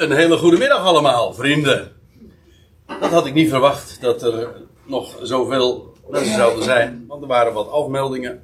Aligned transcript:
Een 0.00 0.12
hele 0.12 0.36
goede 0.36 0.58
middag 0.58 0.84
allemaal, 0.84 1.34
vrienden. 1.34 1.92
Dat 2.86 3.10
had 3.10 3.26
ik 3.26 3.34
niet 3.34 3.48
verwacht, 3.48 4.00
dat 4.00 4.22
er 4.22 4.48
nog 4.84 5.18
zoveel 5.22 5.94
mensen 6.08 6.34
zouden 6.34 6.64
zijn. 6.64 7.04
Want 7.08 7.22
er 7.22 7.28
waren 7.28 7.52
wat 7.52 7.70
afmeldingen. 7.70 8.42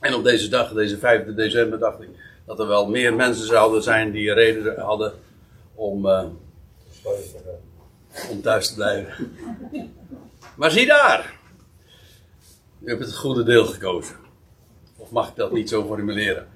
En 0.00 0.14
op 0.14 0.24
deze 0.24 0.48
dag, 0.48 0.72
deze 0.72 0.98
5 0.98 1.34
december, 1.34 1.78
dacht 1.78 2.00
ik 2.00 2.08
dat 2.46 2.58
er 2.58 2.66
wel 2.66 2.88
meer 2.88 3.14
mensen 3.14 3.46
zouden 3.46 3.82
zijn 3.82 4.10
die 4.10 4.32
reden 4.32 4.80
hadden 4.80 5.12
om, 5.74 6.06
uh, 6.06 6.24
om 8.30 8.42
thuis 8.42 8.68
te 8.68 8.74
blijven. 8.74 9.36
Maar 10.56 10.70
zie 10.70 10.86
daar! 10.86 11.38
U 12.84 12.88
hebt 12.88 13.04
het 13.04 13.16
goede 13.16 13.42
deel 13.42 13.66
gekozen. 13.66 14.16
Of 14.96 15.10
mag 15.10 15.28
ik 15.28 15.36
dat 15.36 15.52
niet 15.52 15.68
zo 15.68 15.86
formuleren? 15.86 16.48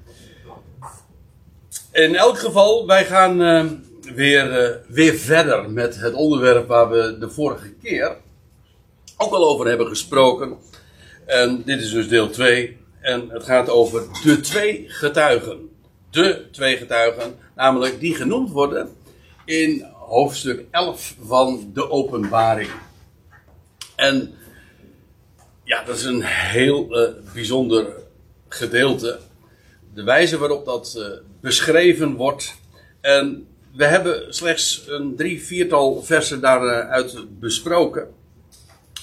In 1.92 2.14
elk 2.14 2.38
geval, 2.38 2.86
wij 2.86 3.04
gaan 3.04 3.42
uh, 3.42 3.64
weer, 4.14 4.70
uh, 4.70 4.76
weer 4.88 5.14
verder 5.14 5.70
met 5.70 6.00
het 6.00 6.14
onderwerp 6.14 6.68
waar 6.68 6.90
we 6.90 7.16
de 7.18 7.30
vorige 7.30 7.72
keer 7.82 8.16
ook 9.16 9.32
al 9.32 9.48
over 9.48 9.66
hebben 9.66 9.86
gesproken. 9.86 10.56
En 11.26 11.62
dit 11.64 11.80
is 11.80 11.90
dus 11.90 12.08
deel 12.08 12.30
2. 12.30 12.76
En 13.00 13.28
het 13.30 13.44
gaat 13.44 13.68
over 13.68 14.06
de 14.22 14.40
twee 14.40 14.84
getuigen. 14.88 15.70
De 16.10 16.48
twee 16.52 16.76
getuigen, 16.76 17.34
namelijk 17.54 18.00
die 18.00 18.14
genoemd 18.14 18.50
worden 18.50 18.88
in 19.44 19.84
hoofdstuk 19.92 20.64
11 20.70 21.14
van 21.20 21.70
de 21.74 21.90
Openbaring. 21.90 22.70
En 23.96 24.34
ja, 25.64 25.84
dat 25.84 25.96
is 25.96 26.04
een 26.04 26.22
heel 26.22 27.02
uh, 27.02 27.08
bijzonder 27.34 27.86
gedeelte. 28.48 29.18
De 29.94 30.02
wijze 30.02 30.38
waarop 30.38 30.64
dat 30.64 30.94
uh, 30.98 31.06
beschreven 31.40 32.14
wordt. 32.14 32.54
En 33.00 33.46
we 33.76 33.84
hebben 33.84 34.34
slechts 34.34 34.84
een 34.86 35.16
drie, 35.16 35.42
viertal 35.42 36.02
versen 36.02 36.40
daaruit 36.40 37.40
besproken. 37.40 38.08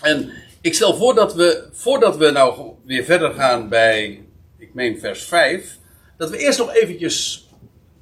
En 0.01 0.31
ik 0.61 0.73
stel 0.73 0.95
voor 0.95 1.15
dat 1.15 1.35
we, 1.35 1.67
voordat 1.71 2.17
we 2.17 2.31
nou 2.31 2.71
weer 2.85 3.03
verder 3.03 3.31
gaan 3.31 3.69
bij, 3.69 4.25
ik 4.57 4.73
meen 4.73 4.99
vers 4.99 5.23
5, 5.23 5.77
dat 6.17 6.29
we 6.29 6.37
eerst 6.37 6.59
nog 6.59 6.73
eventjes 6.73 7.47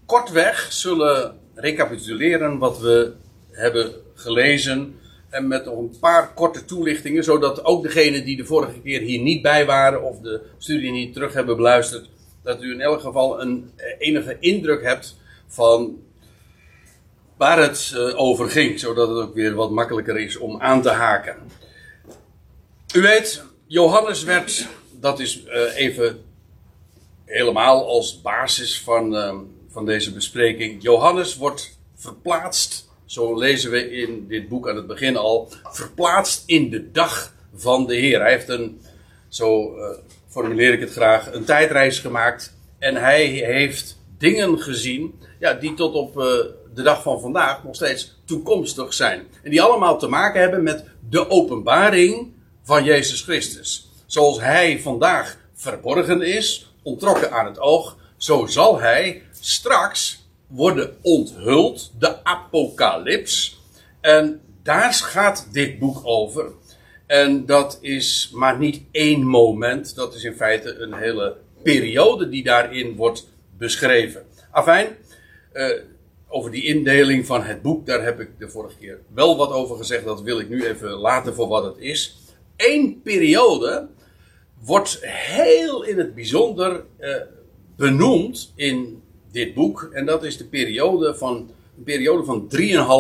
kortweg 0.05 0.67
zullen 0.71 1.37
recapituleren 1.55 2.57
wat 2.57 2.79
we 2.79 3.13
hebben 3.51 3.93
gelezen. 4.13 4.99
En 5.29 5.47
met 5.47 5.65
nog 5.65 5.77
een 5.77 5.95
paar 5.99 6.33
korte 6.33 6.65
toelichtingen, 6.65 7.23
zodat 7.23 7.65
ook 7.65 7.83
degenen 7.83 8.25
die 8.25 8.37
de 8.37 8.45
vorige 8.45 8.79
keer 8.79 8.99
hier 8.99 9.21
niet 9.21 9.41
bij 9.41 9.65
waren 9.65 10.03
of 10.03 10.19
de 10.19 10.41
studie 10.57 10.91
niet 10.91 11.13
terug 11.13 11.33
hebben 11.33 11.55
beluisterd, 11.55 12.09
dat 12.43 12.63
u 12.63 12.71
in 12.71 12.81
elk 12.81 13.01
geval 13.01 13.41
een 13.41 13.71
enige 13.99 14.37
indruk 14.39 14.83
hebt 14.83 15.17
van 15.47 15.99
waar 17.41 17.61
het 17.61 17.95
over 18.15 18.49
ging, 18.49 18.79
zodat 18.79 19.07
het 19.07 19.17
ook 19.17 19.33
weer 19.33 19.53
wat 19.53 19.71
makkelijker 19.71 20.19
is 20.19 20.37
om 20.37 20.61
aan 20.61 20.81
te 20.81 20.89
haken. 20.89 21.35
U 22.95 23.01
weet, 23.01 23.43
Johannes 23.67 24.23
werd, 24.23 24.67
dat 24.99 25.19
is 25.19 25.43
uh, 25.45 25.75
even 25.75 26.23
helemaal 27.25 27.87
als 27.87 28.21
basis 28.21 28.81
van, 28.81 29.15
uh, 29.15 29.35
van 29.69 29.85
deze 29.85 30.13
bespreking. 30.13 30.81
Johannes 30.83 31.35
wordt 31.35 31.79
verplaatst, 31.95 32.89
zo 33.05 33.37
lezen 33.37 33.71
we 33.71 33.91
in 33.91 34.27
dit 34.27 34.47
boek 34.47 34.69
aan 34.69 34.75
het 34.75 34.87
begin 34.87 35.17
al, 35.17 35.51
verplaatst 35.63 36.43
in 36.45 36.69
de 36.69 36.91
dag 36.91 37.33
van 37.55 37.87
de 37.87 37.95
Heer. 37.95 38.19
Hij 38.19 38.31
heeft 38.31 38.49
een, 38.49 38.81
zo 39.27 39.75
formuleer 40.29 40.73
ik 40.73 40.79
het 40.79 40.91
graag, 40.91 41.33
een 41.33 41.45
tijdreis 41.45 41.99
gemaakt. 41.99 42.57
En 42.79 42.95
hij 42.95 43.25
heeft 43.25 43.99
dingen 44.17 44.59
gezien, 44.59 45.19
ja, 45.39 45.53
die 45.53 45.73
tot 45.73 45.93
op 45.93 46.15
de 46.73 46.81
dag 46.81 47.01
van 47.01 47.21
vandaag 47.21 47.63
nog 47.63 47.75
steeds 47.75 48.15
toekomstig 48.25 48.93
zijn. 48.93 49.27
En 49.43 49.49
die 49.49 49.61
allemaal 49.61 49.99
te 49.99 50.07
maken 50.07 50.41
hebben 50.41 50.63
met 50.63 50.85
de 51.09 51.29
openbaring 51.29 52.33
van 52.63 52.83
Jezus 52.83 53.21
Christus. 53.21 53.89
Zoals 54.05 54.39
hij 54.39 54.79
vandaag 54.79 55.37
verborgen 55.53 56.21
is, 56.21 56.73
ontrokken 56.83 57.31
aan 57.31 57.45
het 57.45 57.59
oog, 57.59 57.97
zo 58.17 58.45
zal 58.45 58.79
hij 58.79 59.21
straks 59.39 60.25
worden 60.47 60.97
onthuld, 61.01 61.91
de 61.99 62.23
apocalyps. 62.23 63.59
En 64.01 64.41
daar 64.63 64.93
gaat 64.93 65.47
dit 65.51 65.79
boek 65.79 65.99
over. 66.03 66.51
En 67.07 67.45
dat 67.45 67.77
is 67.81 68.31
maar 68.33 68.57
niet 68.57 68.81
één 68.91 69.27
moment, 69.27 69.95
dat 69.95 70.15
is 70.15 70.23
in 70.23 70.35
feite 70.35 70.75
een 70.75 70.93
hele 70.93 71.37
periode 71.63 72.29
die 72.29 72.43
daarin 72.43 72.95
wordt 72.95 73.27
beschreven. 73.57 74.25
Afijn, 74.51 74.87
uh, 75.53 75.69
over 76.31 76.51
die 76.51 76.65
indeling 76.65 77.25
van 77.25 77.43
het 77.43 77.61
boek, 77.61 77.85
daar 77.85 78.03
heb 78.03 78.19
ik 78.19 78.29
de 78.39 78.49
vorige 78.49 78.77
keer 78.77 78.99
wel 79.13 79.37
wat 79.37 79.51
over 79.51 79.77
gezegd. 79.77 80.05
Dat 80.05 80.21
wil 80.21 80.39
ik 80.39 80.49
nu 80.49 80.65
even 80.65 80.89
laten 80.89 81.33
voor 81.33 81.47
wat 81.47 81.63
het 81.63 81.77
is 81.77 82.21
één 82.61 83.01
periode 83.01 83.87
wordt 84.63 84.99
heel 85.05 85.83
in 85.83 85.97
het 85.97 86.15
bijzonder 86.15 86.83
uh, 86.99 87.15
benoemd 87.75 88.51
in 88.55 89.01
dit 89.31 89.53
boek. 89.53 89.89
En 89.93 90.05
dat 90.05 90.23
is 90.23 90.37
de 90.37 90.45
periode 90.45 91.15
van, 91.15 91.51
een 91.77 91.83
periode 91.83 92.23
van 92.23 92.49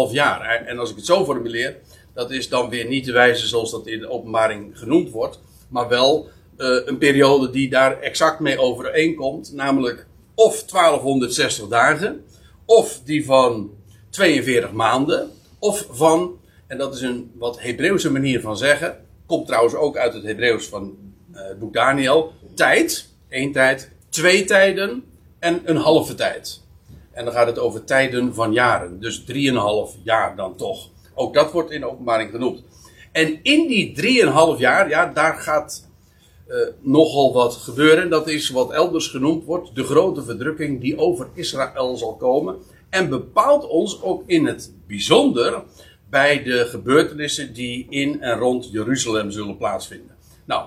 3,5 0.09 0.13
jaar. 0.13 0.65
En 0.65 0.79
als 0.79 0.89
ik 0.89 0.95
het 0.95 1.05
zo 1.05 1.25
formuleer, 1.25 1.77
dat 2.13 2.31
is 2.31 2.49
dan 2.49 2.69
weer 2.69 2.87
niet 2.87 3.05
de 3.05 3.11
wijze 3.11 3.47
zoals 3.47 3.71
dat 3.71 3.87
in 3.87 3.99
de 3.99 4.09
openbaring 4.09 4.77
genoemd 4.77 5.09
wordt. 5.09 5.39
Maar 5.69 5.87
wel 5.87 6.29
uh, 6.57 6.67
een 6.85 6.97
periode 6.97 7.49
die 7.49 7.69
daar 7.69 7.99
exact 7.99 8.39
mee 8.39 8.59
overeenkomt. 8.59 9.53
Namelijk 9.53 10.07
of 10.35 10.63
1260 10.63 11.67
dagen, 11.67 12.25
of 12.71 13.01
die 13.03 13.25
van 13.25 13.69
42 14.09 14.71
maanden, 14.71 15.31
of 15.59 15.87
van, 15.89 16.39
en 16.67 16.77
dat 16.77 16.95
is 16.95 17.01
een 17.01 17.31
wat 17.35 17.61
Hebreeuwse 17.61 18.11
manier 18.11 18.41
van 18.41 18.57
zeggen, 18.57 19.05
Komt 19.31 19.47
trouwens 19.47 19.75
ook 19.75 19.97
uit 19.97 20.13
het 20.13 20.23
Hebreeuws 20.23 20.67
van 20.67 20.95
uh, 21.33 21.41
het 21.47 21.59
boek 21.59 21.73
Daniel. 21.73 22.33
Tijd, 22.55 23.09
één 23.29 23.51
tijd, 23.51 23.91
twee 24.09 24.43
tijden 24.43 25.03
en 25.39 25.61
een 25.63 25.75
halve 25.75 26.15
tijd. 26.15 26.61
En 27.11 27.25
dan 27.25 27.33
gaat 27.33 27.47
het 27.47 27.59
over 27.59 27.83
tijden 27.83 28.33
van 28.33 28.53
jaren. 28.53 28.99
Dus 28.99 29.23
drieënhalf 29.23 29.95
jaar 30.03 30.35
dan 30.35 30.55
toch. 30.55 30.89
Ook 31.13 31.33
dat 31.33 31.51
wordt 31.51 31.71
in 31.71 31.85
openbaring 31.85 32.31
genoemd. 32.31 32.63
En 33.11 33.39
in 33.43 33.67
die 33.67 33.91
drieënhalf 33.91 34.59
jaar, 34.59 34.89
ja, 34.89 35.05
daar 35.05 35.35
gaat 35.35 35.89
uh, 36.51 36.67
nogal 36.79 37.33
wat 37.33 37.53
gebeuren. 37.53 38.09
Dat 38.09 38.27
is 38.27 38.49
wat 38.49 38.71
elders 38.71 39.07
genoemd 39.07 39.45
wordt 39.45 39.75
de 39.75 39.83
grote 39.83 40.23
verdrukking 40.23 40.81
die 40.81 40.97
over 40.97 41.27
Israël 41.33 41.97
zal 41.97 42.15
komen. 42.15 42.55
En 42.89 43.09
bepaalt 43.09 43.67
ons 43.67 44.01
ook 44.01 44.23
in 44.25 44.45
het 44.45 44.73
bijzonder 44.87 45.63
bij 46.09 46.43
de 46.43 46.65
gebeurtenissen 46.65 47.53
die 47.53 47.87
in 47.89 48.21
en 48.21 48.37
rond 48.37 48.71
Jeruzalem 48.71 49.31
zullen 49.31 49.57
plaatsvinden. 49.57 50.15
Nou, 50.45 50.65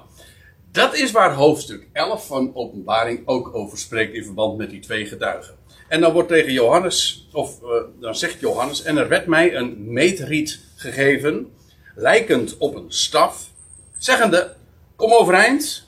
dat 0.72 0.94
is 0.94 1.10
waar 1.10 1.34
hoofdstuk 1.34 1.88
11 1.92 2.26
van 2.26 2.50
Openbaring 2.54 3.22
ook 3.24 3.54
over 3.54 3.78
spreekt 3.78 4.14
in 4.14 4.24
verband 4.24 4.56
met 4.56 4.70
die 4.70 4.80
twee 4.80 5.06
getuigen. 5.06 5.54
En 5.88 6.00
dan 6.00 6.12
wordt 6.12 6.28
tegen 6.28 6.52
Johannes, 6.52 7.28
of 7.32 7.60
uh, 7.62 7.68
dan 8.00 8.14
zegt 8.14 8.40
Johannes, 8.40 8.82
en 8.82 8.96
er 8.96 9.08
werd 9.08 9.26
mij 9.26 9.56
een 9.56 9.92
meetriet 9.92 10.60
gegeven, 10.76 11.52
lijkend 11.94 12.56
op 12.58 12.74
een 12.74 12.92
staf, 12.92 13.50
zeggende, 13.98 14.54
kom 15.04 15.12
overeind, 15.12 15.86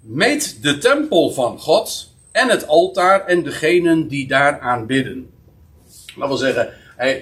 meet 0.00 0.62
de 0.62 0.78
tempel 0.78 1.30
van 1.30 1.60
God 1.60 2.10
en 2.32 2.48
het 2.48 2.66
altaar 2.66 3.26
en 3.26 3.42
degenen 3.42 4.08
die 4.08 4.28
daar 4.28 4.60
aanbidden. 4.60 5.30
Dat 6.18 6.28
wil 6.28 6.36
zeggen, 6.36 6.72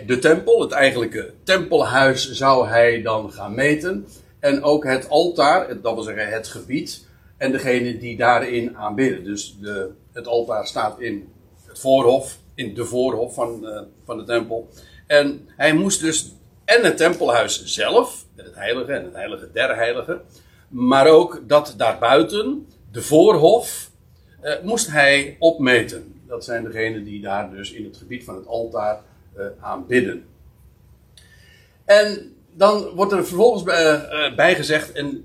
de 0.06 0.18
tempel, 0.20 0.60
het 0.60 0.70
eigenlijke 0.70 1.32
tempelhuis, 1.42 2.30
zou 2.30 2.68
hij 2.68 3.02
dan 3.02 3.32
gaan 3.32 3.54
meten. 3.54 4.06
En 4.40 4.62
ook 4.62 4.84
het 4.84 5.08
altaar, 5.08 5.80
dat 5.80 5.94
wil 5.94 6.02
zeggen 6.02 6.28
het 6.28 6.48
gebied. 6.48 7.06
En 7.36 7.52
degene 7.52 7.98
die 7.98 8.16
daarin 8.16 8.76
aanbidden. 8.76 9.24
Dus 9.24 9.56
de, 9.60 9.90
het 10.12 10.26
altaar 10.26 10.66
staat 10.66 11.00
in 11.00 11.28
het 11.66 11.78
voorhof, 11.78 12.38
in 12.54 12.74
de 12.74 12.84
voorhof 12.84 13.34
van, 13.34 13.60
uh, 13.62 13.80
van 14.04 14.18
de 14.18 14.24
tempel. 14.24 14.68
En 15.06 15.48
hij 15.56 15.72
moest 15.72 16.00
dus 16.00 16.32
en 16.64 16.84
het 16.84 16.96
tempelhuis 16.96 17.64
zelf, 17.64 18.24
het 18.36 18.54
heilige 18.54 18.92
en 18.92 19.04
het 19.04 19.14
heilige 19.14 19.50
der 19.52 19.76
heiligen. 19.76 20.20
Maar 20.72 21.06
ook 21.06 21.42
dat 21.46 21.74
daarbuiten, 21.76 22.66
de 22.90 23.02
voorhof, 23.02 23.90
uh, 24.42 24.52
moest 24.62 24.90
hij 24.90 25.36
opmeten. 25.38 26.20
Dat 26.26 26.44
zijn 26.44 26.64
degenen 26.64 27.04
die 27.04 27.20
daar 27.20 27.50
dus 27.50 27.72
in 27.72 27.84
het 27.84 27.96
gebied 27.96 28.24
van 28.24 28.34
het 28.34 28.46
altaar 28.46 29.02
uh, 29.36 29.46
aanbidden. 29.60 30.24
En 31.84 32.34
dan 32.52 32.90
wordt 32.94 33.12
er 33.12 33.26
vervolgens 33.26 33.62
bij, 33.62 33.94
uh, 33.94 34.36
bijgezegd, 34.36 34.92
en 34.92 35.24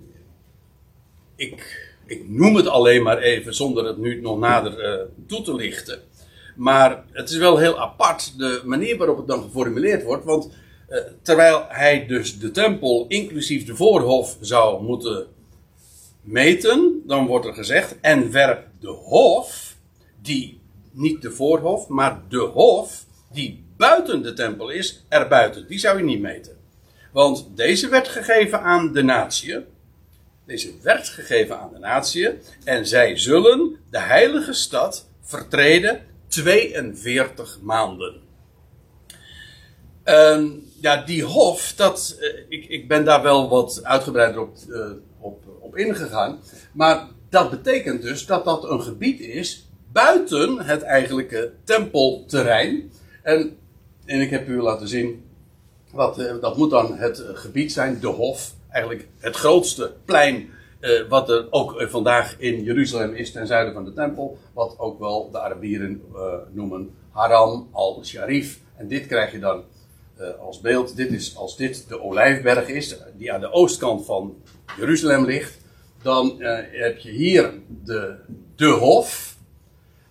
ik, 1.36 1.90
ik 2.06 2.30
noem 2.30 2.56
het 2.56 2.68
alleen 2.68 3.04
maar 3.04 3.18
even 3.18 3.56
zonder 3.56 3.86
het 3.86 3.98
nu 3.98 4.22
nog 4.22 4.40
nader 4.40 5.08
toe 5.28 5.42
te 5.42 5.56
lichten. 5.56 6.00
Maar 6.56 7.04
het 7.12 7.30
is 7.30 7.38
wel 7.38 7.58
heel 7.58 7.80
apart 7.80 8.38
de 8.38 8.62
manier 8.66 8.98
waarop 8.98 9.18
het 9.18 9.28
dan 9.28 9.42
geformuleerd 9.42 10.04
wordt. 10.04 10.26
Want 10.26 10.50
terwijl 11.22 11.66
hij 11.68 12.06
dus 12.06 12.40
de 12.40 12.52
tempel 12.52 13.06
inclusief 13.08 13.66
de 13.66 13.76
voorhof 13.76 14.38
zou 14.40 14.84
moeten 14.84 15.28
meten, 16.28 17.02
dan 17.06 17.26
wordt 17.26 17.46
er 17.46 17.54
gezegd: 17.54 17.96
en 18.02 18.32
werp 18.32 18.68
de 18.80 18.90
hof, 18.90 19.76
die 20.22 20.62
niet 20.92 21.22
de 21.22 21.32
voorhof, 21.32 21.88
maar 21.88 22.22
de 22.30 22.40
hof, 22.40 23.06
die 23.32 23.66
buiten 23.78 24.22
de 24.22 24.34
tempel 24.34 24.70
is, 24.70 25.06
erbuiten. 25.10 25.68
Die 25.68 25.80
zou 25.80 25.98
je 25.98 26.04
niet 26.04 26.22
meten. 26.22 26.58
Want 27.12 27.48
deze 27.56 27.90
werd 27.90 28.08
gegeven 28.08 28.62
aan 28.62 28.94
de 28.94 29.04
natie. 29.04 29.58
Deze 30.46 30.74
werd 30.82 31.08
gegeven 31.08 31.60
aan 31.60 31.74
de 31.74 31.80
natie. 31.80 32.30
En 32.64 32.88
zij 32.88 33.18
zullen 33.18 33.76
de 33.90 34.00
heilige 34.00 34.54
stad 34.54 35.10
vertreden 35.22 36.02
42 36.28 37.60
maanden. 37.62 38.22
Ehm, 40.04 40.48
ja, 40.82 41.04
die 41.04 41.24
hof, 41.24 41.74
dat, 41.76 42.18
eh, 42.20 42.44
ik, 42.50 42.66
ik 42.66 42.88
ben 42.88 43.06
daar 43.06 43.22
wel 43.22 43.50
wat 43.50 43.80
uitgebreider 43.84 44.42
op, 44.42 44.58
uh, 44.70 44.92
op, 45.68 45.78
ingegaan. 45.78 46.40
Maar 46.74 47.08
dat 47.30 47.50
betekent 47.50 48.02
dus 48.02 48.26
dat 48.26 48.46
dat 48.46 48.70
een 48.70 48.82
gebied 48.82 49.20
is 49.20 49.70
buiten 49.92 50.60
het 50.60 50.82
eigenlijke 50.82 51.52
tempelterrein. 51.64 52.92
En, 53.24 53.58
en 54.06 54.22
ik 54.22 54.30
heb 54.30 54.48
u 54.48 54.62
laten 54.62 54.88
zien, 54.88 55.24
wat, 55.92 56.20
uh, 56.20 56.42
dat 56.42 56.58
moet 56.58 56.70
dan 56.70 56.98
het 56.98 57.24
gebied 57.34 57.72
zijn, 57.72 58.00
de 58.00 58.08
hof. 58.08 58.54
Eigenlijk 58.70 59.08
het 59.20 59.36
grootste 59.36 59.94
plein 60.06 60.50
wat 61.10 61.30
er 61.30 61.48
ook 61.50 61.86
vandaag 61.90 62.36
in 62.38 62.64
Jeruzalem 62.64 63.14
is 63.14 63.32
ten 63.32 63.48
zuiden 63.48 63.74
van 63.74 63.86
de 63.86 63.94
tempel. 63.94 64.38
Wat 64.54 64.76
ook 64.80 65.00
wel 65.00 65.30
de 65.32 65.40
Arabieren 65.40 66.02
noemen 66.52 66.96
Haram 67.12 67.68
al-Sharif. 67.72 68.60
En 68.76 68.88
dit 68.88 69.08
krijg 69.08 69.32
je 69.32 69.40
dan 69.40 69.64
uh, 70.22 70.40
als 70.40 70.62
beeld. 70.62 70.96
Dit 70.96 71.12
is, 71.12 71.36
als 71.36 71.58
dit 71.58 71.88
de 71.88 72.02
Olijfberg 72.02 72.68
is, 72.68 72.98
die 73.18 73.34
aan 73.34 73.40
de 73.40 73.52
oostkant 73.52 74.06
van 74.06 74.36
Jeruzalem 74.78 75.26
ligt, 75.26 75.58
dan 76.02 76.36
uh, 76.40 76.60
heb 76.72 76.98
je 76.98 77.12
hier 77.12 77.54
de, 77.84 78.16
de 78.56 78.66
Hof. 78.66 79.36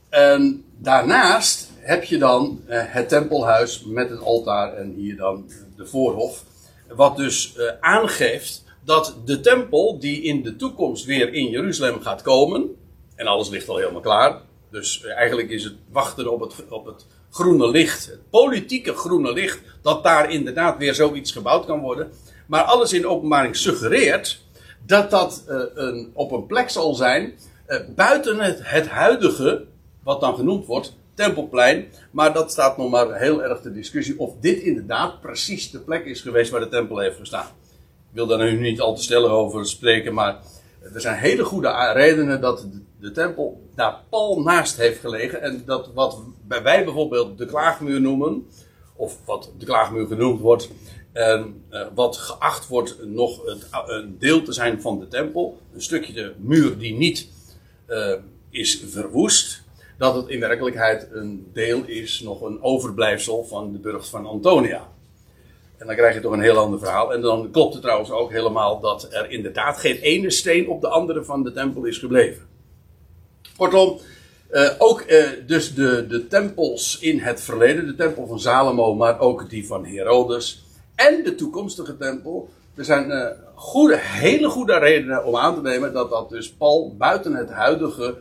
En 0.08 0.64
daarnaast 0.78 1.70
heb 1.78 2.04
je 2.04 2.18
dan 2.18 2.60
het 2.66 3.08
tempelhuis 3.08 3.84
met 3.84 4.10
het 4.10 4.20
altaar 4.20 4.74
en 4.74 4.92
hier 4.92 5.16
dan 5.16 5.50
de 5.76 5.86
voorhof. 5.86 6.44
Wat 6.88 7.16
dus 7.16 7.58
aangeeft 7.80 8.64
dat 8.84 9.16
de 9.24 9.40
tempel 9.40 9.98
die 9.98 10.22
in 10.22 10.42
de 10.42 10.56
toekomst 10.56 11.04
weer 11.04 11.32
in 11.32 11.50
Jeruzalem 11.50 12.00
gaat 12.00 12.22
komen, 12.22 12.76
en 13.14 13.26
alles 13.26 13.48
ligt 13.48 13.68
al 13.68 13.76
helemaal 13.76 14.00
klaar. 14.00 14.40
Dus 14.70 15.04
eigenlijk 15.04 15.50
is 15.50 15.64
het 15.64 15.74
wachten 15.90 16.32
op 16.32 16.40
het, 16.40 16.68
op 16.68 16.86
het 16.86 17.06
groene 17.36 17.70
licht, 17.70 18.06
het 18.06 18.30
politieke 18.30 18.92
groene 18.92 19.32
licht, 19.32 19.60
dat 19.82 20.04
daar 20.04 20.30
inderdaad 20.30 20.78
weer 20.78 20.94
zoiets 20.94 21.32
gebouwd 21.32 21.66
kan 21.66 21.80
worden. 21.80 22.10
Maar 22.46 22.62
alles 22.62 22.92
in 22.92 23.06
openbaring 23.06 23.56
suggereert 23.56 24.44
dat 24.86 25.10
dat 25.10 25.44
uh, 25.48 25.60
een, 25.74 26.10
op 26.12 26.32
een 26.32 26.46
plek 26.46 26.70
zal 26.70 26.94
zijn 26.94 27.32
uh, 27.68 27.80
buiten 27.94 28.40
het, 28.40 28.88
huidige, 28.88 29.64
wat 30.02 30.20
dan 30.20 30.34
genoemd 30.34 30.66
wordt, 30.66 30.96
tempelplein. 31.14 31.86
Maar 32.10 32.32
dat 32.32 32.50
staat 32.50 32.76
nog 32.76 32.90
maar 32.90 33.18
heel 33.18 33.42
erg 33.42 33.60
ter 33.60 33.74
discussie 33.74 34.18
of 34.18 34.34
dit 34.40 34.58
inderdaad 34.58 35.20
precies 35.20 35.70
de 35.70 35.78
plek 35.78 36.04
is 36.04 36.20
geweest 36.20 36.50
waar 36.50 36.60
de 36.60 36.68
tempel 36.68 36.98
heeft 36.98 37.18
gestaan. 37.18 37.46
Ik 38.10 38.22
wil 38.22 38.26
daar 38.26 38.38
nu 38.38 38.60
niet 38.60 38.80
al 38.80 38.94
te 38.94 39.02
stellig 39.02 39.30
over 39.30 39.66
spreken, 39.66 40.14
maar 40.14 40.38
er 40.94 41.00
zijn 41.00 41.18
hele 41.18 41.44
goede 41.44 41.92
redenen 41.92 42.40
dat 42.40 42.60
de, 42.60 42.80
de, 43.06 43.12
tempel 43.12 43.60
daar 43.74 44.02
pal 44.08 44.40
naast 44.40 44.76
heeft 44.76 45.00
gelegen. 45.00 45.42
En 45.42 45.62
dat 45.66 45.90
wat 45.94 46.18
wij 46.48 46.84
bijvoorbeeld 46.84 47.38
de 47.38 47.46
klaagmuur 47.46 48.00
noemen, 48.00 48.46
of 48.96 49.18
wat 49.24 49.52
de 49.58 49.64
klaagmuur 49.64 50.06
genoemd 50.06 50.40
wordt, 50.40 50.70
en 51.12 51.64
uh, 51.70 51.86
wat 51.94 52.16
geacht 52.16 52.68
wordt 52.68 52.96
nog 53.04 53.44
het, 53.44 53.66
een 53.86 54.16
deel 54.18 54.42
te 54.42 54.52
zijn 54.52 54.80
van 54.80 54.98
de 54.98 55.08
tempel, 55.08 55.58
een 55.74 55.82
stukje 55.82 56.12
de 56.12 56.32
muur 56.38 56.78
die 56.78 56.94
niet 56.94 57.28
uh, 57.88 58.12
is 58.50 58.84
verwoest, 58.86 59.62
dat 59.98 60.14
het 60.14 60.28
in 60.28 60.40
werkelijkheid 60.40 61.08
een 61.12 61.50
deel 61.52 61.82
is, 61.84 62.20
nog 62.20 62.40
een 62.40 62.62
overblijfsel 62.62 63.44
van 63.44 63.72
de 63.72 63.78
burcht 63.78 64.08
van 64.08 64.26
Antonia. 64.26 64.88
En 65.76 65.86
dan 65.86 65.96
krijg 65.96 66.14
je 66.14 66.20
toch 66.20 66.32
een 66.32 66.40
heel 66.40 66.58
ander 66.58 66.78
verhaal. 66.78 67.12
En 67.12 67.20
dan 67.20 67.50
klopt 67.50 67.72
het 67.72 67.82
trouwens 67.82 68.10
ook 68.10 68.32
helemaal 68.32 68.80
dat 68.80 69.08
er 69.10 69.30
inderdaad 69.30 69.78
geen 69.78 69.96
ene 69.96 70.30
steen 70.30 70.68
op 70.68 70.80
de 70.80 70.88
andere 70.88 71.24
van 71.24 71.42
de 71.42 71.52
tempel 71.52 71.84
is 71.84 71.98
gebleven. 71.98 72.55
Kortom, 73.56 73.98
uh, 74.50 74.70
ook 74.78 75.04
uh, 75.08 75.28
dus 75.46 75.74
de, 75.74 76.06
de 76.06 76.26
tempels 76.26 76.98
in 76.98 77.18
het 77.18 77.40
verleden, 77.40 77.86
de 77.86 77.94
tempel 77.94 78.26
van 78.26 78.40
Salomo, 78.40 78.94
maar 78.94 79.20
ook 79.20 79.50
die 79.50 79.66
van 79.66 79.86
Herodes 79.86 80.64
en 80.94 81.24
de 81.24 81.34
toekomstige 81.34 81.96
tempel. 81.96 82.48
Er 82.74 82.84
zijn 82.84 83.10
uh, 83.10 83.26
goede, 83.54 83.96
hele 83.98 84.48
goede 84.48 84.78
redenen 84.78 85.24
om 85.24 85.36
aan 85.36 85.54
te 85.54 85.60
nemen 85.60 85.92
dat 85.92 86.10
dat 86.10 86.28
dus 86.28 86.52
pal 86.52 86.94
buiten 86.96 87.34
het 87.34 87.50
huidige 87.50 88.16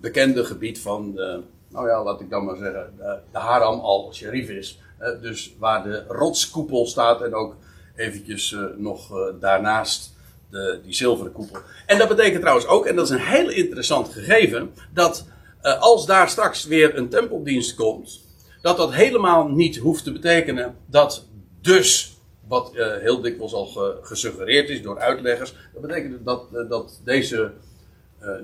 bekende 0.00 0.44
gebied 0.44 0.80
van, 0.80 1.12
de, 1.14 1.40
nou 1.68 1.88
ja, 1.88 2.02
laat 2.02 2.20
ik 2.20 2.30
dan 2.30 2.44
maar 2.44 2.56
zeggen, 2.56 2.92
de, 2.96 3.18
de 3.32 3.38
Haram 3.38 3.80
al-Sharif 3.80 4.48
is. 4.48 4.80
dus 5.20 5.54
waar 5.58 5.82
de 5.82 6.04
rotskoepel 6.08 6.86
staat 6.86 7.22
en 7.22 7.34
ook 7.34 7.54
eventjes 7.94 8.56
nog 8.76 9.30
daarnaast 9.40 10.15
de, 10.50 10.80
die 10.84 10.94
zilveren 10.94 11.32
koepel. 11.32 11.60
En 11.86 11.98
dat 11.98 12.08
betekent 12.08 12.40
trouwens 12.40 12.66
ook, 12.66 12.86
en 12.86 12.96
dat 12.96 13.04
is 13.04 13.10
een 13.10 13.26
heel 13.26 13.50
interessant 13.50 14.08
gegeven, 14.08 14.74
dat 14.94 15.26
uh, 15.62 15.80
als 15.80 16.06
daar 16.06 16.28
straks 16.28 16.64
weer 16.64 16.96
een 16.96 17.08
tempeldienst 17.08 17.74
komt, 17.74 18.20
dat 18.62 18.76
dat 18.76 18.92
helemaal 18.92 19.48
niet 19.48 19.76
hoeft 19.76 20.04
te 20.04 20.12
betekenen 20.12 20.76
dat 20.86 21.26
dus, 21.60 22.16
wat 22.48 22.70
uh, 22.74 22.96
heel 22.96 23.20
dikwijls 23.20 23.52
al 23.52 23.66
ge, 23.66 23.98
gesuggereerd 24.02 24.68
is 24.68 24.82
door 24.82 24.98
uitleggers, 24.98 25.54
dat 25.72 25.82
betekent 25.82 26.24
dat, 26.24 26.44
uh, 26.52 26.68
dat 26.68 27.00
deze, 27.04 27.52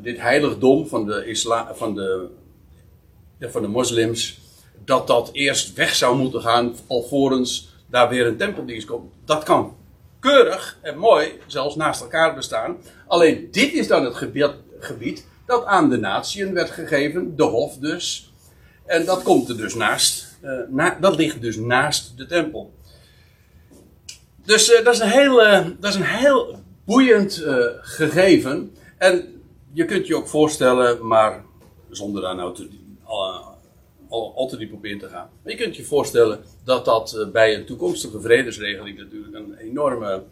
dit 0.02 0.20
heiligdom 0.20 0.87
van 0.87 1.06
de, 1.06 1.26
isla, 1.26 1.75
van, 1.75 1.94
de, 1.94 2.28
van 3.40 3.62
de 3.62 3.69
moslims, 3.69 4.40
dat 4.84 5.06
dat 5.06 5.31
eerst 5.32 5.75
weg 5.75 5.94
zou 5.94 6.16
moeten 6.16 6.40
gaan 6.40 6.75
alvorens 6.87 7.72
daar 7.90 8.08
weer 8.08 8.26
een 8.26 8.37
tempeldienst 8.37 8.87
komt. 8.87 9.12
Dat 9.25 9.43
kan 9.43 9.76
keurig 10.22 10.78
en 10.80 10.98
mooi 10.98 11.38
zelfs 11.46 11.76
naast 11.76 12.00
elkaar 12.00 12.34
bestaan. 12.34 12.76
Alleen 13.06 13.48
dit 13.50 13.72
is 13.72 13.88
dan 13.88 14.04
het 14.04 14.14
gebied, 14.14 14.50
gebied 14.78 15.26
dat 15.46 15.64
aan 15.64 15.90
de 15.90 15.96
natieën 15.96 16.54
werd 16.54 16.70
gegeven, 16.70 17.36
de 17.36 17.42
hof 17.42 17.76
dus. 17.76 18.32
En 18.86 19.04
dat 19.04 19.22
komt 19.22 19.48
er 19.48 19.56
dus 19.56 19.74
naast. 19.74 20.38
Na, 20.69 20.96
dat 21.00 21.16
ligt 21.16 21.40
dus 21.40 21.56
naast 21.56 22.16
de 22.16 22.26
tempel. 22.26 22.72
Dus 24.44 24.70
uh, 24.70 24.84
dat, 24.84 24.94
is 24.94 25.00
een 25.00 25.08
heel, 25.08 25.46
uh, 25.46 25.66
dat 25.80 25.90
is 25.90 25.96
een 25.96 26.02
heel 26.02 26.58
boeiend 26.84 27.42
gegeven. 27.80 28.76
En 28.98 29.42
je 29.72 29.84
kunt 29.84 30.06
je 30.06 30.16
ook 30.16 30.28
voorstellen, 30.28 31.06
maar 31.06 31.44
zonder 31.90 32.22
daar 32.22 32.34
nou 32.34 32.54
te, 32.54 32.68
al, 34.12 34.35
al, 34.35 34.37
al 34.37 34.49
te 34.49 35.09
gaan. 35.09 35.31
Maar 35.43 35.53
je 35.53 35.59
kunt 35.59 35.76
je 35.76 35.85
voorstellen 35.85 36.44
dat 36.64 36.85
dat 36.85 37.29
bij 37.32 37.55
een 37.55 37.67
toekomstige 37.67 38.20
vredesregeling 38.20 38.99
natuurlijk 38.99 39.35
een 39.35 39.57
enorme 39.57 40.23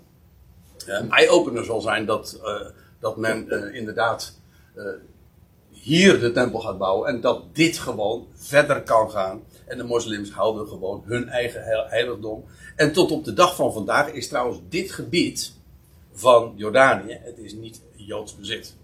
eye-opener 1.10 1.64
zal 1.64 1.80
zijn. 1.80 2.06
Dat, 2.06 2.40
dat 3.00 3.16
men 3.16 3.50
inderdaad 3.74 4.38
uh, 4.76 4.84
hier 5.70 6.20
de 6.20 6.32
tempel 6.32 6.60
gaat 6.60 6.78
bouwen 6.78 7.08
en 7.08 7.20
dat 7.20 7.54
dit 7.54 7.78
gewoon 7.78 8.26
verder 8.34 8.82
kan 8.82 9.10
gaan. 9.10 9.42
En 9.66 9.76
de 9.76 9.84
moslims 9.84 10.30
houden 10.30 10.68
gewoon 10.68 11.02
hun 11.06 11.28
eigen 11.28 11.62
heiligdom. 11.88 12.44
En 12.76 12.92
tot 12.92 13.10
op 13.10 13.24
de 13.24 13.32
dag 13.32 13.54
van 13.54 13.72
vandaag 13.72 14.12
is 14.12 14.28
trouwens 14.28 14.60
dit 14.68 14.92
gebied 14.92 15.52
van 16.12 16.52
Jordanië, 16.56 17.18
het 17.22 17.38
is 17.38 17.52
niet 17.52 17.82
Joods 17.96 18.36
bezit. 18.36 18.76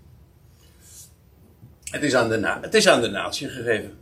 Het 1.84 2.02
is 2.02 2.14
aan 2.14 2.28
de, 2.28 2.58
het 2.60 2.74
is 2.74 2.88
aan 2.88 3.00
de 3.00 3.08
natie 3.08 3.48
gegeven. 3.48 3.98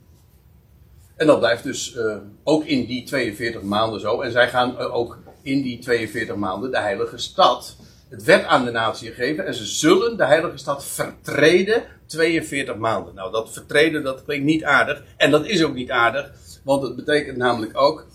En 1.16 1.26
dat 1.26 1.38
blijft 1.38 1.62
dus 1.62 1.94
uh, 1.94 2.16
ook 2.42 2.64
in 2.64 2.86
die 2.86 3.04
42 3.04 3.62
maanden 3.62 4.00
zo. 4.00 4.20
En 4.20 4.32
zij 4.32 4.48
gaan 4.48 4.74
uh, 4.78 4.94
ook 4.94 5.18
in 5.42 5.62
die 5.62 5.78
42 5.78 6.36
maanden 6.36 6.70
de 6.70 6.78
heilige 6.78 7.18
stad 7.18 7.76
het 8.08 8.24
werd 8.24 8.44
aan 8.44 8.64
de 8.64 8.70
natie 8.70 9.08
gegeven 9.08 9.46
en 9.46 9.54
ze 9.54 9.66
zullen 9.66 10.16
de 10.16 10.24
heilige 10.24 10.56
stad 10.56 10.84
vertreden 10.84 11.84
42 12.06 12.76
maanden. 12.76 13.14
Nou, 13.14 13.32
dat 13.32 13.52
vertreden, 13.52 14.02
dat 14.02 14.24
klinkt 14.24 14.44
niet 14.44 14.64
aardig. 14.64 15.02
En 15.16 15.30
dat 15.30 15.46
is 15.46 15.64
ook 15.64 15.74
niet 15.74 15.90
aardig, 15.90 16.32
want 16.62 16.82
het 16.82 16.96
betekent 16.96 17.36
namelijk 17.36 17.76
ook 17.76 18.06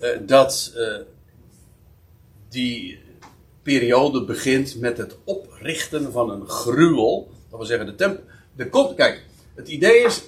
uh, 0.00 0.08
dat 0.26 0.72
die 2.48 3.00
periode 3.62 4.24
begint 4.24 4.80
met 4.80 4.98
het 4.98 5.16
oprichten 5.24 6.12
van 6.12 6.30
een 6.30 6.48
gruwel. 6.48 7.30
Dat 7.50 7.58
wil 7.58 7.68
zeggen, 7.68 7.86
de 7.86 7.94
tempel. 7.94 8.24
De 8.56 8.68
komt, 8.68 8.94
kijk, 8.94 9.24
het 9.54 9.68
idee 9.68 10.04
is, 10.04 10.22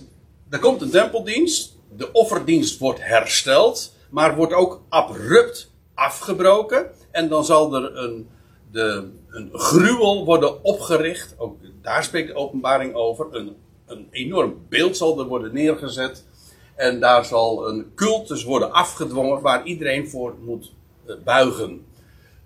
er 0.51 0.59
komt 0.59 0.83
een 0.83 0.91
tempeldienst, 0.91 1.77
de 1.97 2.13
offerdienst 2.13 2.79
wordt 2.79 3.01
hersteld, 3.03 3.95
maar 4.11 4.37
wordt 4.37 4.53
ook 4.53 4.83
abrupt 4.89 5.71
afgebroken. 5.95 6.91
En 7.11 7.29
dan 7.29 7.45
zal 7.45 7.75
er 7.75 7.97
een 7.97 8.29
de, 8.71 9.09
een 9.29 9.51
gruwel 9.53 10.25
worden 10.25 10.65
opgericht. 10.65 11.35
Ook 11.39 11.57
daar 11.83 12.05
spreekt 12.05 12.29
de 12.29 12.35
openbaring 12.35 12.95
over. 12.95 13.27
Een, 13.31 13.57
een 13.87 14.09
enorm 14.11 14.55
beeld 14.69 14.97
zal 14.97 15.21
er 15.21 15.27
worden 15.27 15.55
neergezet. 15.55 16.27
En 16.75 17.01
daar 17.01 17.25
zal 17.25 17.69
een 17.69 17.93
cultus 17.95 18.45
worden 18.45 18.73
afgedwongen 18.73 19.41
waar 19.41 19.65
iedereen 19.65 20.09
voor 20.09 20.35
moet 20.45 20.73
uh, 21.07 21.15
buigen. 21.25 21.85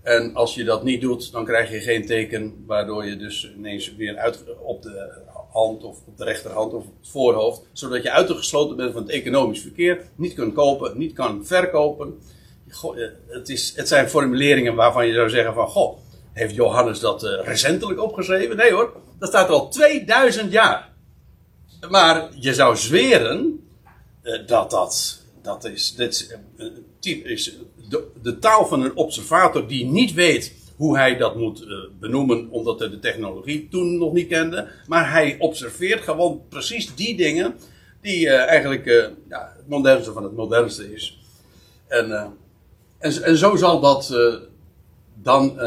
En 0.03 0.35
als 0.35 0.55
je 0.55 0.65
dat 0.65 0.85
niet 0.85 1.01
doet, 1.01 1.33
dan 1.33 1.45
krijg 1.45 1.71
je 1.71 1.81
geen 1.81 2.07
teken 2.07 2.65
waardoor 2.67 3.05
je 3.05 3.17
dus 3.17 3.53
ineens 3.57 3.95
weer 3.97 4.17
uit, 4.17 4.45
op 4.59 4.83
de, 4.83 5.23
hand 5.55 5.85
of 5.85 5.99
op 6.07 6.19
de 6.19 6.25
rechterhand 6.25 6.73
of 6.73 6.85
op 6.85 6.95
het 7.01 7.11
voorhoofd. 7.11 7.63
Zodat 7.73 8.03
je 8.03 8.11
uitgesloten 8.11 8.77
bent 8.77 8.93
van 8.93 9.03
het 9.03 9.11
economisch 9.11 9.61
verkeer. 9.61 10.03
Niet 10.15 10.35
kunt 10.35 10.55
kopen, 10.55 10.99
niet 10.99 11.13
kan 11.13 11.47
verkopen. 11.47 12.19
Eh, 12.69 13.07
het, 13.29 13.49
is, 13.49 13.73
het 13.77 13.89
zijn 13.89 14.09
formuleringen 14.09 14.75
waarvan 14.75 15.07
je 15.07 15.13
zou 15.15 15.31
zeggen 15.31 15.55
van... 15.55 15.69
Goh, 15.69 15.99
heeft 16.33 16.55
Johannes 16.55 17.01
dat 17.01 17.25
uh, 17.25 17.31
recentelijk 17.43 18.01
opgeschreven? 18.01 18.57
Nee 18.57 18.73
hoor, 18.73 18.93
dat 19.19 19.29
staat 19.29 19.49
al 19.49 19.69
2000 19.69 20.53
jaar. 20.53 20.93
Maar 21.89 22.29
je 22.39 22.55
zou 22.55 22.77
zweren 22.77 23.69
uh, 24.23 24.47
dat 24.47 24.71
dat... 24.71 25.23
Dat 25.43 25.65
is, 25.65 25.95
dit 25.95 26.39
is, 27.01 27.23
is 27.23 27.59
de, 27.89 28.07
de 28.23 28.39
taal 28.39 28.67
van 28.67 28.83
een 28.83 28.97
observator 28.97 29.69
die 29.69 29.85
niet 29.85 30.13
weet 30.13 30.53
hoe 30.77 30.97
hij 30.97 31.17
dat 31.17 31.37
moet 31.37 31.63
uh, 31.63 31.79
benoemen, 32.01 32.51
omdat 32.51 32.79
hij 32.79 32.89
de 32.91 32.99
technologie 32.99 33.69
toen 33.71 33.99
nog 33.99 34.13
niet 34.13 34.29
kende. 34.29 34.69
Maar 34.87 35.11
hij 35.11 35.37
observeert 35.39 36.01
gewoon 36.01 36.43
precies 36.49 36.95
die 36.95 37.17
dingen 37.17 37.55
die 38.01 38.27
uh, 38.27 38.47
eigenlijk 38.47 39.13
ja, 39.29 39.53
het 39.57 39.69
modernste 39.69 40.13
van 40.13 40.23
het 40.23 40.37
modernste 40.37 40.93
is. 40.93 41.19
En, 41.89 42.13
en, 42.99 43.23
en, 43.23 43.37
zo 43.37 43.57
zal 43.57 43.81
dat 43.81 44.17
dan 45.23 45.59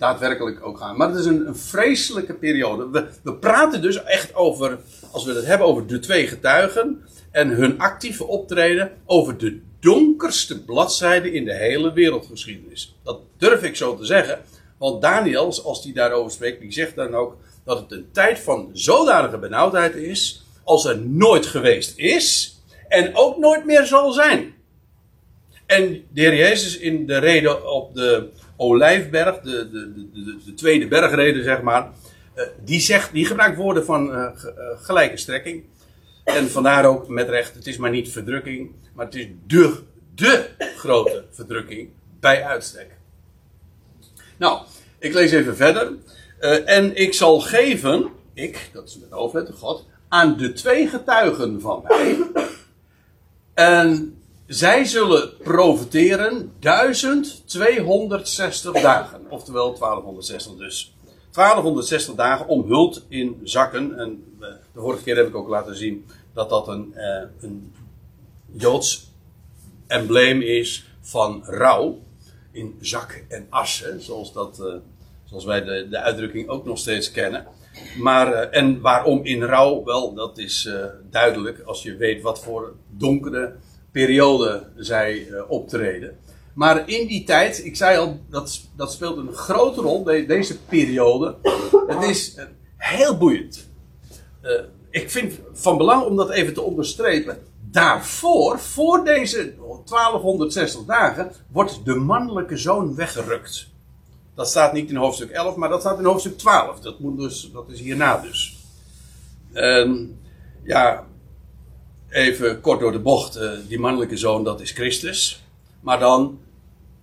daadwerkelijk 0.00 0.66
ook 0.66 0.78
gaan. 0.78 0.96
Maar 0.96 1.08
het 1.08 1.18
is 1.18 1.24
een, 1.24 1.46
een 1.46 1.56
vreselijke 1.56 2.34
periode. 2.34 2.90
We, 2.90 3.06
we, 3.22 3.34
praten 3.34 3.82
dus 3.82 4.04
echt 4.04 4.34
over, 4.34 4.78
als 5.10 5.24
we 5.24 5.32
het 5.32 5.46
hebben 5.46 5.66
over 5.66 5.86
de 5.86 5.98
twee 5.98 6.26
getuigen 6.26 7.04
en 7.30 7.48
hun 7.48 7.78
actieve 7.78 8.26
optreden, 8.26 8.92
over 9.04 9.38
de 9.38 9.60
donkerste 9.80 10.64
bladzijde 10.64 11.32
in 11.32 11.44
de 11.44 11.54
hele 11.54 11.92
wereldgeschiedenis. 11.92 12.96
Dat 13.02 13.20
durf 13.36 13.62
ik 13.62 13.76
zo 13.76 13.96
te 13.96 14.04
zeggen. 14.04 14.40
Want 14.78 15.02
Daniel, 15.02 15.62
als 15.64 15.84
hij 15.84 15.92
daarover 15.92 16.32
spreekt, 16.32 16.60
die 16.60 16.72
zegt 16.72 16.96
dan 16.96 17.14
ook 17.14 17.36
dat 17.64 17.78
het 17.78 17.92
een 17.92 18.08
tijd 18.12 18.38
van 18.38 18.70
zodanige 18.72 19.38
benauwdheid 19.38 19.94
is. 19.94 20.44
als 20.64 20.84
er 20.84 20.98
nooit 20.98 21.46
geweest 21.46 21.98
is. 21.98 22.58
en 22.88 23.16
ook 23.16 23.38
nooit 23.38 23.64
meer 23.64 23.86
zal 23.86 24.12
zijn. 24.12 24.54
En 25.66 26.04
de 26.12 26.20
Heer 26.20 26.36
Jezus 26.36 26.78
in 26.78 27.06
de 27.06 27.18
reden 27.18 27.72
op 27.72 27.94
de 27.94 28.28
Olijfberg, 28.56 29.40
de, 29.40 29.70
de, 29.70 29.92
de, 30.12 30.38
de 30.44 30.54
tweede 30.54 30.88
bergreden 30.88 31.44
zeg 31.44 31.62
maar. 31.62 31.90
Eh, 32.34 32.44
die, 32.64 32.80
zegt, 32.80 33.12
die 33.12 33.26
gebruikt 33.26 33.56
woorden 33.56 33.84
van 33.84 34.10
uh, 34.10 34.26
gelijke 34.76 35.16
strekking. 35.16 35.64
En 36.24 36.50
vandaar 36.50 36.84
ook 36.84 37.08
met 37.08 37.28
recht, 37.28 37.54
het 37.54 37.66
is 37.66 37.76
maar 37.76 37.90
niet 37.90 38.12
verdrukking, 38.12 38.70
maar 38.94 39.06
het 39.06 39.14
is 39.14 39.26
de, 39.46 39.78
de 40.14 40.48
grote 40.76 41.24
verdrukking 41.30 41.90
bij 42.20 42.44
uitstek. 42.44 42.98
Nou, 44.36 44.62
ik 44.98 45.14
lees 45.14 45.30
even 45.30 45.56
verder. 45.56 45.92
Uh, 46.40 46.68
en 46.68 46.96
ik 46.96 47.14
zal 47.14 47.40
geven, 47.40 48.08
ik, 48.34 48.70
dat 48.72 48.88
is 48.88 48.98
met 48.98 49.10
hoofdletter 49.10 49.54
God, 49.54 49.86
aan 50.08 50.36
de 50.36 50.52
twee 50.52 50.88
getuigen 50.88 51.60
van 51.60 51.84
mij. 51.88 52.18
En 53.54 54.18
zij 54.46 54.84
zullen 54.84 55.36
profiteren 55.36 56.52
1260 56.58 58.72
dagen. 58.72 59.20
Oftewel 59.28 59.78
1260 59.78 60.56
dus. 60.56 60.94
1260 61.32 62.14
dagen 62.14 62.46
omhuld 62.46 63.04
in 63.08 63.40
zakken. 63.44 63.98
En 63.98 64.29
de 64.72 64.80
vorige 64.80 65.02
keer 65.02 65.16
heb 65.16 65.26
ik 65.26 65.34
ook 65.34 65.48
laten 65.48 65.76
zien 65.76 66.06
dat 66.32 66.48
dat 66.48 66.68
een, 66.68 66.94
uh, 66.96 67.22
een 67.40 67.72
Joods 68.52 69.12
embleem 69.86 70.40
is 70.40 70.90
van 71.00 71.42
rouw 71.44 71.98
in 72.52 72.76
zak 72.80 73.24
en 73.28 73.46
assen, 73.48 74.00
zoals, 74.00 74.32
dat, 74.32 74.58
uh, 74.60 74.74
zoals 75.24 75.44
wij 75.44 75.64
de, 75.64 75.86
de 75.90 75.98
uitdrukking 75.98 76.48
ook 76.48 76.64
nog 76.64 76.78
steeds 76.78 77.10
kennen. 77.10 77.46
Maar, 77.98 78.32
uh, 78.32 78.60
en 78.60 78.80
waarom 78.80 79.24
in 79.24 79.42
rouw? 79.42 79.84
Wel, 79.84 80.14
dat 80.14 80.38
is 80.38 80.64
uh, 80.64 80.84
duidelijk 81.10 81.60
als 81.60 81.82
je 81.82 81.96
weet 81.96 82.22
wat 82.22 82.40
voor 82.40 82.74
donkere 82.90 83.54
periode 83.92 84.66
zij 84.76 85.26
optreden. 85.48 86.18
Maar 86.54 86.88
in 86.88 87.06
die 87.06 87.24
tijd, 87.24 87.64
ik 87.64 87.76
zei 87.76 87.98
al, 87.98 88.20
dat, 88.28 88.60
dat 88.76 88.92
speelt 88.92 89.16
een 89.16 89.32
grote 89.32 89.80
rol, 89.80 90.04
de, 90.04 90.26
deze 90.26 90.58
periode. 90.58 91.36
Het 91.86 92.02
is 92.02 92.36
heel 92.76 93.18
boeiend. 93.18 93.69
Ik 94.90 95.10
vind 95.10 95.38
van 95.52 95.76
belang 95.76 96.04
om 96.04 96.16
dat 96.16 96.30
even 96.30 96.54
te 96.54 96.62
onderstrepen 96.62 97.38
daarvoor, 97.70 98.58
voor 98.58 99.04
deze 99.04 99.54
1260 99.84 100.84
dagen, 100.84 101.32
wordt 101.52 101.84
de 101.84 101.94
mannelijke 101.94 102.56
zoon 102.56 102.94
weggerukt. 102.94 103.68
Dat 104.34 104.48
staat 104.48 104.72
niet 104.72 104.90
in 104.90 104.96
hoofdstuk 104.96 105.30
11, 105.30 105.56
maar 105.56 105.68
dat 105.68 105.80
staat 105.80 105.98
in 105.98 106.04
hoofdstuk 106.04 106.38
12. 106.38 106.80
Dat, 106.80 106.98
moet 106.98 107.18
dus, 107.18 107.50
dat 107.52 107.68
is 107.68 107.80
hierna 107.80 108.16
dus. 108.16 108.58
En, 109.52 110.18
ja, 110.62 111.06
even 112.08 112.60
kort 112.60 112.80
door 112.80 112.92
de 112.92 112.98
bocht. 112.98 113.36
Uh, 113.36 113.52
die 113.68 113.78
mannelijke 113.78 114.16
zoon, 114.16 114.44
dat 114.44 114.60
is 114.60 114.70
Christus. 114.70 115.44
Maar 115.80 115.98
dan, 115.98 116.40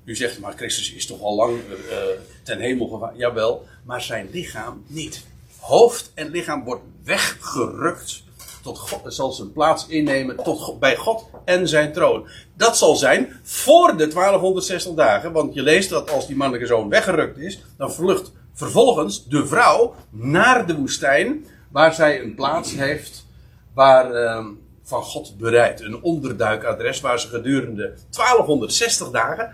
u 0.04 0.16
zegt, 0.16 0.40
maar 0.40 0.54
Christus 0.54 0.94
is 0.94 1.06
toch 1.06 1.22
al 1.22 1.36
lang 1.36 1.58
uh, 1.58 1.98
ten 2.44 2.60
hemel 2.60 2.88
gegaan. 2.88 3.18
Jawel, 3.18 3.66
maar 3.84 4.02
zijn 4.02 4.30
lichaam 4.32 4.84
niet. 4.88 5.26
Hoofd 5.68 6.12
en 6.14 6.30
lichaam 6.30 6.64
wordt 6.64 6.84
weggerukt 7.04 8.24
tot 8.64 8.80
God, 8.80 9.14
zal 9.14 9.32
zijn 9.32 9.52
plaats 9.52 9.88
innemen 9.88 10.36
tot, 10.36 10.80
bij 10.80 10.96
God 10.96 11.26
en 11.46 11.68
zijn 11.68 11.94
troon. 11.94 12.28
Dat 12.54 12.78
zal 12.78 12.96
zijn 12.96 13.40
voor 13.44 13.88
de 13.88 14.08
1260 14.08 14.94
dagen. 14.94 15.32
Want 15.32 15.54
je 15.54 15.62
leest 15.62 15.90
dat 15.90 16.12
als 16.12 16.28
die 16.28 16.36
mannelijke 16.36 16.68
zoon 16.68 16.90
weggerukt 16.90 17.38
is, 17.38 17.64
dan 17.78 17.92
vlucht 17.92 18.32
vervolgens 18.54 19.28
de 19.28 19.48
vrouw 19.48 19.96
naar 20.10 20.68
de 20.68 20.76
woestijn, 20.76 21.46
waar 21.72 21.94
zij 21.94 22.22
een 22.22 22.36
plaats 22.36 22.76
heeft 22.76 23.26
waar 23.74 24.16
uh, 24.16 24.46
van 24.84 25.04
God 25.04 25.38
bereid. 25.38 25.82
Een 25.82 26.02
onderduikadres 26.02 27.02
waar 27.02 27.20
ze 27.20 27.28
gedurende 27.28 27.94
1260 28.10 29.10
dagen, 29.10 29.54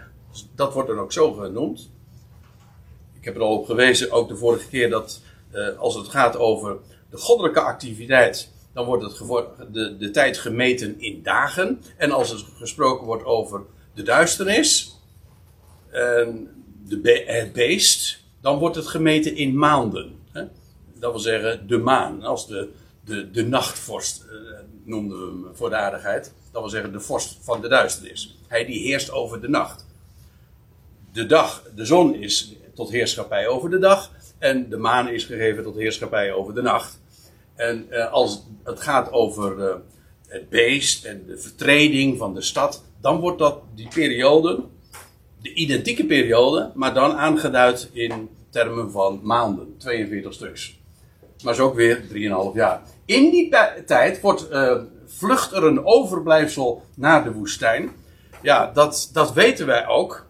dat 0.55 0.74
wordt 0.74 0.89
dan 0.89 1.00
ook 1.00 1.12
zo 1.12 1.34
genoemd. 1.34 1.89
Ik 3.20 3.25
heb 3.25 3.36
er 3.36 3.41
al 3.41 3.58
op 3.58 3.65
gewezen, 3.65 4.12
ook 4.12 4.27
de 4.27 4.38
vorige 4.38 4.67
keer, 4.67 4.89
dat 4.89 5.22
uh, 5.53 5.77
als 5.77 5.95
het 5.95 6.07
gaat 6.07 6.38
over 6.38 6.77
de 7.10 7.17
goddelijke 7.17 7.62
activiteit 7.62 8.51
dan 8.74 8.86
wordt 8.86 9.03
het 9.03 9.17
de, 9.74 9.98
de 9.98 10.12
tijd 10.12 10.38
gemeten 10.38 11.00
in 11.00 11.24
dagen. 11.24 11.81
En 11.98 12.12
als 12.12 12.31
er 12.31 12.45
gesproken 12.57 13.05
wordt 13.05 13.25
over 13.25 13.62
de 13.93 14.03
duisternis, 14.03 15.00
de 16.88 17.24
het 17.25 17.53
beest, 17.53 18.19
dan 18.41 18.57
wordt 18.57 18.75
het 18.75 18.88
gemeten 18.88 19.36
in 19.36 19.57
maanden. 19.57 20.15
Hè? 20.31 20.43
Dat 20.93 21.12
wil 21.12 21.22
zeggen 21.22 21.67
de 21.67 21.77
maan, 21.77 22.24
als 22.24 22.48
de, 22.48 22.69
de, 23.05 23.31
de 23.31 23.45
nachtvorst 23.45 24.24
eh, 24.24 24.60
noemden 24.83 25.19
we 25.19 25.25
hem 25.25 25.55
voor 25.55 25.69
de 25.69 25.75
aardigheid. 25.75 26.33
Dat 26.51 26.62
wil 26.62 26.72
zeggen 26.72 26.91
de 26.91 27.00
vorst 27.00 27.38
van 27.41 27.62
de 27.62 27.67
duisternis. 27.67 28.38
Hij 28.48 28.65
die 28.65 28.79
heerst 28.79 29.12
over 29.12 29.41
de 29.41 29.50
nacht. 29.50 29.86
De 31.13 31.25
dag, 31.25 31.63
de 31.75 31.86
zon 31.86 32.15
is 32.15 32.55
tot 32.74 32.89
heerschappij 32.89 33.48
over 33.48 33.69
de 33.69 33.79
dag. 33.79 34.12
En 34.43 34.69
de 34.69 34.77
maan 34.77 35.09
is 35.09 35.25
gegeven 35.25 35.63
tot 35.63 35.75
heerschappij 35.75 36.33
over 36.33 36.53
de 36.53 36.62
nacht. 36.62 37.00
En 37.55 37.88
uh, 37.89 38.12
als 38.12 38.43
het 38.63 38.81
gaat 38.81 39.12
over 39.12 39.57
uh, 39.57 39.75
het 40.27 40.50
beest 40.50 41.05
en 41.05 41.23
de 41.27 41.38
vertreding 41.38 42.17
van 42.17 42.33
de 42.33 42.41
stad, 42.41 42.83
dan 43.01 43.19
wordt 43.19 43.39
dat 43.39 43.62
die 43.75 43.88
periode, 43.88 44.63
de 45.41 45.53
identieke 45.53 46.05
periode, 46.05 46.71
maar 46.73 46.93
dan 46.93 47.15
aangeduid 47.15 47.89
in 47.93 48.29
termen 48.50 48.91
van 48.91 49.19
maanden, 49.23 49.75
42 49.77 50.33
stuks. 50.33 50.79
Maar 51.43 51.55
zo 51.55 51.65
ook 51.65 51.75
weer 51.75 52.01
3,5 52.01 52.13
jaar. 52.53 52.81
In 53.05 53.29
die 53.29 53.55
tijd 53.85 54.21
wordt, 54.21 54.51
uh, 54.51 54.81
vlucht 55.05 55.51
er 55.51 55.63
een 55.63 55.85
overblijfsel 55.85 56.83
naar 56.95 57.23
de 57.23 57.31
woestijn. 57.31 57.91
Ja, 58.41 58.71
dat, 58.73 59.09
dat 59.13 59.33
weten 59.33 59.65
wij 59.65 59.88
ook. 59.88 60.25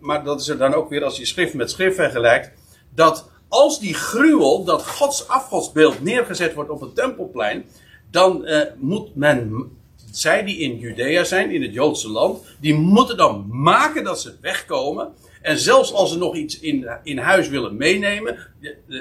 Maar 0.00 0.24
dat 0.24 0.40
is 0.40 0.48
er 0.48 0.58
dan 0.58 0.74
ook 0.74 0.88
weer 0.88 1.04
als 1.04 1.16
je 1.16 1.24
schrift 1.24 1.54
met 1.54 1.70
schrift 1.70 1.96
vergelijkt. 1.96 2.50
Dat 2.94 3.34
als 3.48 3.80
die 3.80 3.94
gruwel, 3.94 4.64
dat 4.64 4.86
Gods 4.86 5.28
afgodsbeeld 5.28 6.02
neergezet 6.02 6.54
wordt 6.54 6.70
op 6.70 6.80
het 6.80 6.94
tempelplein, 6.94 7.64
dan 8.10 8.42
uh, 8.44 8.60
moet 8.78 9.14
men, 9.14 9.70
zij 10.12 10.44
die 10.44 10.58
in 10.58 10.78
Judea 10.78 11.24
zijn, 11.24 11.50
in 11.50 11.62
het 11.62 11.74
Joodse 11.74 12.10
land, 12.10 12.44
die 12.60 12.74
moeten 12.74 13.16
dan 13.16 13.46
maken 13.50 14.04
dat 14.04 14.20
ze 14.20 14.34
wegkomen. 14.40 15.12
En 15.42 15.58
zelfs 15.58 15.92
als 15.92 16.10
ze 16.10 16.18
nog 16.18 16.36
iets 16.36 16.60
in, 16.60 16.88
in 17.02 17.18
huis 17.18 17.48
willen 17.48 17.76
meenemen, 17.76 18.38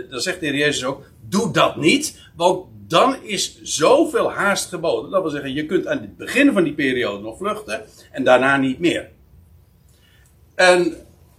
dan 0.10 0.20
zegt 0.20 0.40
de 0.40 0.46
Heer 0.46 0.56
Jezus 0.56 0.86
ook, 0.86 1.04
doe 1.30 1.52
dat 1.52 1.76
niet, 1.76 2.30
want 2.36 2.66
dan 2.88 3.24
is 3.24 3.62
zoveel 3.62 4.32
haast 4.32 4.70
geboden. 4.70 5.12
Dat 5.12 5.22
wil 5.22 5.32
zeggen, 5.32 5.54
je 5.54 5.66
kunt 5.66 5.88
aan 5.88 6.02
het 6.02 6.18
begin 6.18 6.54
van 6.54 6.64
die 6.64 6.74
periode 6.74 7.24
nog 7.24 7.38
vluchten 7.38 7.86
en 8.12 8.24
daarna 8.24 8.58
niet 8.58 8.80
meer. 8.80 9.10
En 10.56 10.96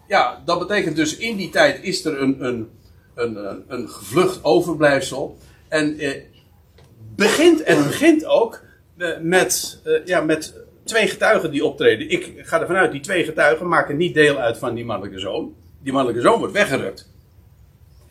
ja, 0.08 0.42
dat 0.44 0.58
betekent 0.58 0.96
dus 0.96 1.16
in 1.16 1.36
die 1.36 1.50
tijd 1.50 1.82
is 1.82 2.04
er 2.04 2.20
een, 2.20 2.44
een 2.44 2.68
een, 3.16 3.36
een, 3.50 3.64
een 3.68 3.88
gevlucht 3.88 4.44
overblijfsel. 4.44 5.38
En 5.68 5.98
eh, 5.98 6.22
begint, 7.16 7.62
en 7.62 7.82
begint 7.82 8.24
ook 8.24 8.62
eh, 8.96 9.18
met, 9.20 9.80
eh, 9.84 10.04
ja, 10.04 10.20
met 10.20 10.54
twee 10.84 11.08
getuigen 11.08 11.50
die 11.50 11.64
optreden. 11.64 12.10
Ik 12.10 12.32
ga 12.36 12.60
ervan 12.60 12.76
uit, 12.76 12.92
die 12.92 13.00
twee 13.00 13.24
getuigen 13.24 13.68
maken 13.68 13.96
niet 13.96 14.14
deel 14.14 14.36
uit 14.36 14.58
van 14.58 14.74
die 14.74 14.84
mannelijke 14.84 15.18
zoon. 15.18 15.54
Die 15.82 15.92
mannelijke 15.92 16.28
zoon 16.28 16.38
wordt 16.38 16.54
weggerukt. 16.54 17.14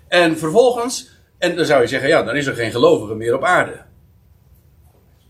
En 0.07 0.37
vervolgens 0.37 1.13
En 1.37 1.55
dan 1.55 1.65
zou 1.65 1.81
je 1.81 1.87
zeggen, 1.87 2.09
ja, 2.09 2.23
dan 2.23 2.35
is 2.35 2.45
er 2.45 2.55
geen 2.55 2.71
gelovige 2.71 3.15
meer 3.15 3.35
op 3.35 3.43
aarde. 3.43 3.81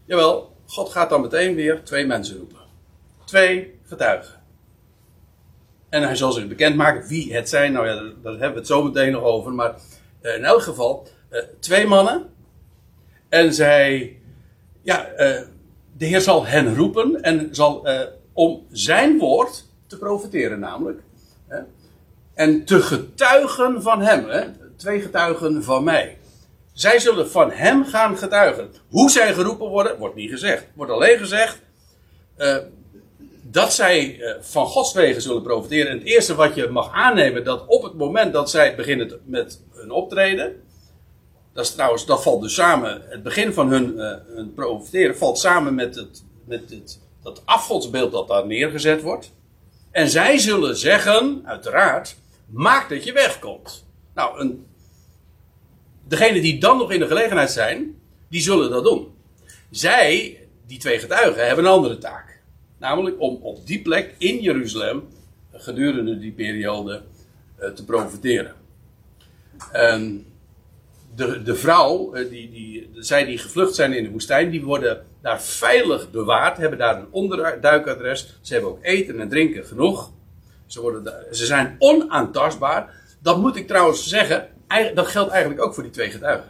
Jawel, 0.05 0.55
God 0.65 0.89
gaat 0.89 1.10
dan 1.10 1.22
meteen 1.22 1.55
weer 1.55 1.84
twee 1.84 2.05
mensen 2.05 2.38
roepen. 2.38 2.60
Twee 3.25 3.79
getuigen. 3.84 4.44
En 5.95 6.03
hij 6.03 6.15
zal 6.15 6.31
zich 6.31 6.47
bekendmaken 6.47 7.07
wie 7.07 7.33
het 7.33 7.49
zijn. 7.49 7.71
Nou 7.71 7.87
ja, 7.87 7.93
daar 7.95 8.31
hebben 8.31 8.51
we 8.51 8.57
het 8.57 8.67
zo 8.67 8.83
meteen 8.83 9.11
nog 9.11 9.23
over. 9.23 9.53
Maar 9.53 9.75
in 10.21 10.43
elk 10.43 10.61
geval, 10.61 11.07
twee 11.59 11.87
mannen. 11.87 12.29
En 13.29 13.53
zij, 13.53 14.17
ja, 14.81 15.07
de 15.97 16.05
Heer 16.05 16.21
zal 16.21 16.45
hen 16.45 16.75
roepen 16.75 17.21
en 17.21 17.47
zal 17.51 17.87
om 18.33 18.65
zijn 18.71 19.17
woord 19.17 19.65
te 19.87 19.97
profiteren 19.97 20.59
namelijk. 20.59 21.01
Hè, 21.47 21.59
en 22.33 22.65
te 22.65 22.81
getuigen 22.81 23.81
van 23.81 24.01
hem. 24.01 24.29
Hè, 24.29 24.43
twee 24.75 25.01
getuigen 25.01 25.63
van 25.63 25.83
mij. 25.83 26.17
Zij 26.73 26.99
zullen 26.99 27.29
van 27.29 27.51
hem 27.51 27.85
gaan 27.85 28.17
getuigen. 28.17 28.71
Hoe 28.89 29.09
zij 29.09 29.33
geroepen 29.33 29.67
worden, 29.67 29.97
wordt 29.97 30.15
niet 30.15 30.31
gezegd. 30.31 30.67
Wordt 30.73 30.91
alleen 30.91 31.17
gezegd 31.17 31.61
dat 33.55 33.74
zij 33.74 34.17
uh, 34.17 34.35
van 34.39 34.65
Gods 34.65 34.93
wegen 34.93 35.21
zullen 35.21 35.41
profiteren. 35.41 35.91
En 35.91 35.97
het 35.97 36.07
eerste 36.07 36.35
wat 36.35 36.55
je 36.55 36.67
mag 36.67 36.91
aannemen, 36.91 37.43
dat 37.43 37.63
op 37.67 37.83
het 37.83 37.93
moment 37.93 38.33
dat 38.33 38.50
zij 38.50 38.75
beginnen 38.75 39.19
met 39.25 39.62
hun 39.74 39.91
optreden. 39.91 40.63
Dat, 41.53 41.65
is 41.65 41.71
trouwens, 41.71 42.05
dat 42.05 42.24
valt 42.24 42.41
dus 42.41 42.53
samen, 42.53 43.01
het 43.07 43.24
begin 43.24 43.53
van 43.53 43.69
hun, 43.69 43.93
uh, 43.95 44.45
profiteren 44.55 45.17
valt 45.17 45.38
samen 45.38 45.75
met 45.75 45.95
het, 45.95 46.24
met 46.45 46.69
het 46.69 47.00
dat 47.24 47.41
afgodsbeeld 47.45 48.12
dat 48.12 48.27
daar 48.27 48.45
neergezet 48.45 49.01
wordt. 49.01 49.31
En 49.91 50.09
zij 50.09 50.38
zullen 50.38 50.77
zeggen, 50.77 51.41
uiteraard, 51.45 52.15
maak 52.45 52.89
dat 52.89 53.03
je 53.03 53.13
wegkomt. 53.13 53.85
Nou, 54.15 54.39
een, 54.39 54.65
degene 56.07 56.41
die 56.41 56.59
dan 56.59 56.77
nog 56.77 56.91
in 56.91 57.00
de 57.00 57.07
gelegenheid 57.07 57.51
zijn, 57.51 58.01
die 58.29 58.41
zullen 58.41 58.69
dat 58.69 58.83
doen. 58.83 59.15
Zij, 59.71 60.39
die 60.67 60.79
twee 60.79 61.00
getuigen, 61.00 61.47
hebben 61.47 61.65
een 61.65 61.71
andere 61.71 61.97
taak. 61.97 62.25
Namelijk 62.85 63.15
om 63.19 63.39
op 63.41 63.67
die 63.67 63.81
plek 63.81 64.15
in 64.17 64.41
Jeruzalem 64.41 65.07
gedurende 65.53 66.19
die 66.19 66.31
periode 66.31 67.01
uh, 67.59 67.69
te 67.69 67.85
profiteren. 67.85 68.53
En 69.71 70.25
de, 71.15 71.41
de 71.43 71.55
vrouw, 71.55 72.13
eh, 72.13 72.29
die, 72.29 72.51
die, 72.51 72.89
zij 72.93 73.25
die 73.25 73.37
gevlucht 73.37 73.75
zijn 73.75 73.93
in 73.93 74.03
de 74.03 74.09
woestijn, 74.09 74.49
die 74.49 74.63
worden 74.63 75.05
daar 75.21 75.41
veilig 75.41 76.11
bewaard, 76.11 76.57
hebben 76.57 76.79
daar 76.79 76.99
een 76.99 77.07
onderduikadres. 77.11 78.39
Ze 78.41 78.53
hebben 78.53 78.71
ook 78.71 78.83
eten 78.83 79.19
en 79.19 79.29
drinken 79.29 79.65
genoeg. 79.65 80.11
Ze, 80.65 80.81
worden 80.81 81.25
ze 81.31 81.45
zijn 81.45 81.75
onaantastbaar. 81.79 82.93
Dat 83.21 83.37
moet 83.37 83.55
ik 83.55 83.67
trouwens 83.67 84.07
zeggen, 84.07 84.49
dat 84.93 85.07
geldt 85.07 85.31
eigenlijk 85.31 85.61
ook 85.61 85.73
voor 85.73 85.83
die 85.83 85.91
twee 85.91 86.11
getuigen. 86.11 86.49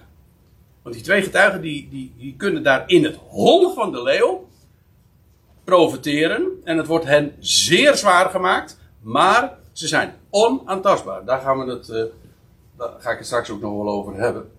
Want 0.82 0.96
die 0.96 1.04
twee 1.04 1.22
getuigen 1.22 1.62
die, 1.62 1.88
die, 1.90 2.14
die 2.18 2.36
kunnen 2.38 2.64
daar 2.64 2.84
in 2.88 3.04
het 3.04 3.16
hol 3.16 3.74
van 3.74 3.92
de 3.92 4.04
leeuw 4.04 4.54
profiteren. 5.66 6.48
En 6.64 6.78
het 6.78 6.88
wordt 6.88 7.06
hen 7.06 7.34
zeer 7.40 7.96
zwaar 7.96 8.30
gemaakt, 8.30 8.80
maar 9.02 9.58
ze 9.72 9.88
zijn 9.88 10.14
onaantastbaar. 10.30 11.26
Daar 11.26 11.42
gaan 11.42 11.66
we 11.66 11.72
het, 11.72 11.90
uh, 11.90 12.04
daar 12.78 12.94
ga 13.00 13.12
ik 13.12 13.18
het 13.18 13.26
straks 13.26 13.50
ook 13.50 13.62
nog 13.62 13.84
wel 13.84 13.94
over 13.94 14.16
hebben. 14.16 14.52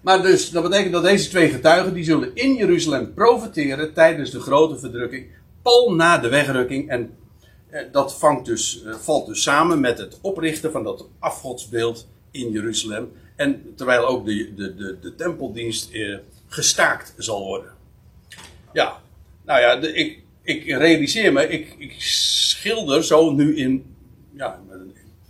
Maar 0.00 0.22
dus, 0.22 0.50
dat 0.50 0.62
betekent 0.62 0.92
dat 0.92 1.02
deze 1.02 1.28
twee 1.28 1.48
getuigen, 1.48 1.94
die 1.94 2.04
zullen 2.04 2.34
in 2.34 2.54
Jeruzalem 2.54 3.14
profiteren 3.14 3.92
tijdens 3.92 4.30
de 4.30 4.40
grote 4.40 4.78
verdrukking, 4.78 5.26
pal 5.62 5.94
na 5.94 6.18
de 6.18 6.28
wegrukking. 6.28 6.88
En 6.88 7.16
eh, 7.70 7.82
dat 7.92 8.18
dus, 8.42 8.82
eh, 8.84 8.94
valt 8.94 9.26
dus 9.26 9.42
samen 9.42 9.80
met 9.80 9.98
het 9.98 10.18
oprichten 10.20 10.72
van 10.72 10.82
dat 10.82 11.08
afgodsbeeld 11.18 12.08
in 12.30 12.50
Jeruzalem. 12.50 13.12
En 13.36 13.72
terwijl 13.76 14.06
ook 14.06 14.26
de, 14.26 14.54
de, 14.54 14.74
de, 14.74 14.98
de 15.00 15.14
tempeldienst 15.14 15.90
eh, 15.90 16.18
gestaakt 16.48 17.14
zal 17.16 17.44
worden. 17.44 17.72
Ja, 18.72 19.00
nou 19.50 19.60
ja, 19.60 19.92
ik, 19.94 20.18
ik 20.42 20.64
realiseer 20.64 21.32
me, 21.32 21.48
ik, 21.48 21.74
ik 21.78 21.94
schilder 21.98 23.04
zo 23.04 23.30
nu 23.30 23.56
in 23.56 23.96
ja, 24.32 24.60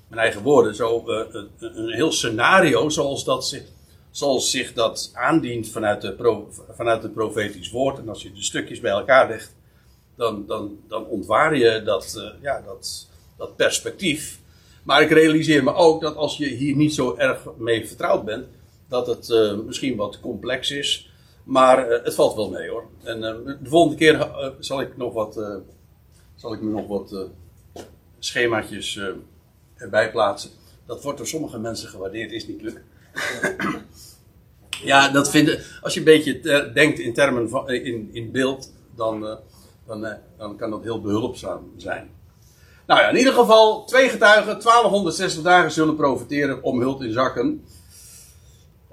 mijn 0.08 0.20
eigen 0.20 0.42
woorden, 0.42 0.74
zo 0.74 1.04
uh, 1.06 1.20
een, 1.30 1.48
een 1.58 1.92
heel 1.92 2.12
scenario 2.12 2.88
zoals 2.88 3.24
dat 3.24 3.46
zich 3.46 3.62
zoals 4.10 4.50
zich 4.50 4.72
dat 4.72 5.10
aandient 5.14 5.68
vanuit, 5.68 6.00
de 6.00 6.44
vanuit 6.70 7.02
het 7.02 7.12
profetisch 7.12 7.70
woord. 7.70 7.98
En 7.98 8.08
als 8.08 8.22
je 8.22 8.32
de 8.32 8.42
stukjes 8.42 8.80
bij 8.80 8.90
elkaar 8.90 9.28
legt, 9.28 9.54
dan, 10.16 10.46
dan, 10.46 10.78
dan 10.88 11.06
ontwaar 11.06 11.56
je 11.56 11.82
dat, 11.84 12.14
uh, 12.18 12.42
ja, 12.42 12.62
dat, 12.66 13.08
dat 13.36 13.56
perspectief. 13.56 14.40
Maar 14.82 15.02
ik 15.02 15.10
realiseer 15.10 15.64
me 15.64 15.74
ook 15.74 16.00
dat 16.00 16.16
als 16.16 16.36
je 16.36 16.46
hier 16.46 16.76
niet 16.76 16.94
zo 16.94 17.16
erg 17.16 17.46
mee 17.58 17.86
vertrouwd 17.86 18.24
bent, 18.24 18.46
dat 18.88 19.06
het 19.06 19.28
uh, 19.28 19.52
misschien 19.66 19.96
wat 19.96 20.20
complex 20.20 20.70
is. 20.70 21.09
Maar 21.50 21.90
uh, 21.90 22.04
het 22.04 22.14
valt 22.14 22.34
wel 22.34 22.50
mee 22.50 22.68
hoor. 22.68 22.84
En 23.02 23.20
de 23.20 23.58
volgende 23.62 23.96
keer 23.96 24.30
zal 24.58 24.80
ik 24.80 24.96
nog 24.96 25.12
wat, 25.12 25.40
zal 26.34 26.52
ik 26.52 26.60
me 26.60 26.70
nog 26.70 26.86
wat 26.86 27.28
schemaatjes 28.18 29.00
erbij 29.74 30.10
plaatsen. 30.10 30.50
Dat 30.86 31.02
wordt 31.02 31.18
door 31.18 31.26
sommige 31.26 31.58
mensen 31.58 31.88
gewaardeerd, 31.88 32.32
is 32.32 32.46
niet 32.46 32.62
lukt. 32.62 32.80
Ja, 34.84 35.08
dat 35.08 35.30
vinden. 35.30 35.60
Als 35.82 35.94
je 35.94 35.98
een 35.98 36.04
beetje 36.04 36.70
denkt 36.74 36.98
in 36.98 37.14
termen 37.14 37.48
van. 37.48 37.68
Eh, 37.68 37.86
in, 37.86 38.08
in 38.12 38.30
beeld, 38.30 38.72
dan, 38.96 39.38
dan, 40.36 40.56
kan 40.56 40.70
dat 40.70 40.82
heel 40.82 41.00
behulpzaam 41.00 41.72
zijn. 41.76 42.10
Nou 42.86 43.00
ja, 43.00 43.08
in 43.08 43.16
ieder 43.16 43.32
geval, 43.32 43.84
twee 43.84 44.08
getuigen, 44.08 44.60
1260 44.60 45.42
dagen 45.42 45.70
zullen 45.70 45.96
profiteren 45.96 46.62
om 46.62 46.80
hult 46.80 47.02
in 47.02 47.12
zakken. 47.12 47.64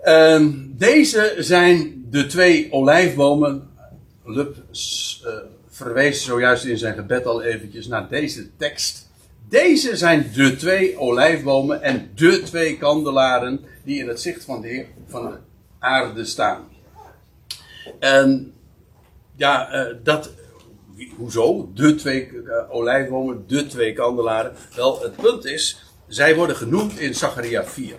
Uh, 0.08 0.48
deze 0.78 1.36
zijn 1.38 2.06
de 2.10 2.26
twee 2.26 2.72
olijfbomen. 2.72 3.70
Lub 4.26 4.56
verwees 5.70 6.24
zojuist 6.24 6.66
in 6.66 6.78
zijn 6.78 6.96
gebed 6.96 7.26
al 7.26 7.42
eventjes 7.44 7.88
naar 7.88 8.10
deze 8.10 8.56
tekst. 8.58 9.10
Deze 9.50 9.98
zijn 9.98 10.32
de 10.34 10.56
twee 10.56 10.98
olijfbomen 10.98 11.82
en 11.82 12.12
de 12.16 12.42
twee 12.44 12.78
kandelaren 12.78 13.60
die 13.84 14.00
in 14.00 14.08
het 14.08 14.22
zicht 14.22 14.44
van 14.44 14.62
de 14.62 14.68
Heer 14.68 14.86
van 15.08 15.26
de 15.26 15.38
aarde 15.80 16.26
staan. 16.26 16.68
En 18.00 18.54
ja, 19.36 19.74
uh, 19.74 19.96
dat. 20.04 20.32
Hoezo? 21.18 21.72
De 21.74 21.96
twee 21.96 22.32
uh, 22.32 22.42
olijfbomen, 22.70 23.44
de 23.48 23.66
twee 23.66 23.94
kandelaren. 23.94 24.54
Wel, 24.76 25.02
het 25.02 25.16
punt 25.16 25.46
is, 25.46 25.84
zij 26.08 26.36
worden 26.36 26.56
genoemd 26.56 27.00
in 27.00 27.16
Zacharia 27.16 27.66
4. 27.66 27.96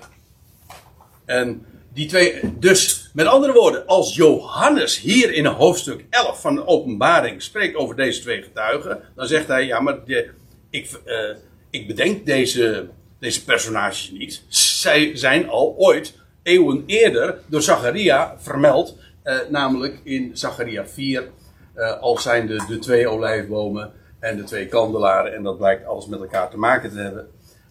En 1.24 1.66
die 1.98 2.08
twee, 2.08 2.40
dus 2.58 3.10
met 3.12 3.26
andere 3.26 3.52
woorden, 3.52 3.86
als 3.86 4.14
Johannes 4.14 5.00
hier 5.00 5.32
in 5.32 5.46
hoofdstuk 5.46 6.04
11 6.10 6.40
van 6.40 6.54
de 6.54 6.66
openbaring 6.66 7.42
spreekt 7.42 7.76
over 7.76 7.96
deze 7.96 8.20
twee 8.20 8.42
getuigen, 8.42 9.00
dan 9.14 9.26
zegt 9.26 9.46
hij, 9.46 9.66
ja, 9.66 9.80
maar 9.80 10.04
de, 10.04 10.30
ik, 10.70 10.90
uh, 11.06 11.36
ik 11.70 11.86
bedenk 11.86 12.26
deze, 12.26 12.88
deze 13.18 13.44
personages 13.44 14.10
niet. 14.10 14.42
Zij 14.48 15.16
zijn 15.16 15.48
al 15.48 15.74
ooit 15.76 16.14
eeuwen 16.42 16.82
eerder 16.86 17.38
door 17.46 17.62
Zacharia 17.62 18.34
vermeld. 18.38 18.96
Eh, 19.22 19.36
namelijk 19.48 20.00
in 20.04 20.30
Zacharia 20.32 20.86
4 20.86 21.28
eh, 21.74 22.00
als 22.00 22.22
zijn 22.22 22.46
de, 22.46 22.64
de 22.68 22.78
twee 22.78 23.08
olijfbomen 23.08 23.92
en 24.20 24.36
de 24.36 24.44
twee 24.44 24.66
kandelaren. 24.66 25.34
En 25.34 25.42
dat 25.42 25.58
blijkt 25.58 25.86
alles 25.86 26.06
met 26.06 26.20
elkaar 26.20 26.50
te 26.50 26.58
maken 26.58 26.90
te 26.90 26.98
hebben. 26.98 27.28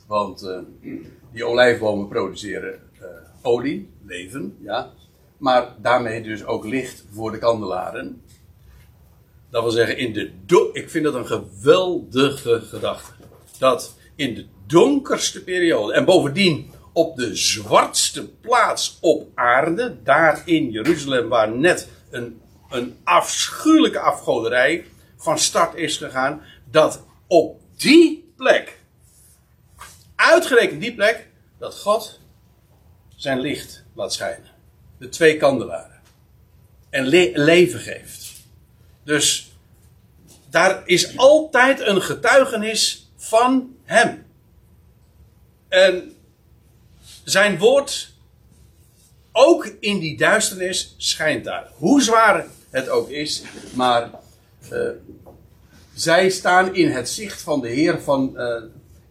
Want 0.08 0.42
eh, 0.42 0.60
die 1.32 1.46
olijfbomen 1.46 2.08
produceren 2.08 2.74
eh, 2.74 2.80
olie, 3.42 3.90
leven, 4.06 4.58
ja. 4.62 4.92
Maar 5.38 5.76
daarmee 5.82 6.24
dus 6.24 6.46
ook 6.46 6.66
licht 6.66 7.06
voor 7.12 7.32
de 7.32 7.38
kandelaren. 7.38 8.22
Dat 9.50 9.62
wil 9.62 9.72
zeggen, 9.72 9.98
in 9.98 10.14
de 10.14 10.32
ik 10.74 10.90
vind 10.90 11.04
dat 11.04 11.14
een 11.14 11.28
geweldige 11.28 12.62
gedachte. 12.62 13.12
Dat 13.60 13.96
in 14.16 14.36
de 14.36 14.46
donkerste 14.66 15.44
periode, 15.44 15.94
en 15.94 16.06
bovendien 16.06 16.72
op 16.94 17.16
de 17.16 17.36
zwartste 17.36 18.28
plaats 18.28 18.98
op 19.02 19.28
aarde, 19.36 19.98
daar 20.04 20.42
in 20.46 20.70
Jeruzalem, 20.70 21.30
waar 21.30 21.52
net 21.52 21.90
een, 22.10 22.42
een 22.70 22.98
afschuwelijke 23.04 24.00
afgoderij 24.00 24.86
van 25.18 25.40
start 25.40 25.76
is 25.76 25.98
gegaan, 25.98 26.42
dat 26.72 27.04
op 27.28 27.60
die 27.76 28.32
plek, 28.36 28.80
uitgerekend 30.16 30.82
die 30.82 30.96
plek, 30.96 31.28
dat 31.60 31.76
God 31.76 32.20
zijn 33.18 33.40
licht 33.40 33.84
laat 33.94 34.14
schijnen. 34.14 34.50
De 34.98 35.10
twee 35.10 35.38
kandelaren. 35.38 36.02
En 36.90 37.06
le 37.06 37.32
leven 37.34 37.80
geeft. 37.80 38.34
Dus 39.04 39.52
daar 40.50 40.82
is 40.86 41.18
altijd 41.18 41.80
een 41.80 42.02
getuigenis 42.02 43.12
van 43.16 43.76
Hem. 43.84 44.26
En 45.68 46.16
zijn 47.24 47.58
woord, 47.58 48.14
ook 49.32 49.66
in 49.80 50.00
die 50.00 50.18
duisternis, 50.18 50.96
schijnt 50.98 51.44
daar. 51.44 51.72
Hoe 51.76 52.02
zwaar 52.02 52.46
het 52.70 52.90
ook 52.90 53.10
is, 53.10 53.44
maar 53.74 54.10
uh, 54.72 54.90
zij 55.94 56.30
staan 56.30 56.76
in 56.76 56.90
het 56.92 57.10
zicht 57.10 57.42
van 57.42 57.62
de 57.62 57.70
Heer 57.70 58.02
van, 58.02 58.34
uh, 58.36 58.64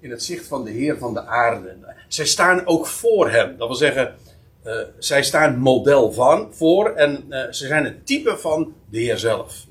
in 0.06 0.12
het 0.12 0.22
zicht 0.22 0.46
van 0.46 0.64
de 0.64 0.70
Heer 0.70 0.98
van 0.98 1.14
de 1.14 1.26
aarde. 1.26 1.76
Zij 2.08 2.26
staan 2.26 2.66
ook 2.66 2.86
voor 2.86 3.30
hem. 3.30 3.56
Dat 3.58 3.68
wil 3.68 3.76
zeggen, 3.76 4.14
eh, 4.62 4.78
zij 4.98 5.22
staan 5.22 5.58
model 5.58 6.12
van 6.12 6.48
voor 6.54 6.90
en 6.90 7.24
eh, 7.28 7.52
ze 7.52 7.66
zijn 7.66 7.84
het 7.84 8.06
type 8.06 8.36
van 8.36 8.74
de 8.90 8.98
Heer 8.98 9.18
zelf. 9.18 9.64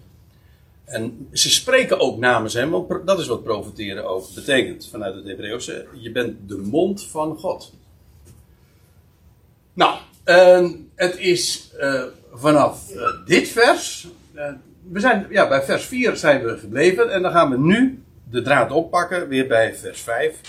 En 0.86 1.28
ze 1.32 1.50
spreken 1.50 2.00
ook 2.00 2.18
namens 2.18 2.54
hem, 2.54 2.70
want 2.70 3.08
dat 3.08 3.20
is 3.20 3.28
wat 3.28 3.44
profiteren 3.44 4.06
ook 4.06 4.34
betekent 4.36 4.88
vanuit 4.92 5.16
het 5.16 5.26
Hebreeuwse. 5.26 5.88
Je 5.94 6.12
bent 6.12 6.50
de 6.50 6.58
mond 6.58 7.04
van 7.04 7.38
God. 7.38 7.74
Nou, 9.74 9.98
uh, 10.26 10.70
het 10.96 11.18
is 11.18 11.72
uh, 11.80 12.04
vanaf 12.34 12.92
dit 13.26 13.48
vers. 13.48 14.08
we 14.92 15.00
zijn, 15.00 15.28
ja, 15.30 15.48
bij 15.48 15.64
vers 15.64 15.86
4 15.86 16.16
zijn 16.16 16.44
we 16.44 16.58
gebleven. 16.58 17.12
En 17.12 17.22
dan 17.22 17.32
gaan 17.32 17.50
we 17.50 17.58
nu 17.58 18.05
de 18.30 18.42
draad 18.42 18.72
oppakken, 18.72 19.28
weer 19.28 19.48
bij 19.48 19.76
vers 19.76 20.02
5. 20.02 20.42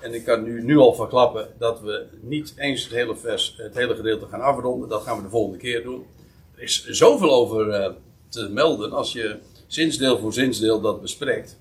En 0.00 0.14
ik 0.14 0.24
kan 0.24 0.42
nu, 0.42 0.62
nu 0.62 0.76
al 0.76 0.94
verklappen 0.94 1.48
dat 1.58 1.80
we 1.80 2.06
niet 2.20 2.54
eens 2.56 2.82
het 2.82 2.92
hele, 2.92 3.16
vers, 3.16 3.54
het 3.56 3.74
hele 3.74 3.94
gedeelte 3.94 4.26
gaan 4.26 4.40
afronden. 4.40 4.88
Dat 4.88 5.02
gaan 5.02 5.16
we 5.16 5.22
de 5.22 5.28
volgende 5.28 5.58
keer 5.58 5.82
doen. 5.82 6.06
Er 6.56 6.62
is 6.62 6.84
zoveel 6.84 7.30
over 7.30 7.94
te 8.28 8.48
melden 8.48 8.92
als 8.92 9.12
je 9.12 9.38
zinsdeel 9.66 10.18
voor 10.18 10.32
zinsdeel 10.32 10.80
dat 10.80 11.00
bespreekt. 11.00 11.58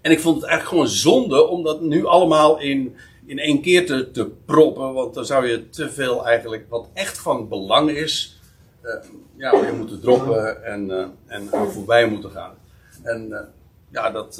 En 0.00 0.10
ik 0.10 0.20
vond 0.20 0.40
het 0.40 0.44
eigenlijk 0.44 0.68
gewoon 0.68 0.96
zonde 0.96 1.46
om 1.46 1.62
dat 1.62 1.80
nu 1.80 2.06
allemaal 2.06 2.60
in, 2.60 2.96
in 3.26 3.38
één 3.38 3.62
keer 3.62 3.86
te, 3.86 4.10
te 4.10 4.26
proppen. 4.44 4.92
Want 4.92 5.14
dan 5.14 5.24
zou 5.24 5.46
je 5.46 5.68
te 5.68 5.90
veel 5.90 6.26
eigenlijk, 6.26 6.66
wat 6.68 6.88
echt 6.94 7.18
van 7.18 7.48
belang 7.48 7.90
is, 7.90 8.40
uh, 8.82 8.94
ja, 9.36 9.60
weer 9.60 9.74
moeten 9.74 10.00
droppen 10.00 10.64
en, 10.64 10.88
uh, 10.90 11.06
en 11.26 11.48
voorbij 11.48 12.08
moeten 12.08 12.30
gaan. 12.30 12.54
En 13.02 13.52
ja, 13.94 14.10
dat, 14.10 14.36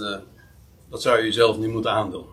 dat 0.91 1.03
zou 1.03 1.19
je 1.19 1.25
jezelf 1.25 1.57
niet 1.59 1.71
moeten 1.71 1.91
aandoen. 1.91 2.27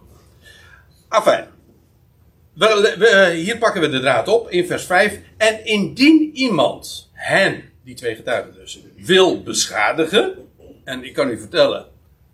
We, 2.53 3.31
hier 3.35 3.57
pakken 3.57 3.81
we 3.81 3.89
de 3.89 3.99
draad 3.99 4.27
op 4.27 4.49
in 4.49 4.65
vers 4.65 4.83
5. 4.83 5.19
En 5.37 5.65
indien 5.65 6.29
iemand 6.33 7.09
hen 7.13 7.63
die 7.83 7.95
twee 7.95 8.15
getuigen 8.15 8.53
dus, 8.53 8.79
wil 8.97 9.43
beschadigen. 9.43 10.33
En 10.83 11.03
ik 11.03 11.13
kan 11.13 11.29
u 11.29 11.39
vertellen, 11.39 11.85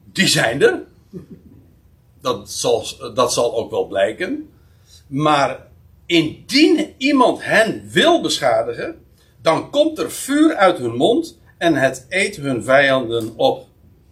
die 0.03 0.27
zijn 0.27 0.61
er. 0.61 0.83
Dat 2.21 2.51
zal, 2.51 2.85
dat 3.13 3.33
zal 3.33 3.55
ook 3.55 3.71
wel 3.71 3.87
blijken. 3.87 4.49
Maar 5.07 5.67
indien 6.05 6.93
iemand 6.97 7.43
hen 7.43 7.89
wil 7.91 8.21
beschadigen, 8.21 9.05
dan 9.41 9.69
komt 9.69 9.99
er 9.99 10.11
vuur 10.11 10.55
uit 10.55 10.77
hun 10.77 10.95
mond 10.95 11.39
en 11.57 11.75
het 11.75 12.05
eet 12.09 12.35
hun 12.35 12.63
vijanden 12.63 13.33
op. 13.35 13.66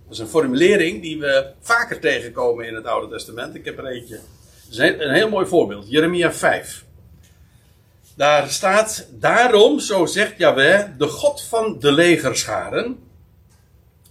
Dat 0.06 0.14
is 0.14 0.20
een 0.20 0.28
formulering 0.28 1.02
die 1.02 1.20
we 1.20 1.52
vaker 1.60 2.00
tegenkomen 2.00 2.68
in 2.68 2.76
het 2.76 2.86
Oude 2.86 3.16
Testament. 3.16 3.56
Ik 3.56 3.66
heb 3.66 3.78
er 3.78 3.86
eentje. 3.86 4.20
Is 4.70 4.78
een 4.78 5.14
heel 5.14 5.30
mooi 5.30 5.46
voorbeeld. 5.46 5.90
Jeremia 5.90 6.34
5. 6.34 6.86
Daar 8.16 8.50
staat, 8.50 9.08
daarom, 9.12 9.80
zo 9.80 10.06
zegt 10.06 10.38
Yahweh, 10.38 10.86
de 10.98 11.08
God 11.08 11.42
van 11.42 11.80
de 11.80 11.92
legerscharen, 11.92 13.00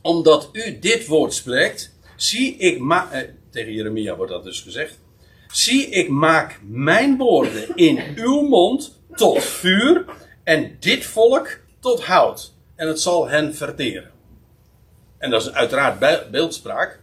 omdat 0.02 0.48
u 0.52 0.78
dit 0.78 1.07
woord 1.07 1.35
spreekt, 1.35 1.94
zie 2.16 2.57
ik 2.57 2.78
ma 2.78 3.11
eh, 3.11 3.28
tegen 3.50 3.72
Jeremia 3.72 4.16
wordt 4.16 4.33
dat 4.33 4.44
dus 4.44 4.61
gezegd, 4.61 4.98
zie 5.52 5.88
ik 5.88 6.09
maak 6.09 6.61
mijn 6.62 7.16
woorden 7.16 7.74
in 7.74 8.02
uw 8.16 8.40
mond 8.40 9.00
tot 9.14 9.44
vuur 9.44 10.04
en 10.42 10.76
dit 10.80 11.04
volk 11.04 11.59
tot 11.80 12.04
hout 12.04 12.52
en 12.76 12.88
het 12.88 13.00
zal 13.00 13.28
hen 13.28 13.54
verteren. 13.54 14.13
En 15.24 15.30
dat 15.30 15.42
is 15.42 15.52
uiteraard 15.52 16.30
beeldspraak, 16.30 17.00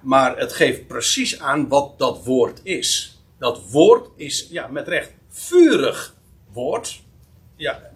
maar 0.00 0.38
het 0.38 0.52
geeft 0.52 0.86
precies 0.86 1.40
aan 1.40 1.68
wat 1.68 1.98
dat 1.98 2.24
woord 2.24 2.60
is. 2.62 3.18
Dat 3.38 3.70
woord 3.70 4.08
is, 4.16 4.46
ja, 4.50 4.66
met 4.66 4.88
recht, 4.88 5.12
vurig 5.28 6.14
woord. 6.52 7.02
Ja, 7.56 7.90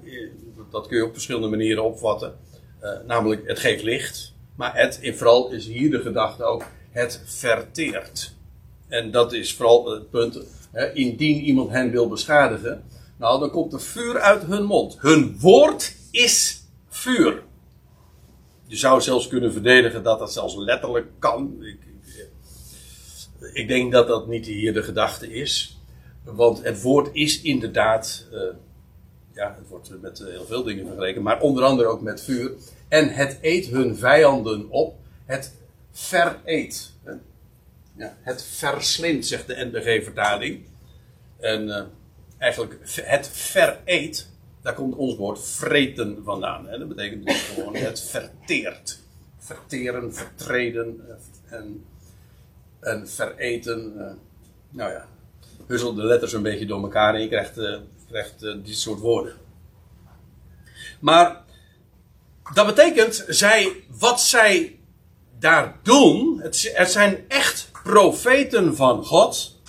dat 0.70 0.86
kun 0.86 0.96
je 0.96 1.04
op 1.04 1.12
verschillende 1.12 1.48
manieren 1.48 1.84
opvatten. 1.84 2.38
Uh, 2.82 2.90
namelijk, 3.06 3.48
het 3.48 3.58
geeft 3.58 3.82
licht. 3.82 4.34
Maar 4.56 4.76
het, 4.76 4.98
in 5.00 5.14
vooral 5.14 5.50
is 5.50 5.66
hier 5.66 5.90
de 5.90 6.00
gedachte 6.00 6.44
ook, 6.44 6.64
het 6.90 7.22
verteert. 7.24 8.34
En 8.88 9.10
dat 9.10 9.32
is 9.32 9.54
vooral 9.54 9.90
het 9.90 10.10
punt. 10.10 10.38
Hè, 10.72 10.92
indien 10.92 11.40
iemand 11.40 11.70
hen 11.70 11.90
wil 11.90 12.08
beschadigen, 12.08 12.84
nou 13.16 13.40
dan 13.40 13.50
komt 13.50 13.72
er 13.72 13.80
vuur 13.80 14.20
uit 14.20 14.42
hun 14.42 14.64
mond. 14.64 14.96
Hun 15.00 15.38
woord 15.40 15.94
is 16.10 16.62
vuur. 16.88 17.46
Je 18.68 18.76
zou 18.76 19.00
zelfs 19.00 19.28
kunnen 19.28 19.52
verdedigen 19.52 20.02
dat 20.02 20.18
dat 20.18 20.32
zelfs 20.32 20.56
letterlijk 20.56 21.06
kan. 21.18 21.56
Ik, 21.60 21.78
ik, 21.80 22.28
ik 23.52 23.68
denk 23.68 23.92
dat 23.92 24.06
dat 24.06 24.26
niet 24.26 24.46
hier 24.46 24.72
de 24.72 24.82
gedachte 24.82 25.32
is. 25.32 25.78
Want 26.24 26.62
het 26.62 26.82
woord 26.82 27.08
is 27.12 27.42
inderdaad, 27.42 28.26
uh, 28.32 28.40
ja, 29.32 29.54
het 29.58 29.68
wordt 29.68 30.00
met 30.00 30.18
heel 30.18 30.44
veel 30.44 30.62
dingen 30.62 30.86
vergeleken, 30.86 31.22
maar 31.22 31.40
onder 31.40 31.64
andere 31.64 31.88
ook 31.88 32.00
met 32.00 32.22
vuur. 32.22 32.52
En 32.88 33.08
het 33.08 33.38
eet 33.40 33.66
hun 33.66 33.96
vijanden 33.96 34.70
op. 34.70 34.96
Het 35.24 35.54
vereet. 35.90 36.92
Ja, 37.96 38.16
het 38.20 38.42
verslindt, 38.42 39.26
zegt 39.26 39.46
de 39.46 39.64
NBG-vertaling. 39.72 40.60
En 41.38 41.66
uh, 41.66 41.82
eigenlijk 42.38 42.78
het 43.02 43.28
vereet, 43.28 44.28
daar 44.68 44.76
komt 44.76 44.94
ons 44.94 45.16
woord 45.16 45.44
vreten 45.44 46.20
vandaan. 46.24 46.66
Dat 46.70 46.88
betekent 46.88 47.26
dus 47.26 47.42
gewoon 47.42 47.74
het 47.74 48.00
verteert. 48.00 48.98
Verteren, 49.38 50.14
vertreden 50.14 51.00
uh, 51.08 51.58
en, 51.58 51.84
en 52.80 53.08
vereten. 53.08 53.92
Uh, 53.96 54.10
nou 54.70 54.92
ja, 54.92 55.06
puzzel 55.66 55.94
de 55.94 56.04
letters 56.04 56.32
een 56.32 56.42
beetje 56.42 56.66
door 56.66 56.82
elkaar 56.82 57.14
en 57.14 57.20
je 57.20 57.28
krijgt, 57.28 57.58
uh, 57.58 57.76
krijgt 58.08 58.40
dit 58.40 58.76
soort 58.76 59.00
woorden. 59.00 59.32
Maar 61.00 61.44
dat 62.54 62.66
betekent, 62.66 63.24
zij, 63.28 63.72
wat 63.98 64.20
zij 64.20 64.78
daar 65.38 65.76
doen, 65.82 66.40
het, 66.42 66.72
het 66.74 66.90
zijn 66.90 67.24
echt 67.28 67.70
profeten 67.82 68.76
van 68.76 69.04
God. 69.04 69.60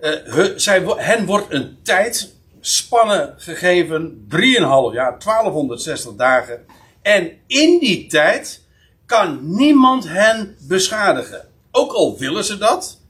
Uh, 0.00 0.56
zij, 0.56 0.82
hen 0.84 1.26
wordt 1.26 1.52
een 1.52 1.78
tijd 1.82 2.34
spannen 2.60 3.34
gegeven, 3.36 4.26
3,5 4.28 4.36
jaar, 4.92 5.18
1260 5.18 6.14
dagen. 6.14 6.64
En 7.02 7.30
in 7.46 7.78
die 7.78 8.06
tijd 8.06 8.64
kan 9.06 9.56
niemand 9.56 10.08
hen 10.08 10.56
beschadigen. 10.68 11.48
Ook 11.70 11.92
al 11.92 12.18
willen 12.18 12.44
ze 12.44 12.58
dat. 12.58 13.00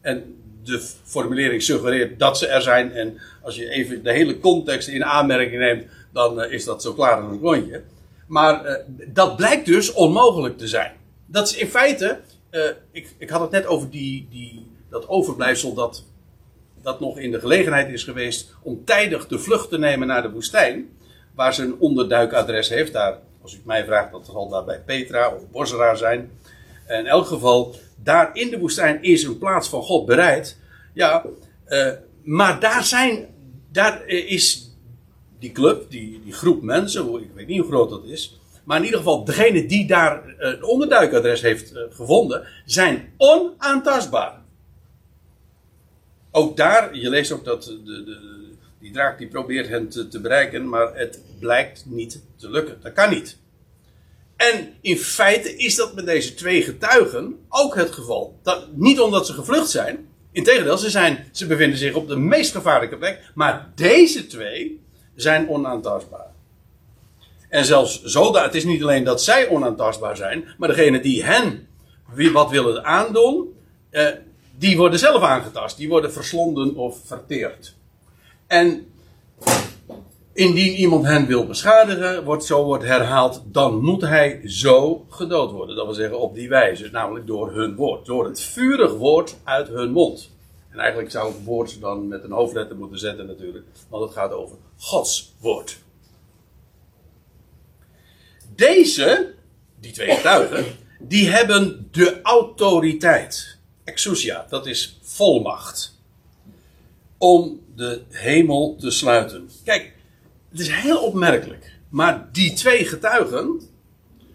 En 0.00 0.40
de 0.64 0.82
formulering 1.04 1.62
suggereert 1.62 2.18
dat 2.18 2.38
ze 2.38 2.46
er 2.46 2.62
zijn. 2.62 2.92
En 2.92 3.20
als 3.42 3.56
je 3.56 3.70
even 3.70 4.02
de 4.02 4.12
hele 4.12 4.38
context 4.38 4.88
in 4.88 5.04
aanmerking 5.04 5.58
neemt, 5.58 5.86
dan 6.12 6.40
uh, 6.40 6.52
is 6.52 6.64
dat 6.64 6.82
zo 6.82 6.92
klaar 6.92 7.22
als 7.22 7.32
een 7.32 7.40
klontje. 7.40 7.82
Maar 8.26 8.66
uh, 8.66 8.74
dat 9.06 9.36
blijkt 9.36 9.66
dus 9.66 9.92
onmogelijk 9.92 10.58
te 10.58 10.68
zijn. 10.68 10.92
Dat 11.26 11.48
is 11.48 11.56
in 11.56 11.68
feite, 11.68 12.20
uh, 12.50 12.62
ik, 12.92 13.14
ik 13.18 13.30
had 13.30 13.40
het 13.40 13.50
net 13.50 13.66
over 13.66 13.90
die, 13.90 14.28
die, 14.30 14.66
dat 14.90 15.08
overblijfsel 15.08 15.74
dat, 15.74 16.04
dat 16.82 17.00
nog 17.00 17.18
in 17.18 17.30
de 17.30 17.40
gelegenheid 17.40 17.92
is 17.92 18.04
geweest 18.04 18.54
om 18.62 18.84
tijdig 18.84 19.26
de 19.26 19.38
vlucht 19.38 19.68
te 19.68 19.78
nemen 19.78 20.06
naar 20.06 20.22
de 20.22 20.30
woestijn. 20.30 20.88
Waar 21.34 21.54
ze 21.54 21.62
een 21.62 21.78
onderduikadres 21.78 22.68
heeft. 22.68 22.92
Daar, 22.92 23.18
als 23.42 23.54
u 23.54 23.60
mij 23.64 23.84
vraagt, 23.84 24.12
dat 24.12 24.26
zal 24.32 24.48
daar 24.48 24.64
bij 24.64 24.80
Petra 24.86 25.34
of 25.34 25.50
Bosra 25.50 25.94
zijn. 25.94 26.30
In 26.88 27.06
elk 27.06 27.26
geval, 27.26 27.74
daar 28.02 28.30
in 28.32 28.50
de 28.50 28.58
woestijn 28.58 29.02
is 29.02 29.22
een 29.22 29.38
plaats 29.38 29.68
van 29.68 29.82
God 29.82 30.06
bereid. 30.06 30.58
Ja, 30.92 31.24
uh, 31.68 31.92
maar 32.22 32.60
daar 32.60 32.84
zijn, 32.84 33.26
daar 33.72 34.06
is 34.06 34.74
die 35.38 35.52
club, 35.52 35.90
die, 35.90 36.20
die 36.24 36.32
groep 36.32 36.62
mensen, 36.62 37.14
ik 37.14 37.30
weet 37.34 37.46
niet 37.46 37.60
hoe 37.60 37.68
groot 37.68 37.90
dat 37.90 38.04
is. 38.04 38.40
Maar 38.64 38.78
in 38.78 38.84
ieder 38.84 38.98
geval, 38.98 39.24
degene 39.24 39.66
die 39.66 39.86
daar 39.86 40.34
een 40.38 40.64
onderduikadres 40.64 41.40
heeft 41.40 41.72
gevonden, 41.90 42.46
zijn 42.64 43.12
onaantastbaar. 43.16 44.39
Ook 46.30 46.56
daar, 46.56 46.96
je 46.96 47.10
leest 47.10 47.32
ook 47.32 47.44
dat 47.44 47.64
de, 47.64 47.82
de, 47.84 48.18
die 48.80 48.92
draak 48.92 49.18
die 49.18 49.28
probeert 49.28 49.68
hen 49.68 49.88
te, 49.88 50.20
bereiken, 50.20 50.68
maar 50.68 50.94
het 50.94 51.20
blijkt 51.38 51.84
niet 51.86 52.22
te 52.36 52.50
lukken. 52.50 52.78
Dat 52.82 52.92
kan 52.92 53.10
niet. 53.10 53.38
En 54.36 54.74
in 54.80 54.98
feite 54.98 55.56
is 55.56 55.76
dat 55.76 55.94
met 55.94 56.06
deze 56.06 56.34
twee 56.34 56.62
getuigen 56.62 57.38
ook 57.48 57.74
het 57.74 57.90
geval. 57.90 58.38
Dat, 58.42 58.66
niet 58.72 59.00
omdat 59.00 59.26
ze 59.26 59.32
gevlucht 59.32 59.70
zijn. 59.70 60.08
Integendeel, 60.32 60.78
ze, 60.78 60.90
zijn, 60.90 61.28
ze 61.32 61.46
bevinden 61.46 61.78
zich 61.78 61.94
op 61.94 62.08
de 62.08 62.16
meest 62.16 62.52
gevaarlijke 62.52 62.96
plek. 62.96 63.30
Maar 63.34 63.72
deze 63.74 64.26
twee 64.26 64.80
zijn 65.14 65.48
onaantastbaar. 65.48 66.26
En 67.48 67.64
zelfs 67.64 68.02
zo, 68.02 68.34
het 68.36 68.54
is 68.54 68.64
niet 68.64 68.82
alleen 68.82 69.04
dat 69.04 69.22
zij 69.22 69.48
onaantastbaar 69.48 70.16
zijn. 70.16 70.44
Maar 70.58 70.68
degene 70.68 71.00
die 71.00 71.24
hen 71.24 71.68
wat 72.32 72.50
willen 72.50 72.84
aandoen. 72.84 73.54
Eh, 73.90 74.06
die 74.60 74.76
worden 74.76 74.98
zelf 74.98 75.22
aangetast. 75.22 75.76
Die 75.76 75.88
worden 75.88 76.12
verslonden 76.12 76.76
of 76.76 76.98
verteerd. 77.04 77.74
En 78.46 78.86
Indien 80.32 80.72
iemand 80.72 81.06
hen 81.06 81.26
wil 81.26 81.46
beschadigen, 81.46 82.24
wordt 82.24 82.44
zo 82.44 82.64
wordt 82.64 82.84
herhaald, 82.84 83.42
dan 83.46 83.80
moet 83.80 84.00
hij 84.00 84.40
zo 84.44 85.06
gedood 85.08 85.50
worden. 85.50 85.76
Dat 85.76 85.84
wil 85.84 85.94
zeggen 85.94 86.18
op 86.18 86.34
die 86.34 86.48
wijze, 86.48 86.88
namelijk 86.92 87.26
door 87.26 87.52
hun 87.52 87.74
woord. 87.74 88.06
Door 88.06 88.24
het 88.24 88.40
vurig 88.40 88.94
woord 88.94 89.36
uit 89.44 89.68
hun 89.68 89.90
mond. 89.90 90.30
En 90.70 90.78
eigenlijk 90.78 91.10
zou 91.10 91.30
ik 91.30 91.36
woord 91.44 91.80
dan 91.80 92.08
met 92.08 92.24
een 92.24 92.32
hoofdletter 92.32 92.76
moeten 92.76 92.98
zetten 92.98 93.26
natuurlijk. 93.26 93.66
Want 93.88 94.04
het 94.04 94.12
gaat 94.12 94.32
over 94.32 94.56
Gods 94.78 95.34
woord. 95.40 95.78
Deze, 98.54 99.34
die 99.80 99.92
twee 99.92 100.14
getuigen, 100.14 100.64
die 100.98 101.28
hebben 101.28 101.88
de 101.90 102.20
autoriteit. 102.22 103.59
Exousia, 103.90 104.46
dat 104.48 104.66
is 104.66 104.98
volmacht. 105.02 105.98
Om 107.18 107.60
de 107.74 108.02
hemel 108.08 108.76
te 108.78 108.90
sluiten. 108.90 109.50
Kijk, 109.64 109.92
het 110.50 110.60
is 110.60 110.68
heel 110.68 111.02
opmerkelijk. 111.02 111.78
Maar 111.88 112.28
die 112.32 112.52
twee 112.52 112.84
getuigen, 112.84 113.60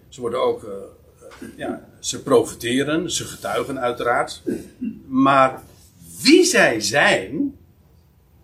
ze 0.09 0.21
worden 0.21 0.41
ook, 0.41 0.63
uh, 0.63 1.47
ja, 1.55 1.87
ze 1.99 2.21
profiteren, 2.21 3.11
ze 3.11 3.23
getuigen 3.23 3.79
uiteraard. 3.79 4.41
Maar 5.07 5.63
wie 6.21 6.43
zij 6.43 6.79
zijn, 6.79 7.57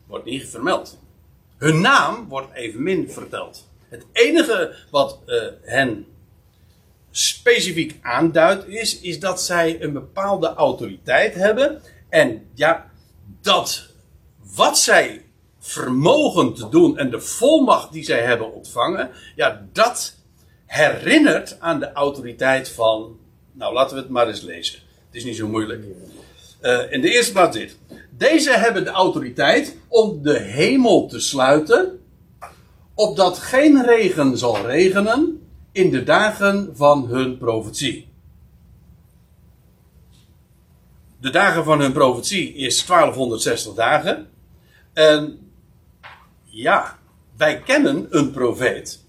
wordt 0.08 0.26
niet 0.26 0.48
vermeld. 0.48 1.00
Hun 1.58 1.82
naam 1.82 2.28
wordt 2.28 2.54
evenmin 2.54 3.10
verteld. 3.10 3.68
Het 3.90 4.06
enige 4.12 4.76
wat 4.90 5.20
uh, 5.26 5.44
hen 5.62 6.06
specifiek 7.12 8.00
aanduidt 8.02 8.68
is, 8.68 9.00
is 9.00 9.20
dat 9.20 9.42
zij 9.42 9.82
een 9.82 9.94
bepaalde 9.94 10.54
autoriteit 10.54 11.34
hebben. 11.34 11.82
En 12.10 12.50
ja, 12.54 12.92
dat 13.42 13.88
wat 14.56 14.80
zij 14.80 15.26
vermogen 15.60 16.54
te 16.54 16.70
doen 16.70 16.98
en 16.98 17.10
de 17.10 17.22
volmacht 17.22 17.92
die 17.92 18.04
zij 18.04 18.22
hebben 18.22 18.54
ontvangen, 18.54 19.10
ja, 19.36 19.68
dat 19.74 20.16
herinnert 20.66 21.60
aan 21.60 21.80
de 21.80 21.92
autoriteit 21.92 22.70
van, 22.70 23.18
nou 23.52 23.74
laten 23.74 23.96
we 23.96 24.02
het 24.02 24.12
maar 24.12 24.28
eens 24.28 24.42
lezen. 24.42 24.80
Het 25.06 25.16
is 25.16 25.24
niet 25.24 25.36
zo 25.36 25.48
moeilijk. 25.48 25.84
Uh, 26.62 26.92
in 26.92 27.02
de 27.02 27.10
eerste 27.10 27.32
plaats 27.32 27.58
dit. 27.58 27.78
Deze 28.18 28.52
hebben 28.52 28.84
de 28.84 28.90
autoriteit 28.90 29.78
om 29.88 30.24
de 30.24 30.40
hemel 30.40 31.08
te 31.08 31.20
sluiten, 31.20 32.00
opdat 32.94 33.38
geen 33.38 33.86
regen 33.86 34.38
zal 34.38 34.66
regenen 34.66 35.41
in 35.72 35.90
de 35.90 36.04
dagen 36.04 36.76
van 36.76 37.08
hun 37.08 37.38
profetie. 37.38 38.10
De 41.20 41.30
dagen 41.30 41.64
van 41.64 41.80
hun 41.80 41.92
profetie 41.92 42.54
is 42.54 42.86
1260 42.86 43.74
dagen. 43.74 44.30
En 44.94 45.52
ja, 46.44 47.00
wij 47.38 47.62
kennen 47.62 48.08
een 48.10 48.32
profeet. 48.32 49.06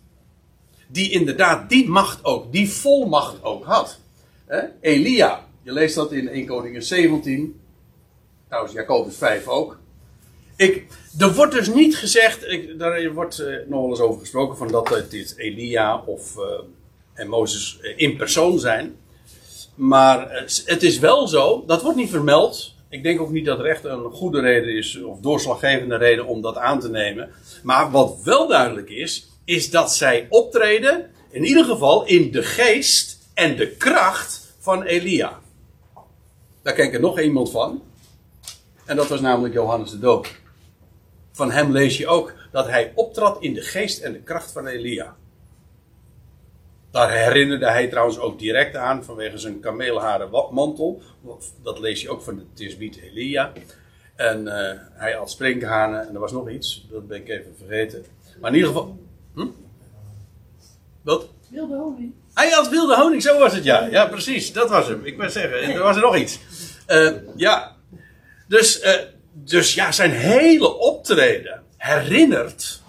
Die 0.89 1.11
inderdaad 1.11 1.69
die 1.69 1.89
macht 1.89 2.25
ook, 2.25 2.53
die 2.53 2.71
volmacht 2.71 3.43
ook 3.43 3.65
had. 3.65 3.99
Elia, 4.81 5.47
je 5.63 5.73
leest 5.73 5.95
dat 5.95 6.13
in 6.13 6.29
1 6.29 6.47
Koningen 6.47 6.83
17. 6.83 7.61
Trouwens, 8.49 8.75
Jacobus 8.75 9.17
5 9.17 9.49
ook. 9.49 9.79
Ik, 10.57 10.87
er 11.19 11.35
wordt 11.35 11.53
dus 11.53 11.69
niet 11.69 11.97
gezegd, 11.97 12.47
ik, 12.47 12.79
daar 12.79 13.13
wordt 13.13 13.41
uh, 13.41 13.47
nog 13.69 13.81
wel 13.81 13.89
eens 13.89 14.01
over 14.01 14.21
gesproken, 14.21 14.57
van 14.57 14.69
dat 14.69 14.89
het 14.89 15.11
dit 15.11 15.35
Elia 15.37 16.03
of 16.07 16.37
uh, 16.37 16.45
en 17.15 17.29
Mozes 17.29 17.79
in 17.97 18.17
persoon 18.17 18.59
zijn. 18.59 18.97
Maar 19.75 20.31
het, 20.65 20.83
is 20.83 20.99
wel 20.99 21.29
zo, 21.29 21.65
dat 21.67 21.83
wordt 21.83 21.97
niet 21.97 22.11
vermeld. 22.11 22.75
Ik 22.89 23.03
denk 23.03 23.21
ook 23.21 23.31
niet 23.31 23.45
dat 23.45 23.59
er 23.59 23.67
echt 23.67 23.85
een 23.85 24.11
goede 24.11 24.41
reden 24.41 24.77
is, 24.77 25.03
of 25.03 25.21
doorslaggevende 25.21 25.97
reden 25.97 26.27
om 26.27 26.43
dat 26.43 26.57
aan 26.57 26.81
te 26.81 26.91
nemen. 26.91 27.31
Maar 27.63 27.91
wat 27.91 28.21
wel 28.25 28.49
duidelijk 28.49 28.91
is, 28.91 29.31
is 29.45 29.71
dat 29.71 29.95
zij 29.95 30.27
optreden, 30.29 31.11
in 31.31 31.45
ieder 31.45 31.65
geval 31.65 32.07
in 32.07 32.31
de 32.31 32.43
geest 32.43 33.19
en 33.35 33.57
de 33.57 33.69
kracht 33.69 34.55
van 34.59 34.83
Elia. 34.83 35.41
Daar 36.63 36.75
ken 36.75 36.93
er 36.93 37.01
nog 37.01 37.21
iemand 37.21 37.51
van. 37.51 37.83
En 38.85 38.97
dat 38.97 39.09
was 39.09 39.21
namelijk 39.21 39.55
Johannes 39.55 39.91
de 39.91 39.99
Doop. 39.99 40.41
Van 41.33 41.51
hem 41.51 41.73
lees 41.73 41.97
je 41.97 42.07
ook 42.07 42.33
dat 42.53 42.67
hij 42.67 42.93
optrad 42.95 43.43
in 43.43 43.55
de 43.55 43.61
geest 43.61 44.01
en 44.01 44.13
de 44.13 44.23
kracht 44.23 44.53
van 44.53 44.67
Elia. 44.67 45.17
Daar 46.91 47.13
herinnerde 47.13 47.71
hij 47.71 47.89
trouwens 47.89 48.19
ook 48.19 48.39
direct 48.39 48.77
aan 48.77 49.05
vanwege 49.05 49.39
zijn 49.39 49.61
kameelharen 49.61 50.31
mantel. 50.51 51.03
Dat 51.63 51.79
lees 51.79 52.03
je 52.03 52.11
ook 52.11 52.23
van 52.23 52.37
de 52.37 52.45
Tisbiet 52.55 52.97
Elia. 52.97 53.53
En 54.17 54.47
uh, 54.47 54.53
hij 54.93 55.13
had 55.13 55.31
sprinkhanen 55.31 56.09
en 56.09 56.15
er 56.15 56.21
was 56.21 56.33
nog 56.33 56.51
iets, 56.51 56.87
dat 56.91 57.09
ben 57.09 57.17
ik 57.17 57.29
even 57.29 57.55
vergeten. 57.57 58.05
Maar 58.41 58.51
in 58.51 58.57
ieder 58.57 58.71
geval. 58.71 58.99
Hm? 59.35 59.47
Wat? 61.03 61.29
Wilde 61.49 61.77
honing. 61.77 62.13
Hij 62.35 62.51
had 62.51 62.69
wilde 62.69 62.97
honing, 62.97 63.23
zo 63.23 63.39
was 63.39 63.55
het 63.55 63.65
ja. 63.65 63.87
Ja, 63.87 64.07
precies, 64.07 64.53
dat 64.53 64.69
was 64.69 64.89
hem. 64.89 65.05
Ik 65.05 65.17
wil 65.17 65.31
zeggen, 65.31 65.75
er 65.75 65.83
was 65.83 65.97
er 65.97 66.03
nog 66.03 66.17
iets. 66.17 66.39
Uh, 66.89 67.13
ja, 67.37 67.77
dus, 68.49 68.83
uh, 68.85 68.93
dus 69.33 69.75
ja, 69.75 69.93
zijn 69.93 70.11
hele 70.11 70.79
optreden 70.79 71.63
herinnert 71.77 72.83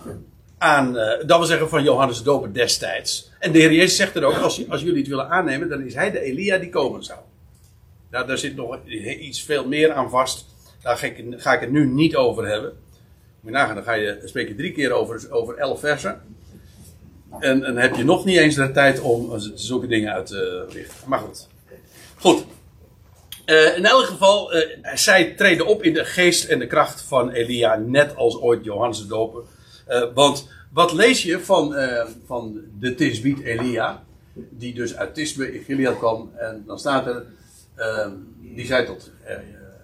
aan, 0.57 0.95
uh, 0.95 1.03
dat 1.25 1.37
wil 1.37 1.43
zeggen 1.43 1.69
van 1.69 1.83
Johannes 1.83 2.17
de 2.17 2.23
Doper 2.23 2.53
destijds. 2.53 3.31
En 3.39 3.51
de 3.51 3.59
Heer 3.59 3.73
Jezus 3.73 3.95
zegt 3.95 4.15
er 4.15 4.23
ook, 4.23 4.37
als, 4.37 4.69
als 4.69 4.81
jullie 4.81 4.99
het 4.99 5.07
willen 5.07 5.29
aannemen, 5.29 5.69
dan 5.69 5.81
is 5.81 5.95
hij 5.95 6.11
de 6.11 6.19
Elia 6.19 6.57
die 6.57 6.69
komen 6.69 7.03
zou. 7.03 7.19
Nou, 8.11 8.27
daar 8.27 8.37
zit 8.37 8.55
nog 8.55 8.77
iets 9.19 9.43
veel 9.43 9.67
meer 9.67 9.93
aan 9.93 10.09
vast. 10.09 10.45
Daar 10.81 10.97
ga 10.97 11.05
ik, 11.07 11.23
ga 11.29 11.53
ik 11.53 11.59
het 11.59 11.71
nu 11.71 11.85
niet 11.85 12.15
over 12.15 12.47
hebben. 12.47 12.73
Moet 13.39 13.51
je 13.51 13.73
dan 13.73 13.83
ga 13.83 13.93
je, 13.93 14.21
spreek 14.25 14.47
je 14.47 14.55
drie 14.55 14.71
keer 14.71 14.91
over, 14.91 15.31
over 15.31 15.57
elf 15.57 15.79
versen. 15.79 16.21
En, 17.39 17.63
en 17.63 17.77
heb 17.77 17.95
je 17.95 18.03
nog 18.03 18.25
niet 18.25 18.37
eens 18.37 18.55
de 18.55 18.71
tijd 18.71 18.99
om 18.99 19.39
zulke 19.55 19.87
dingen 19.87 20.13
uit 20.13 20.25
te 20.25 20.65
richten. 20.69 20.95
Maar 21.05 21.19
goed. 21.19 21.47
Goed. 22.15 22.45
Uh, 23.45 23.77
in 23.77 23.85
elk 23.85 24.05
geval, 24.05 24.55
uh, 24.55 24.61
zij 24.93 25.33
treden 25.33 25.65
op 25.65 25.83
in 25.83 25.93
de 25.93 26.05
geest 26.05 26.49
en 26.49 26.59
de 26.59 26.67
kracht 26.67 27.01
van 27.01 27.29
Elia, 27.31 27.75
net 27.75 28.15
als 28.15 28.41
ooit 28.41 28.63
Johannes 28.63 28.97
de 28.97 29.07
Doper. 29.07 29.43
Uh, 29.89 30.03
want 30.13 30.47
wat 30.71 30.93
lees 30.93 31.23
je 31.23 31.39
van, 31.39 31.75
van 32.25 32.61
de 32.79 32.95
Tisbiet 32.95 33.39
Elia, 33.39 34.03
die 34.33 34.73
dus 34.73 34.95
uit 34.95 35.13
Tisbe 35.13 35.53
in 35.53 35.63
Gilead 35.63 35.97
kwam, 35.97 36.31
en 36.35 36.63
dan 36.67 36.79
staat 36.79 37.07
er, 37.07 37.25
die 38.41 38.65
zei 38.65 38.85
tot 38.85 39.11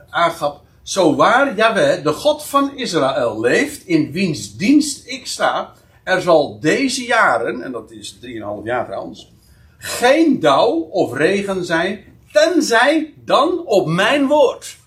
Agab, 0.09 0.61
zo 0.83 1.15
waar 1.15 1.55
Jaweh, 1.55 2.03
de 2.03 2.13
God 2.13 2.43
van 2.43 2.77
Israël, 2.77 3.39
leeft, 3.39 3.87
in 3.87 4.11
wiens 4.11 4.57
dienst 4.57 5.07
ik 5.07 5.27
sta, 5.27 5.73
er 6.03 6.21
zal 6.21 6.59
deze 6.59 7.05
jaren, 7.05 7.61
en 7.61 7.71
dat 7.71 7.91
is 7.91 8.15
3,5 8.15 8.19
jaar 8.63 8.85
trouwens, 8.85 9.31
geen 9.77 10.39
dauw 10.39 10.71
of 10.71 11.13
regen 11.13 11.65
zijn 11.65 12.03
Tenzij 12.31 13.13
dan 13.25 13.65
op 13.65 13.87
mijn 13.87 14.27
woord. 14.27 14.77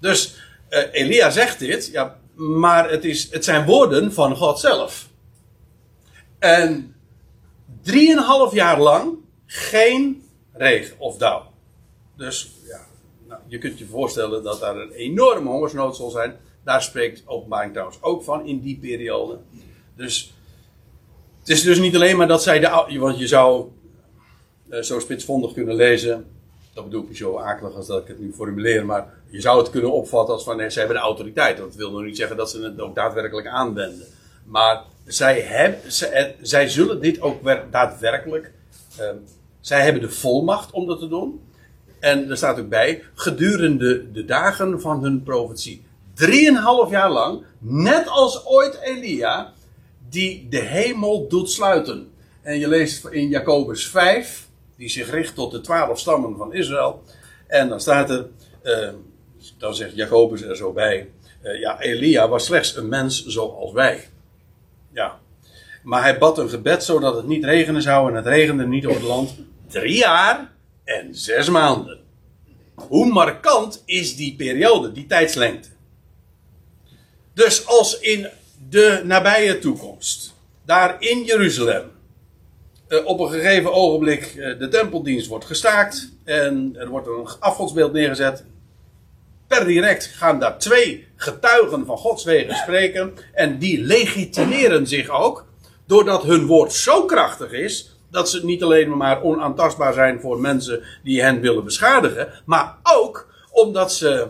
Dus 0.00 0.36
uh, 0.70 0.82
Elia 0.92 1.30
zegt 1.30 1.58
dit, 1.58 1.86
ja, 1.86 2.18
maar 2.34 2.90
het, 2.90 3.04
is, 3.04 3.30
het 3.30 3.44
zijn 3.44 3.66
woorden 3.66 4.12
van 4.12 4.36
God 4.36 4.58
zelf. 4.58 5.08
En 6.38 6.94
drieënhalf 7.82 8.54
jaar 8.54 8.80
lang 8.80 9.14
geen 9.46 10.22
regen 10.52 10.98
of 10.98 11.16
dauw. 11.16 11.52
Dus 12.16 12.52
ja, 12.66 12.86
nou, 13.28 13.40
je 13.46 13.58
kunt 13.58 13.78
je 13.78 13.86
voorstellen 13.86 14.42
dat 14.42 14.60
daar 14.60 14.76
een 14.76 14.92
enorme 14.92 15.48
hongersnood 15.48 15.96
zal 15.96 16.10
zijn. 16.10 16.36
Daar 16.64 16.82
spreekt 16.82 17.22
openbaring 17.26 17.72
trouwens 17.72 18.02
ook 18.02 18.22
van 18.22 18.46
in 18.46 18.60
die 18.60 18.78
periode. 18.78 19.38
Dus 19.96 20.34
het 21.40 21.48
is 21.48 21.62
dus 21.62 21.78
niet 21.78 21.94
alleen 21.94 22.16
maar 22.16 22.28
dat 22.28 22.42
zij 22.42 22.58
de. 22.58 22.98
Want 22.98 23.18
je 23.18 23.26
zou 23.26 23.68
uh, 24.70 24.82
zo 24.82 24.98
spitsvondig 25.00 25.52
kunnen 25.52 25.74
lezen 25.74 26.26
dat 26.78 26.86
bedoel 26.86 27.02
ik 27.02 27.08
niet 27.08 27.18
zo 27.18 27.36
akelig 27.36 27.74
als 27.74 27.86
dat 27.86 28.02
ik 28.02 28.08
het 28.08 28.18
nu 28.18 28.32
formuleer, 28.32 28.86
maar 28.86 29.14
je 29.30 29.40
zou 29.40 29.58
het 29.58 29.70
kunnen 29.70 29.92
opvatten 29.92 30.34
als 30.34 30.44
van 30.44 30.56
nee, 30.56 30.70
ze 30.70 30.78
hebben 30.78 30.96
de 30.96 31.02
autoriteit. 31.02 31.56
Dat 31.56 31.74
wil 31.74 31.90
nog 31.90 32.02
niet 32.02 32.16
zeggen 32.16 32.36
dat 32.36 32.50
ze 32.50 32.62
het 32.62 32.80
ook 32.80 32.94
daadwerkelijk 32.94 33.46
aanwenden. 33.46 34.06
Maar 34.44 34.82
zij, 35.04 35.40
hebben, 35.40 35.92
zij 36.40 36.68
zullen 36.68 37.00
dit 37.00 37.20
ook 37.20 37.42
daadwerkelijk. 37.70 38.52
Uh, 39.00 39.06
zij 39.60 39.82
hebben 39.82 40.02
de 40.02 40.10
volmacht 40.10 40.70
om 40.70 40.86
dat 40.86 40.98
te 40.98 41.08
doen. 41.08 41.40
En 42.00 42.30
er 42.30 42.36
staat 42.36 42.58
ook 42.58 42.68
bij, 42.68 43.02
gedurende 43.14 44.12
de 44.12 44.24
dagen 44.24 44.80
van 44.80 45.02
hun 45.02 45.22
profetie. 45.22 45.84
Drieënhalf 46.14 46.90
jaar 46.90 47.10
lang, 47.10 47.42
net 47.58 48.08
als 48.08 48.46
ooit 48.46 48.78
Elia, 48.80 49.52
die 50.08 50.46
de 50.48 50.60
hemel 50.60 51.28
doet 51.28 51.50
sluiten. 51.50 52.10
En 52.42 52.58
je 52.58 52.68
leest 52.68 53.06
in 53.06 53.28
Jacobus 53.28 53.88
5, 53.88 54.47
die 54.78 54.88
zich 54.88 55.10
richt 55.10 55.34
tot 55.34 55.50
de 55.50 55.60
twaalf 55.60 55.98
stammen 55.98 56.36
van 56.36 56.54
Israël. 56.54 57.02
En 57.46 57.68
dan 57.68 57.80
staat 57.80 58.10
er, 58.10 58.26
uh, 58.62 58.88
dan 59.58 59.74
zegt 59.74 59.94
Jacobus 59.94 60.42
er 60.42 60.56
zo 60.56 60.72
bij, 60.72 61.08
uh, 61.42 61.60
ja, 61.60 61.80
Elia 61.80 62.28
was 62.28 62.44
slechts 62.44 62.76
een 62.76 62.88
mens 62.88 63.26
zoals 63.26 63.72
wij. 63.72 64.08
Ja. 64.92 65.18
Maar 65.82 66.02
hij 66.02 66.18
bad 66.18 66.38
een 66.38 66.48
gebed 66.48 66.84
zodat 66.84 67.16
het 67.16 67.26
niet 67.26 67.44
regenen 67.44 67.82
zou 67.82 68.10
en 68.10 68.16
het 68.16 68.26
regende 68.26 68.66
niet 68.66 68.86
op 68.86 68.94
het 68.94 69.02
land. 69.02 69.34
Drie 69.66 69.96
jaar 69.96 70.52
en 70.84 71.14
zes 71.14 71.48
maanden. 71.48 71.98
Hoe 72.74 73.06
markant 73.06 73.82
is 73.86 74.16
die 74.16 74.36
periode, 74.36 74.92
die 74.92 75.06
tijdslengte? 75.06 75.68
Dus 77.32 77.66
als 77.66 77.98
in 77.98 78.28
de 78.68 79.02
nabije 79.04 79.58
toekomst, 79.58 80.34
daar 80.64 80.96
in 80.98 81.24
Jeruzalem, 81.24 81.90
uh, 82.88 83.06
op 83.06 83.20
een 83.20 83.30
gegeven 83.30 83.72
ogenblik 83.72 84.34
uh, 84.36 84.58
de 84.58 84.68
tempeldienst 84.68 85.26
wordt 85.26 85.44
gestaakt 85.44 86.12
en 86.24 86.76
er 86.78 86.88
wordt 86.88 87.06
een 87.06 87.28
afgodsbeeld 87.40 87.92
neergezet. 87.92 88.44
per 89.46 89.66
direct 89.66 90.04
gaan 90.04 90.38
daar 90.38 90.58
twee 90.58 91.06
getuigen 91.16 91.86
van 91.86 91.96
Gods 91.96 92.24
wegen 92.24 92.54
spreken. 92.54 93.14
En 93.32 93.58
die 93.58 93.80
legitimeren 93.80 94.86
zich 94.86 95.08
ook. 95.08 95.46
Doordat 95.86 96.22
hun 96.22 96.46
woord 96.46 96.72
zo 96.72 97.04
krachtig 97.04 97.52
is. 97.52 97.96
Dat 98.10 98.30
ze 98.30 98.44
niet 98.44 98.62
alleen 98.62 98.96
maar 98.96 99.22
onaantastbaar 99.22 99.92
zijn 99.92 100.20
voor 100.20 100.40
mensen 100.40 100.82
die 101.04 101.22
hen 101.22 101.40
willen 101.40 101.64
beschadigen. 101.64 102.28
Maar 102.44 102.76
ook 102.82 103.28
omdat 103.50 103.92
ze 103.92 104.26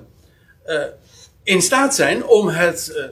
uh, 0.66 0.82
in 1.42 1.62
staat 1.62 1.94
zijn 1.94 2.26
om 2.26 2.48
het 2.48 3.10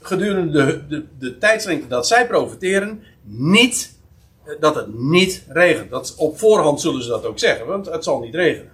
gedurende 0.00 0.66
de, 0.66 0.86
de, 0.88 1.04
de 1.18 1.38
tijdslengte 1.38 1.88
dat 1.88 2.06
zij 2.06 2.26
profiteren. 2.26 3.02
Niet, 3.22 3.93
dat 4.60 4.74
het 4.74 4.98
niet 4.98 5.44
regent. 5.48 5.90
Dat, 5.90 6.14
op 6.16 6.38
voorhand 6.38 6.80
zullen 6.80 7.02
ze 7.02 7.08
dat 7.08 7.24
ook 7.24 7.38
zeggen. 7.38 7.66
Want 7.66 7.86
het 7.86 8.04
zal 8.04 8.20
niet 8.20 8.34
regenen. 8.34 8.72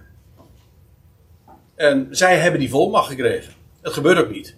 En 1.75 2.07
zij 2.11 2.37
hebben 2.37 2.59
die 2.59 2.69
volmacht 2.69 3.09
gekregen. 3.09 3.53
Het 3.81 3.93
gebeurt 3.93 4.17
ook 4.17 4.31
niet. 4.31 4.55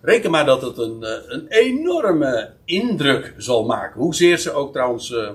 Reken 0.00 0.30
maar 0.30 0.44
dat 0.44 0.62
het 0.62 0.78
een, 0.78 1.02
eh, 1.02 1.18
een 1.26 1.46
enorme 1.48 2.52
indruk 2.64 3.34
zal 3.36 3.64
maken. 3.64 4.00
Hoezeer 4.00 4.38
ze 4.38 4.52
ook 4.52 4.72
trouwens 4.72 5.10
uh, 5.10 5.30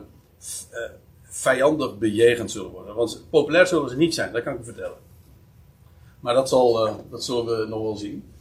vijandig 1.24 1.98
bejegend 1.98 2.52
zullen 2.52 2.72
worden. 2.72 2.96
Want 2.96 3.26
populair 3.30 3.68
zullen 3.68 3.90
ze 3.90 3.98
niet 3.98 4.14
zijn, 4.14 4.34
dat 4.34 4.44
kan 4.44 4.54
ik 4.54 4.60
u 4.60 4.64
vertellen. 4.64 4.98
Maar 6.20 6.34
dat, 6.34 6.50
zal, 6.50 6.98
dat 7.10 7.24
zullen 7.24 7.46
we 7.46 7.66
nog 7.68 7.82
wel 7.82 7.96
zien. 7.96 8.32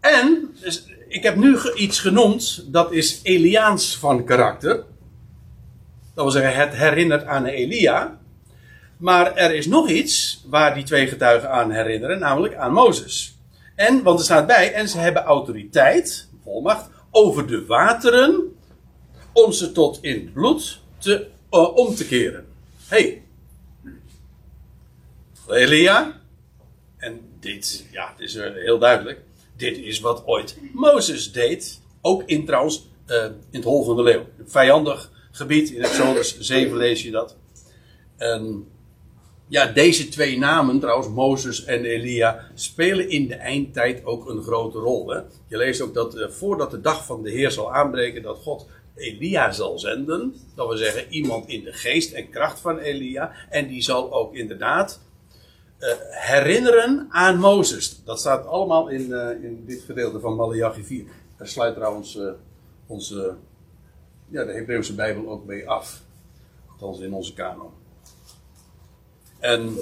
En 0.00 0.54
dus, 0.60 0.84
ik 1.10 1.22
heb 1.22 1.36
nu 1.36 1.58
iets 1.74 2.00
genoemd, 2.00 2.64
dat 2.72 2.92
is 2.92 3.20
Eliaans 3.22 3.96
van 3.96 4.24
karakter. 4.24 4.76
Dat 6.14 6.24
wil 6.24 6.30
zeggen, 6.30 6.60
het 6.60 6.74
herinnert 6.74 7.24
aan 7.24 7.44
Elia. 7.44 8.18
Maar 8.96 9.34
er 9.34 9.54
is 9.54 9.66
nog 9.66 9.88
iets 9.88 10.44
waar 10.46 10.74
die 10.74 10.84
twee 10.84 11.06
getuigen 11.06 11.50
aan 11.50 11.70
herinneren, 11.70 12.18
namelijk 12.18 12.54
aan 12.54 12.72
Mozes. 12.72 13.38
En, 13.74 14.02
want 14.02 14.18
er 14.18 14.24
staat 14.24 14.46
bij, 14.46 14.72
en 14.72 14.88
ze 14.88 14.98
hebben 14.98 15.22
autoriteit, 15.22 16.28
volmacht, 16.42 16.90
over 17.10 17.46
de 17.46 17.66
wateren, 17.66 18.56
om 19.32 19.52
ze 19.52 19.72
tot 19.72 19.98
in 20.02 20.32
bloed 20.32 20.80
te, 20.98 21.26
uh, 21.50 21.76
om 21.76 21.94
te 21.94 22.06
keren. 22.06 22.46
Hey. 22.88 23.22
Elia. 25.48 26.20
En 26.96 27.20
dit, 27.40 27.86
ja, 27.90 28.10
het 28.10 28.20
is 28.20 28.34
heel 28.34 28.78
duidelijk. 28.78 29.20
Dit 29.60 29.78
is 29.78 30.00
wat 30.00 30.26
ooit 30.26 30.56
Mozes 30.72 31.32
deed. 31.32 31.80
Ook 32.00 32.22
in 32.26 32.44
trouwens, 32.44 32.88
uh, 33.06 33.24
in 33.24 33.34
het 33.50 33.64
Hol 33.64 33.84
van 33.84 33.96
de 33.96 34.02
Leeuw. 34.02 34.24
Een 34.38 34.50
vijandig 34.50 35.10
gebied, 35.30 35.70
in 35.70 35.82
Exodus 35.82 36.38
7 36.38 36.76
lees 36.76 37.02
je 37.02 37.10
dat. 37.10 37.36
En 38.16 38.66
ja, 39.48 39.66
deze 39.66 40.08
twee 40.08 40.38
namen, 40.38 40.80
trouwens, 40.80 41.08
Mozes 41.08 41.64
en 41.64 41.84
Elia, 41.84 42.50
spelen 42.54 43.08
in 43.08 43.26
de 43.26 43.34
eindtijd 43.34 44.04
ook 44.04 44.28
een 44.28 44.42
grote 44.42 44.78
rol. 44.78 45.08
Hè? 45.08 45.20
Je 45.48 45.56
leest 45.56 45.80
ook 45.80 45.94
dat 45.94 46.16
uh, 46.16 46.28
voordat 46.28 46.70
de 46.70 46.80
dag 46.80 47.04
van 47.06 47.22
de 47.22 47.30
Heer 47.30 47.50
zal 47.50 47.74
aanbreken, 47.74 48.22
dat 48.22 48.38
God 48.38 48.66
Elia 48.94 49.52
zal 49.52 49.78
zenden. 49.78 50.34
Dat 50.54 50.68
wil 50.68 50.76
zeggen, 50.76 51.12
iemand 51.12 51.48
in 51.48 51.64
de 51.64 51.72
geest 51.72 52.12
en 52.12 52.30
kracht 52.30 52.60
van 52.60 52.78
Elia. 52.78 53.32
En 53.48 53.68
die 53.68 53.82
zal 53.82 54.12
ook 54.12 54.34
inderdaad 54.34 55.00
herinneren 56.10 57.06
aan 57.10 57.38
Mozes. 57.38 58.00
Dat 58.04 58.18
staat 58.18 58.46
allemaal 58.46 58.88
in, 58.88 59.08
uh, 59.08 59.30
in 59.30 59.64
dit 59.66 59.82
gedeelte 59.82 60.20
van 60.20 60.34
Malachi 60.36 60.82
4. 60.82 61.04
Daar 61.36 61.48
sluit 61.48 61.74
trouwens 61.74 62.18
onze, 62.86 63.34
ja, 64.28 64.44
de 64.44 64.52
Hebreeuwse 64.52 64.94
Bijbel 64.94 65.28
ook 65.28 65.44
mee 65.44 65.68
af. 65.68 66.02
Althans 66.72 67.00
in 67.00 67.12
onze 67.12 67.34
kanon. 67.34 67.70
En 69.38 69.78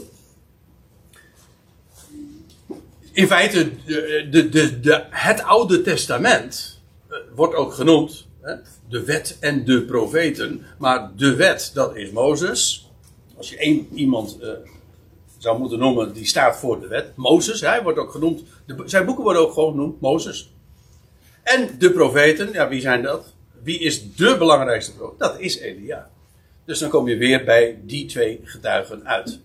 in 3.12 3.26
feite, 3.26 3.84
de, 3.84 4.48
de, 4.50 4.80
de, 4.80 5.04
het 5.10 5.42
Oude 5.42 5.82
Testament 5.82 6.80
wordt 7.34 7.54
ook 7.54 7.72
genoemd 7.72 8.26
hè, 8.40 8.54
de 8.88 9.04
wet 9.04 9.36
en 9.40 9.64
de 9.64 9.82
profeten. 9.84 10.64
Maar 10.78 11.10
de 11.16 11.34
wet, 11.34 11.70
dat 11.74 11.96
is 11.96 12.10
Mozes. 12.10 12.90
Als 13.36 13.50
je 13.50 13.56
één 13.56 13.88
iemand 13.94 14.38
zou 15.38 15.58
moeten 15.58 15.78
noemen 15.78 16.12
die 16.12 16.26
staat 16.26 16.58
voor 16.58 16.80
de 16.80 16.86
wet, 16.86 17.16
Mozes, 17.16 17.60
hij 17.60 17.82
wordt 17.82 17.98
ook 17.98 18.12
genoemd. 18.12 18.42
De, 18.66 18.82
zijn 18.84 19.04
boeken 19.04 19.24
worden 19.24 19.42
ook 19.42 19.52
gewoon 19.52 19.70
genoemd 19.70 20.00
Mozes. 20.00 20.52
En 21.42 21.70
de 21.78 21.92
profeten, 21.92 22.52
ja, 22.52 22.68
wie 22.68 22.80
zijn 22.80 23.02
dat? 23.02 23.34
Wie 23.62 23.78
is 23.78 24.14
de 24.14 24.36
belangrijkste 24.38 24.94
profeet? 24.94 25.18
Dat 25.18 25.40
is 25.40 25.58
Elia. 25.58 26.10
Dus 26.64 26.78
dan 26.78 26.90
kom 26.90 27.08
je 27.08 27.16
weer 27.16 27.44
bij 27.44 27.80
die 27.84 28.06
twee 28.06 28.40
getuigen 28.44 29.06
uit 29.06 29.40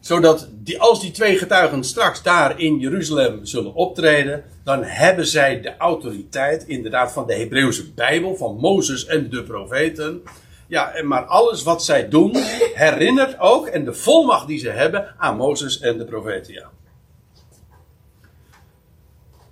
zodat 0.00 0.48
die, 0.52 0.80
als 0.80 1.00
die 1.00 1.10
twee 1.10 1.38
getuigen 1.38 1.84
straks 1.84 2.22
daar 2.22 2.60
in 2.60 2.78
Jeruzalem 2.78 3.44
zullen 3.44 3.74
optreden, 3.74 4.44
dan 4.64 4.84
hebben 4.84 5.26
zij 5.26 5.60
de 5.60 5.76
autoriteit 5.76 6.64
inderdaad 6.66 7.12
van 7.12 7.26
de 7.26 7.34
Hebreeuwse 7.34 7.92
Bijbel, 7.92 8.36
van 8.36 8.56
Mozes 8.56 9.06
en 9.06 9.30
de 9.30 9.42
profeten. 9.42 10.22
Ja, 10.70 11.02
maar 11.02 11.24
alles 11.24 11.62
wat 11.62 11.84
zij 11.84 12.08
doen 12.08 12.36
herinnert 12.74 13.38
ook, 13.38 13.66
en 13.66 13.84
de 13.84 13.94
volmacht 13.94 14.46
die 14.46 14.58
ze 14.58 14.68
hebben, 14.68 15.14
aan 15.18 15.36
Mozes 15.36 15.80
en 15.80 15.98
de 15.98 16.04
profeten. 16.04 16.68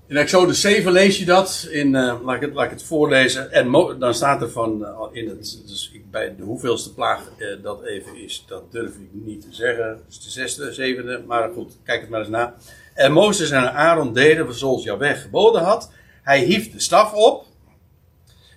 In 0.07 0.17
Exodus 0.17 0.61
7 0.61 0.93
lees 0.93 1.19
je 1.19 1.25
dat. 1.25 1.69
In, 1.71 1.95
uh, 1.95 2.15
laat, 2.25 2.35
ik 2.35 2.41
het, 2.41 2.55
laat 2.55 2.65
ik 2.65 2.71
het 2.71 2.83
voorlezen. 2.83 3.53
En 3.53 3.71
dan 3.99 4.15
staat 4.15 4.43
er 4.43 4.51
van 4.51 4.81
uh, 4.81 5.03
in 5.13 5.29
het. 5.29 5.63
Dus 5.67 5.93
bij 6.11 6.37
de 6.37 6.43
hoeveelste 6.43 6.95
plaag 6.95 7.31
uh, 7.39 7.63
dat 7.63 7.85
even 7.85 8.17
is, 8.17 8.45
dat 8.47 8.73
durf 8.73 8.95
ik 8.95 9.09
niet 9.13 9.41
te 9.41 9.55
zeggen. 9.55 10.01
Is 10.09 10.23
de 10.23 10.31
zesde, 10.31 10.73
zevende. 10.73 11.23
Maar 11.27 11.51
goed, 11.53 11.77
kijk 11.85 12.01
het 12.01 12.11
maar 12.11 12.21
eens 12.21 12.29
na. 12.29 12.55
En 12.95 13.13
Mozes 13.13 13.51
en 13.51 13.73
Aaron 13.73 14.13
deden 14.13 14.55
zoals 14.55 14.85
Jaweh 14.85 15.17
geboden 15.17 15.63
had. 15.63 15.91
Hij 16.23 16.41
hief 16.41 16.73
de 16.73 16.81
staf 16.81 17.13
op. 17.13 17.48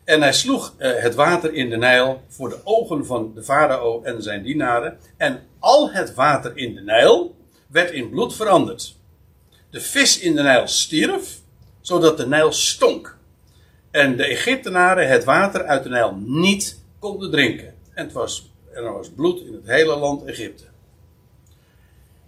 En 0.04 0.22
hij 0.22 0.34
sloeg 0.34 0.74
het 0.78 1.16
water 1.16 1.54
in 1.54 1.70
de 1.70 1.78
Nijl 1.78 2.22
voor 2.28 2.50
de 2.50 2.60
ogen 2.64 3.06
van 3.06 3.32
de 3.36 3.44
farao 3.44 4.04
en 4.04 4.24
zijn 4.24 4.44
dienaren. 4.44 4.98
En 5.18 5.44
al 5.60 5.92
het 5.92 6.14
water 6.14 6.58
in 6.58 6.76
de 6.76 6.82
Nijl 6.82 7.36
werd 7.68 7.92
in 7.92 8.10
bloed 8.10 8.36
veranderd. 8.36 8.96
De 9.70 9.82
vis 9.82 10.20
in 10.20 10.36
de 10.36 10.42
Nijl 10.42 10.68
stierf 10.68 11.40
zodat 11.82 12.18
de 12.18 12.28
Nijl 12.28 12.52
stonk. 12.52 13.18
En 13.92 14.18
de 14.18 14.26
Egyptenaren 14.26 15.08
het 15.08 15.24
water 15.24 15.64
uit 15.66 15.84
de 15.84 15.90
Nijl 15.90 16.16
niet 16.26 16.80
konden 17.00 17.32
drinken. 17.32 17.76
En 17.94 18.04
het 18.04 18.14
was, 18.14 18.52
er 18.74 18.94
was 18.94 19.10
bloed 19.10 19.40
in 19.40 19.54
het 19.54 19.66
hele 19.66 19.96
land 19.96 20.26
Egypte. 20.26 20.64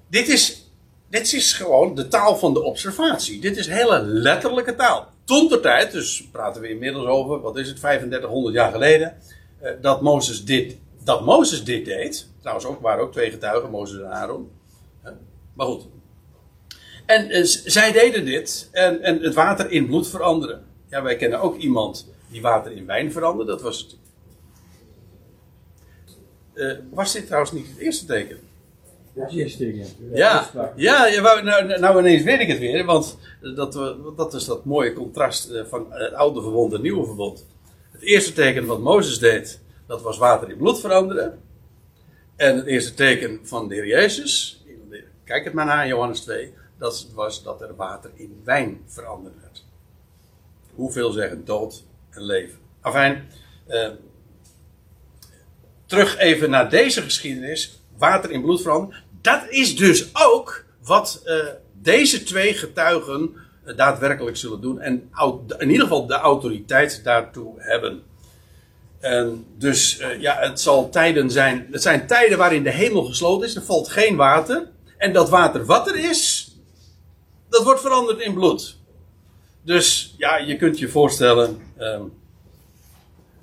Dit 0.09 0.27
is, 0.27 0.71
dit 1.09 1.33
is 1.33 1.53
gewoon 1.53 1.95
de 1.95 2.07
taal 2.07 2.37
van 2.37 2.53
de 2.53 2.63
observatie. 2.63 3.41
Dit 3.41 3.57
is 3.57 3.67
hele 3.67 4.01
letterlijke 4.01 4.75
taal. 4.75 5.12
Tot 5.23 5.49
de 5.49 5.59
tijd, 5.59 5.91
dus 5.91 6.27
praten 6.31 6.61
we 6.61 6.69
inmiddels 6.69 7.05
over, 7.05 7.41
wat 7.41 7.57
is 7.57 7.67
het, 7.67 7.77
3500 7.77 8.55
jaar 8.55 8.71
geleden, 8.71 9.17
eh, 9.59 9.71
dat 9.81 10.01
Mozes 10.01 10.45
dit, 10.45 10.77
dat 11.03 11.25
Mozes 11.25 11.63
dit 11.63 11.85
deed. 11.85 12.29
Trouwens 12.39 12.67
ook, 12.67 12.81
waren 12.81 13.03
ook 13.03 13.11
twee 13.11 13.31
getuigen, 13.31 13.69
Mozes 13.69 13.99
en 13.99 14.11
Aaron. 14.11 14.51
Maar 15.53 15.67
goed, 15.67 15.87
en 17.05 17.37
uh, 17.37 17.43
zij 17.45 17.91
deden 17.91 18.25
dit 18.25 18.69
en, 18.71 19.01
en 19.01 19.21
het 19.21 19.33
water 19.33 19.71
in 19.71 19.85
bloed 19.85 20.07
veranderen. 20.07 20.65
Ja, 20.89 21.01
wij 21.01 21.15
kennen 21.15 21.41
ook 21.41 21.57
iemand 21.57 22.07
die 22.29 22.41
water 22.41 22.71
in 22.71 22.85
wijn 22.85 23.11
veranderde. 23.11 23.51
Dat 23.51 23.61
was 23.61 23.79
het. 23.79 23.95
Uh, 26.53 26.77
was 26.91 27.13
dit 27.13 27.25
trouwens 27.25 27.51
niet 27.51 27.67
het 27.67 27.77
eerste 27.77 28.05
teken? 28.05 28.39
Ja. 29.13 29.29
Ja, 30.13 30.49
ja, 30.75 31.07
ja 31.07 31.41
nou, 31.41 31.79
nou, 31.79 31.99
ineens 31.99 32.23
weet 32.23 32.39
ik 32.39 32.47
het 32.47 32.59
weer. 32.59 32.85
Want 32.85 33.17
dat, 33.55 33.73
dat 34.15 34.33
is 34.33 34.45
dat 34.45 34.65
mooie 34.65 34.93
contrast 34.93 35.49
eh, 35.49 35.63
van 35.65 35.85
het 35.89 36.13
oude 36.13 36.41
verbond 36.41 36.67
en 36.67 36.73
het 36.73 36.81
nieuwe 36.81 37.05
verbond. 37.05 37.45
Het 37.91 38.01
eerste 38.01 38.33
teken 38.33 38.65
wat 38.65 38.79
Mozes 38.79 39.19
deed, 39.19 39.59
dat 39.87 40.01
was 40.01 40.17
water 40.17 40.49
in 40.49 40.57
bloed 40.57 40.79
veranderen. 40.79 41.39
En 42.35 42.55
het 42.55 42.65
eerste 42.65 42.93
teken 42.93 43.39
van 43.43 43.67
de 43.67 43.75
Heer 43.75 43.87
Jezus, 43.87 44.63
kijk 45.23 45.43
het 45.43 45.53
maar 45.53 45.65
naar 45.65 45.87
Johannes 45.87 46.19
2, 46.19 46.53
dat 46.77 47.07
was 47.13 47.43
dat 47.43 47.61
er 47.61 47.75
water 47.75 48.11
in 48.13 48.41
wijn 48.43 48.81
veranderd 48.87 49.35
werd. 49.41 49.65
Hoeveel 50.75 51.11
zeggen 51.11 51.45
dood 51.45 51.83
en 52.09 52.23
leven? 52.23 52.59
Afijn, 52.81 53.27
eh, 53.67 53.89
terug 55.85 56.17
even 56.17 56.49
naar 56.49 56.69
deze 56.69 57.01
geschiedenis. 57.01 57.81
Water 57.97 58.31
in 58.31 58.41
bloed 58.41 58.61
veranderen. 58.61 59.02
Dat 59.23 59.41
is 59.49 59.75
dus 59.75 60.09
ook 60.13 60.65
wat 60.83 61.21
uh, 61.25 61.45
deze 61.81 62.23
twee 62.23 62.53
getuigen 62.53 63.35
uh, 63.65 63.77
daadwerkelijk 63.77 64.37
zullen 64.37 64.61
doen. 64.61 64.79
En 64.79 65.09
in 65.57 65.69
ieder 65.69 65.81
geval 65.81 66.07
de 66.07 66.13
autoriteit 66.13 67.03
daartoe 67.03 67.53
hebben. 67.57 68.03
En 68.99 69.45
dus 69.57 69.99
uh, 69.99 70.21
ja, 70.21 70.37
het 70.39 70.61
zal 70.61 70.89
tijden 70.89 71.31
zijn. 71.31 71.67
Het 71.71 71.81
zijn 71.81 72.07
tijden 72.07 72.37
waarin 72.37 72.63
de 72.63 72.71
hemel 72.71 73.03
gesloten 73.03 73.47
is. 73.47 73.55
Er 73.55 73.63
valt 73.63 73.89
geen 73.89 74.15
water. 74.15 74.67
En 74.97 75.13
dat 75.13 75.29
water 75.29 75.65
wat 75.65 75.87
er 75.87 75.95
is, 75.95 76.51
dat 77.49 77.63
wordt 77.63 77.81
veranderd 77.81 78.19
in 78.19 78.33
bloed. 78.33 78.77
Dus 79.61 80.15
ja, 80.17 80.37
je 80.37 80.57
kunt 80.57 80.79
je 80.79 80.87
voorstellen. 80.89 81.61
Um, 81.79 82.13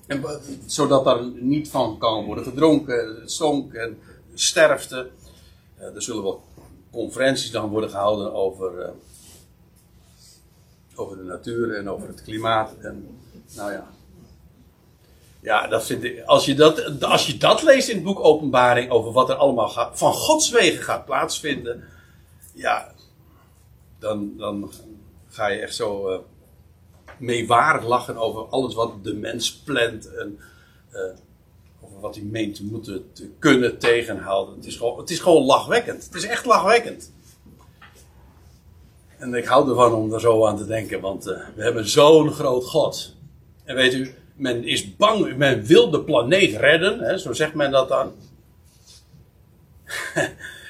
en, 0.07 0.25
zodat 0.67 1.05
daar 1.05 1.25
niet 1.35 1.69
van 1.69 1.99
kan 1.99 2.25
worden 2.25 2.45
gedronken, 2.45 3.23
stonk 3.25 3.73
en 3.75 3.99
sterfte. 4.35 5.11
Uh, 5.81 5.95
er 5.95 6.03
zullen 6.03 6.23
wel 6.23 6.43
conferenties 6.91 7.51
dan 7.51 7.69
worden 7.69 7.91
gehouden 7.91 8.33
over, 8.33 8.81
eh, 8.81 8.91
over 10.95 11.17
de 11.17 11.23
natuur 11.23 11.77
en 11.77 11.89
over 11.89 12.09
het 12.09 12.23
klimaat. 12.23 12.75
En, 12.79 13.19
nou 13.57 13.73
ja. 13.73 13.91
Ja, 15.41 15.67
dat 15.67 15.97
als, 16.27 16.45
je 16.45 16.55
dat, 16.55 17.05
als 17.05 17.27
je 17.27 17.37
dat 17.37 17.63
leest 17.63 17.89
in 17.89 17.95
het 17.95 18.05
boek 18.05 18.21
Openbaring 18.21 18.91
over 18.91 19.13
wat 19.13 19.29
er 19.29 19.35
allemaal 19.35 19.69
gaat, 19.69 19.99
van 19.99 20.13
Gods 20.13 20.51
wegen 20.51 20.83
gaat 20.83 21.05
plaatsvinden. 21.05 21.85
Ja, 22.55 22.93
dan, 23.99 24.37
dan 24.37 24.73
ga 25.29 25.47
je 25.47 25.61
echt 25.61 25.75
zo 25.75 26.11
uh, 26.11 26.19
meewarig 27.19 27.87
lachen 27.87 28.17
over 28.17 28.49
alles 28.49 28.75
wat 28.75 29.05
de 29.05 29.15
mens 29.15 29.57
plant. 29.57 30.15
En, 30.15 30.39
wat 32.01 32.15
hij 32.15 32.25
meent 32.25 32.55
te 32.55 32.65
moeten 32.65 33.13
te 33.13 33.31
kunnen 33.39 33.79
tegenhouden. 33.79 34.55
Het 34.55 34.67
is, 34.67 34.77
gewoon, 34.77 34.99
het 34.99 35.11
is 35.11 35.19
gewoon 35.19 35.45
lachwekkend. 35.45 36.05
Het 36.05 36.15
is 36.15 36.27
echt 36.27 36.45
lachwekkend. 36.45 37.13
En 39.19 39.35
ik 39.35 39.45
hou 39.45 39.69
ervan 39.69 39.93
om 39.93 40.13
er 40.13 40.21
zo 40.21 40.47
aan 40.47 40.57
te 40.57 40.67
denken, 40.67 41.01
want 41.01 41.27
uh, 41.27 41.39
we 41.55 41.63
hebben 41.63 41.89
zo'n 41.89 42.33
groot 42.33 42.65
God. 42.65 43.17
En 43.65 43.75
weet 43.75 43.95
u, 43.95 44.15
men 44.35 44.65
is 44.65 44.97
bang, 44.97 45.37
men 45.37 45.65
wil 45.65 45.91
de 45.91 46.01
planeet 46.01 46.57
redden, 46.57 47.01
hè, 47.01 47.19
zo 47.19 47.33
zegt 47.33 47.55
men 47.55 47.71
dat 47.71 47.89
dan. 47.89 48.13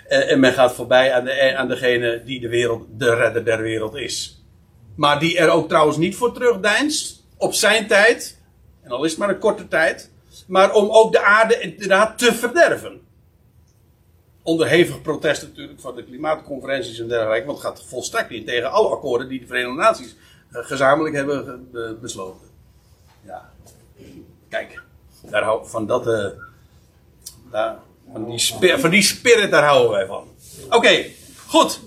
en, 0.09 0.29
en, 0.29 0.41
men 0.41 0.53
gaat 0.53 0.73
voorbij 0.73 1.13
aan, 1.13 1.25
de, 1.25 1.57
aan 1.57 1.69
degene 1.69 2.23
die 2.25 2.41
de, 2.41 2.49
wereld, 2.49 2.87
de 2.97 3.15
redder 3.15 3.45
der 3.45 3.63
wereld 3.63 3.95
is. 3.95 4.45
Maar 4.95 5.21
die 5.21 5.39
er 5.39 5.51
ook 5.51 5.69
trouwens 5.69 5.97
niet 5.97 6.17
voor 6.17 6.33
terugdeinst, 6.33 7.25
op 7.37 7.55
zijn 7.55 7.87
tijd, 7.87 8.39
en 8.83 8.91
al 8.91 9.05
is 9.05 9.11
het 9.11 9.21
maar 9.21 9.29
een 9.29 9.39
korte 9.39 9.69
tijd, 9.69 10.11
maar 10.51 10.73
om 10.73 10.91
ook 10.91 11.13
de 11.13 11.23
aarde 11.23 11.61
inderdaad 11.61 12.19
te 12.19 12.35
verderven. 12.35 13.01
Onder 14.43 14.69
hevig 14.69 15.03
protest 15.03 15.43
natuurlijk 15.43 15.81
van 15.81 15.95
de 15.95 16.05
klimaatconferenties 16.05 16.99
en 16.99 17.09
dergelijke, 17.09 17.47
want 17.47 17.63
het 17.63 17.67
gaat 17.67 17.85
volstrekt 17.89 18.31
niet 18.31 18.47
tegen 18.47 18.71
alle 18.71 18.89
akkoorden 18.89 19.29
die 19.29 19.41
de 19.41 19.47
Verenigde 19.47 19.81
Naties 19.81 20.17
eh, 20.53 20.65
gezamenlijk 20.65 21.15
hebben 21.15 21.69
besloten. 22.01 22.49
Ja, 23.27 23.53
kijk, 24.49 24.83
daar 25.31 25.43
hou, 25.43 25.69
van, 25.69 25.87
dat, 25.87 26.07
uh, 26.07 26.27
daar, 27.51 27.79
van, 28.79 28.91
die 28.91 29.03
spirit, 29.03 29.51
daar 29.51 29.65
houden 29.65 29.91
wij 29.91 30.07
van. 30.07 30.29
Oké, 30.71 31.05
goed. 31.51 31.81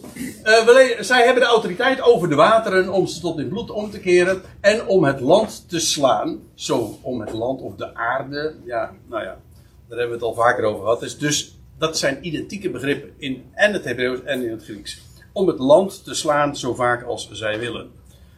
We, 0.44 0.98
zij 1.00 1.26
hebben 1.26 1.44
de 1.44 1.50
autoriteit 1.50 2.02
over 2.02 2.30
de 2.30 2.36
wateren 2.36 2.90
om 2.90 3.08
ze 3.08 3.20
tot 3.20 3.40
in 3.40 3.50
bloed 3.50 3.72
om 3.72 3.92
te 3.92 4.00
keren 4.00 4.42
en 4.62 4.88
om 4.88 5.04
het 5.04 5.20
land 5.20 5.70
te 5.70 5.80
slaan. 5.80 6.40
Zo, 6.54 6.98
om 7.02 7.22
het 7.22 7.34
land 7.34 7.62
of 7.62 7.76
de 7.76 7.96
aarde. 7.96 8.56
Ja, 8.66 8.94
nou 9.08 9.24
ja, 9.24 9.40
daar 9.88 9.98
hebben 10.00 10.08
we 10.08 10.14
het 10.14 10.24
al 10.24 10.34
vaker 10.34 10.64
over 10.64 10.82
gehad. 10.82 11.00
Dus, 11.00 11.18
dus 11.18 11.58
dat 11.78 11.98
zijn 11.98 12.28
identieke 12.28 12.70
begrippen 12.70 13.14
in 13.18 13.44
en 13.54 13.74
het 13.74 13.84
Hebreeuws 13.84 14.24
en 14.24 14.44
in 14.44 14.52
het 14.52 14.64
Grieks. 14.64 15.02
Om 15.34 15.48
het 15.48 15.60
land 15.60 16.04
te 16.04 16.14
slaan 16.14 16.58
zo 16.58 16.74
vaak 16.74 17.04
als 17.04 17.32
zij 17.32 17.60
willen. 17.60 17.92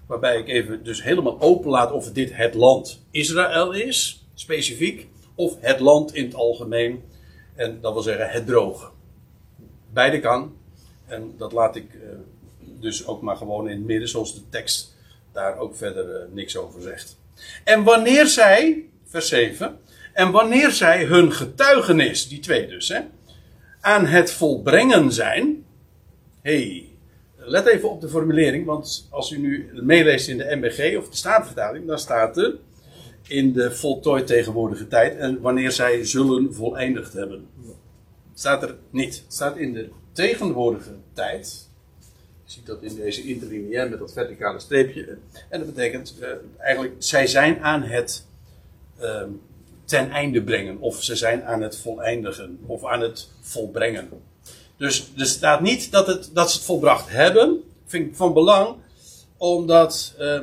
Waarbij 0.07 0.37
ik 0.39 0.47
even 0.47 0.83
dus 0.83 1.03
helemaal 1.03 1.41
open 1.41 1.69
laat 1.69 1.91
of 1.91 2.11
dit 2.11 2.35
het 2.35 2.53
land 2.53 3.01
Israël 3.11 3.71
is, 3.71 4.25
specifiek, 4.33 5.07
of 5.35 5.57
het 5.59 5.79
land 5.79 6.15
in 6.15 6.25
het 6.25 6.35
algemeen. 6.35 7.03
En 7.55 7.77
dat 7.81 7.93
wil 7.93 8.01
zeggen 8.01 8.29
het 8.29 8.45
droge. 8.45 8.89
Beide 9.93 10.19
kan. 10.19 10.63
En 11.05 11.33
dat 11.37 11.51
laat 11.51 11.75
ik 11.75 11.93
uh, 11.93 12.01
dus 12.61 13.07
ook 13.07 13.21
maar 13.21 13.37
gewoon 13.37 13.69
in 13.69 13.77
het 13.77 13.85
midden, 13.85 14.09
zoals 14.09 14.35
de 14.35 14.49
tekst 14.49 14.95
daar 15.31 15.57
ook 15.57 15.75
verder 15.75 16.09
uh, 16.09 16.33
niks 16.33 16.57
over 16.57 16.81
zegt. 16.81 17.17
En 17.63 17.83
wanneer 17.83 18.27
zij, 18.27 18.89
vers 19.05 19.27
7, 19.27 19.79
en 20.13 20.31
wanneer 20.31 20.71
zij 20.71 21.05
hun 21.05 21.31
getuigenis, 21.31 22.27
die 22.27 22.39
twee 22.39 22.67
dus, 22.67 22.87
hè, 22.87 22.99
aan 23.81 24.05
het 24.05 24.31
volbrengen 24.31 25.11
zijn. 25.11 25.65
hey, 26.41 26.89
let 27.35 27.65
even 27.65 27.89
op 27.89 28.01
de 28.01 28.09
formulering, 28.09 28.65
want 28.65 29.07
als 29.11 29.31
u 29.31 29.37
nu 29.37 29.69
meeleest 29.73 30.27
in 30.27 30.37
de 30.37 30.55
MBG 30.55 30.97
of 30.97 31.09
de 31.09 31.15
Statenvertaling, 31.15 31.87
dan 31.87 31.99
staat 31.99 32.37
er 32.37 32.55
in 33.27 33.53
de 33.53 33.71
voltooid 33.71 34.27
tegenwoordige 34.27 34.87
tijd 34.87 35.17
en 35.17 35.41
wanneer 35.41 35.71
zij 35.71 36.05
zullen 36.05 36.53
voleindigd 36.53 37.13
hebben. 37.13 37.47
Staat 38.33 38.63
er 38.63 38.75
niet. 38.89 39.23
Staat 39.27 39.57
in 39.57 39.73
de 39.73 39.89
tegenwoordige 40.15 40.91
tijd. 41.13 41.69
Je 42.43 42.51
ziet 42.51 42.65
dat 42.65 42.83
in 42.83 42.95
deze 42.95 43.23
interlineair 43.23 43.89
met 43.89 43.99
dat 43.99 44.13
verticale 44.13 44.59
streepje. 44.59 45.17
En 45.49 45.59
dat 45.59 45.73
betekent 45.73 46.15
uh, 46.21 46.27
eigenlijk, 46.57 46.95
zij 46.97 47.27
zijn 47.27 47.63
aan 47.63 47.81
het 47.81 48.25
uh, 49.01 49.21
ten 49.85 50.11
einde 50.11 50.43
brengen. 50.43 50.79
Of 50.79 51.03
ze 51.03 51.15
zijn 51.15 51.43
aan 51.43 51.61
het 51.61 51.77
voleindigen. 51.77 52.59
Of 52.65 52.85
aan 52.85 53.01
het 53.01 53.29
volbrengen. 53.41 54.09
Dus 54.77 55.11
er 55.17 55.25
staat 55.25 55.61
niet 55.61 55.91
dat, 55.91 56.07
het, 56.07 56.29
dat 56.33 56.51
ze 56.51 56.57
het 56.57 56.65
volbracht 56.65 57.09
hebben. 57.09 57.63
Vind 57.85 58.07
ik 58.07 58.15
van 58.15 58.33
belang. 58.33 58.75
Omdat 59.37 60.15
uh, 60.19 60.41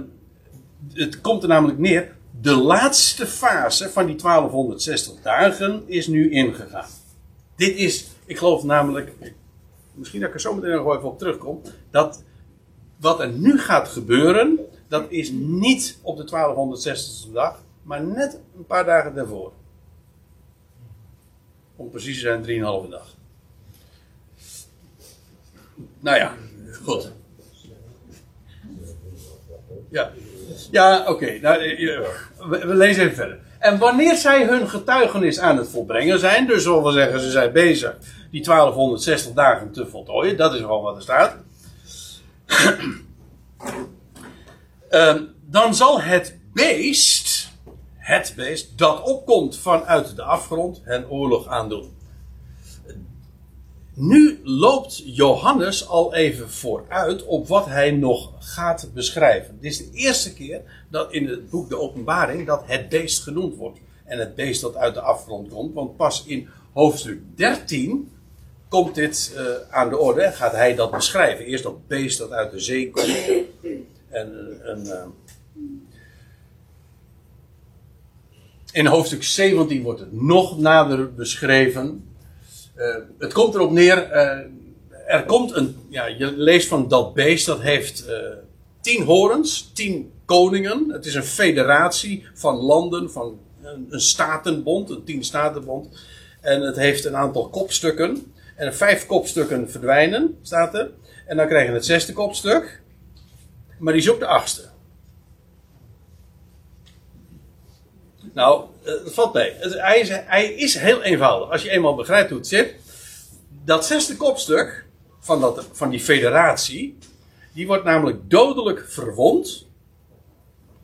het 0.93 1.21
komt 1.21 1.43
er 1.43 1.49
namelijk 1.49 1.79
neer. 1.79 2.17
De 2.41 2.57
laatste 2.57 3.27
fase 3.27 3.91
van 3.91 4.07
die 4.07 4.17
1260 4.17 5.23
dagen 5.23 5.83
is 5.87 6.07
nu 6.07 6.31
ingegaan. 6.31 6.89
Dit 7.57 7.77
is, 7.77 8.07
ik 8.25 8.39
geloof 8.39 8.63
namelijk, 8.63 9.13
misschien 9.95 10.21
dat 10.21 10.29
ik 10.29 10.35
er 10.35 10.41
zo 10.41 10.55
meteen 10.55 10.71
nog 10.71 10.97
even 10.97 11.09
op 11.09 11.19
terugkom, 11.19 11.61
dat 11.91 12.23
wat 13.01 13.21
er 13.21 13.33
nu 13.33 13.59
gaat 13.59 13.89
gebeuren, 13.89 14.59
dat 14.89 15.11
is 15.11 15.31
niet 15.33 15.99
op 16.03 16.17
de 16.17 16.25
1260ste 16.25 17.33
dag, 17.33 17.63
maar 17.83 18.05
net 18.05 18.41
een 18.57 18.67
paar 18.67 18.85
dagen 18.85 19.15
daarvoor. 19.15 19.53
Om 21.77 21.91
precies 21.91 22.15
te 22.15 22.21
zijn, 22.21 22.85
3,5 22.85 22.89
dag. 22.91 23.15
Nou 26.01 26.17
ja, 26.17 26.35
goed. 26.83 27.13
Ja, 29.91 30.13
ja 30.71 31.05
oké. 31.09 31.39
Nou, 31.39 31.63
eh, 31.63 32.01
we, 32.49 32.67
we 32.67 32.75
lezen 32.75 33.03
even 33.03 33.17
verder. 33.17 33.41
En 33.63 33.79
wanneer 33.79 34.17
zij 34.17 34.45
hun 34.45 34.69
getuigenis 34.69 35.39
aan 35.39 35.57
het 35.57 35.69
volbrengen 35.69 36.19
zijn, 36.19 36.47
dus 36.47 36.63
zullen 36.63 36.83
we 36.83 36.93
zeggen, 36.93 37.21
ze 37.21 37.31
zijn 37.31 37.53
bezig 37.53 37.97
die 38.31 38.45
1260 38.45 39.33
dagen 39.33 39.73
te 39.73 39.87
voltooien, 39.87 40.37
dat 40.37 40.55
is 40.55 40.61
gewoon 40.61 40.83
wat 40.83 40.97
er 40.97 41.03
staat. 41.03 41.37
uh, 44.91 45.15
dan 45.57 45.75
zal 45.75 46.01
het 46.01 46.39
beest, 46.53 47.49
het 47.97 48.33
beest 48.37 48.79
dat 48.79 49.03
opkomt 49.03 49.59
vanuit 49.59 50.17
de 50.17 50.23
afgrond, 50.23 50.81
hen 50.85 51.11
oorlog 51.11 51.47
aandoen. 51.47 51.97
Nu 53.95 54.41
loopt 54.43 55.03
Johannes 55.05 55.89
al 55.89 56.15
even 56.15 56.51
vooruit 56.51 57.25
op 57.25 57.49
wat 57.49 57.67
hij 57.67 57.91
nog 57.91 58.33
gaat 58.39 58.91
beschrijven. 58.95 59.59
Dit 59.61 59.73
is 59.73 59.79
de 59.79 59.91
eerste 59.93 60.35
keer 60.35 60.63
dat 60.91 61.13
in 61.13 61.29
het 61.29 61.51
boek 61.51 61.69
De 61.69 61.79
Openbaring 61.79 62.47
dat 62.47 62.63
het 62.67 62.89
beest 62.89 63.23
genoemd 63.23 63.57
wordt. 63.57 63.79
En 64.05 64.19
het 64.19 64.35
beest 64.35 64.61
dat 64.61 64.77
uit 64.77 64.95
de 64.95 65.01
afgrond 65.01 65.49
komt. 65.49 65.75
Want 65.75 65.97
pas 65.97 66.25
in 66.27 66.49
hoofdstuk 66.73 67.21
13 67.35 68.11
komt 68.69 68.95
dit 68.95 69.33
uh, 69.37 69.43
aan 69.71 69.89
de 69.89 69.99
orde 69.99 70.23
en 70.23 70.33
gaat 70.33 70.53
hij 70.53 70.75
dat 70.75 70.91
beschrijven. 70.91 71.45
Eerst 71.45 71.63
dat 71.63 71.87
beest 71.87 72.19
dat 72.19 72.31
uit 72.31 72.51
de 72.51 72.61
zee 72.61 72.91
komt. 72.91 73.17
En, 74.09 74.61
en 74.65 74.83
uh, 74.85 75.05
in 78.73 78.87
hoofdstuk 78.87 79.23
17 79.23 79.83
wordt 79.83 80.01
het 80.01 80.13
nog 80.13 80.59
nader 80.59 81.15
beschreven. 81.15 82.12
Uh, 82.83 82.97
het 83.19 83.33
komt 83.33 83.55
erop 83.55 83.71
neer. 83.71 84.11
er 85.07 85.25
komt 85.27 85.57
een. 85.57 85.77
Ja, 85.89 86.07
je 86.07 86.33
leest 86.37 86.69
van 86.69 86.89
dat 86.89 87.15
beest 87.15 87.47
dat 87.47 87.61
heeft 87.61 88.05
tien 88.81 89.03
horens, 89.03 89.71
tien 89.73 90.13
koningen. 90.25 90.91
Het 90.91 91.07
is 91.07 91.15
een 91.15 91.25
federatie 91.25 92.27
van 92.35 92.57
landen, 92.57 93.11
van 93.11 93.39
een, 93.63 93.87
een 93.91 94.01
statenbond, 94.01 94.91
een 94.91 95.05
tien 95.05 95.25
statenbond. 95.25 95.89
En 96.41 96.61
het 96.61 96.77
heeft 96.77 97.05
een 97.05 97.17
aantal 97.17 97.49
kopstukken. 97.49 98.33
En 98.57 98.75
vijf 98.75 99.07
kopstukken 99.07 99.71
verdwijnen, 99.71 100.39
staat 100.43 100.75
er. 100.75 100.91
En 101.27 101.37
dan 101.37 101.47
krijg 101.47 101.67
je 101.67 101.73
het 101.73 101.85
zesde 101.85 102.13
kopstuk. 102.13 102.81
Maar 103.79 103.93
die 103.93 104.03
is 104.03 104.11
ook 104.11 104.19
de 104.19 104.27
achtste. 104.27 104.72
Nou, 108.33 108.65
het 108.83 109.15
valt 109.15 109.33
mee. 109.33 109.53
Hij 109.59 110.01
is, 110.01 110.09
hij 110.09 110.53
is 110.53 110.75
heel 110.75 111.03
eenvoudig. 111.03 111.51
Als 111.51 111.63
je 111.63 111.71
eenmaal 111.71 111.95
begrijpt 111.95 112.29
hoe 112.29 112.39
het 112.39 112.49
zit. 112.49 112.75
Dat 113.65 113.87
zesde 113.87 114.17
kopstuk 114.17 114.87
van, 115.21 115.41
dat, 115.41 115.67
van 115.73 115.91
die 115.91 116.01
federatie. 116.01 116.99
Die 117.55 117.67
wordt 117.67 117.85
namelijk 117.85 118.31
dodelijk 118.31 118.85
verwond. 118.89 119.67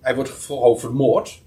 Hij 0.01 0.15
wordt 0.15 0.31
gewoon 0.31 0.79
vermoord. 0.79 1.41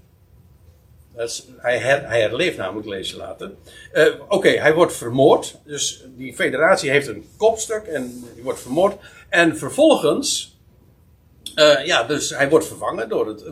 Hij, 1.56 1.78
hij, 1.78 2.20
herleeft 2.20 2.56
namelijk, 2.56 2.88
lees 2.88 3.12
later. 3.12 3.52
Uh, 3.92 4.06
Oké, 4.28 4.48
hij 4.48 4.74
wordt 4.74 4.92
vermoord. 4.92 5.58
Dus 5.64 6.04
die 6.16 6.34
federatie 6.34 6.90
heeft 6.90 7.06
een 7.06 7.26
kopstuk 7.36 7.84
en 7.84 8.24
die 8.34 8.42
wordt 8.42 8.60
vermoord. 8.60 8.96
En 9.28 9.56
vervolgens, 9.56 10.58
uh, 11.54 11.86
ja, 11.86 12.04
dus 12.04 12.30
hij 12.30 12.48
wordt 12.48 12.66
vervangen 12.66 13.08
door 13.08 13.26
het, 13.26 13.44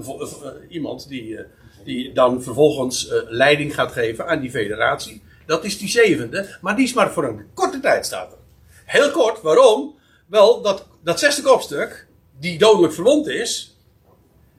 iemand 0.68 1.08
die, 1.08 1.38
die 1.84 2.12
dan 2.12 2.42
vervolgens 2.42 3.12
leiding 3.28 3.74
gaat 3.74 3.92
geven 3.92 4.26
aan 4.26 4.40
die 4.40 4.50
federatie. 4.50 5.22
Dat 5.46 5.64
is 5.64 5.78
die 5.78 5.88
zevende, 5.88 6.56
maar 6.60 6.76
die 6.76 6.84
is 6.84 6.92
maar 6.92 7.12
voor 7.12 7.24
een 7.24 7.46
korte 7.54 7.80
tijd 7.80 8.06
staat 8.06 8.32
er. 8.32 8.38
Heel 8.84 9.10
kort, 9.10 9.42
waarom? 9.42 9.94
Wel, 10.26 10.62
dat, 10.62 10.86
dat 11.02 11.18
zesde 11.18 11.42
kopstuk, 11.42 12.06
die 12.38 12.58
dodelijk 12.58 12.92
verwond 12.92 13.28
is, 13.28 13.76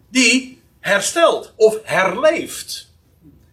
die 0.10 0.62
herstelt 0.80 1.54
of 1.56 1.80
herleeft. 1.84 2.92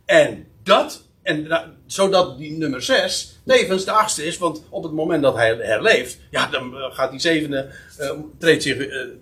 En 0.04 0.46
dat, 0.62 1.02
en 1.22 1.48
zodat 1.86 2.38
die 2.38 2.52
nummer 2.52 2.82
6 2.82 3.38
tevens 3.46 3.84
de 3.84 3.90
achtste 3.90 4.24
is, 4.24 4.38
want 4.38 4.62
op 4.68 4.82
het 4.82 4.92
moment 4.92 5.22
dat 5.22 5.34
hij 5.34 5.56
herleeft, 5.56 6.18
ja, 6.30 6.46
dan 6.46 6.76
eh, 6.76 6.94
gaat 6.94 7.10
die 7.10 7.20
zevende, 7.20 7.70
uh, 8.00 8.10
treedt 8.38 8.62
zich 8.62 8.76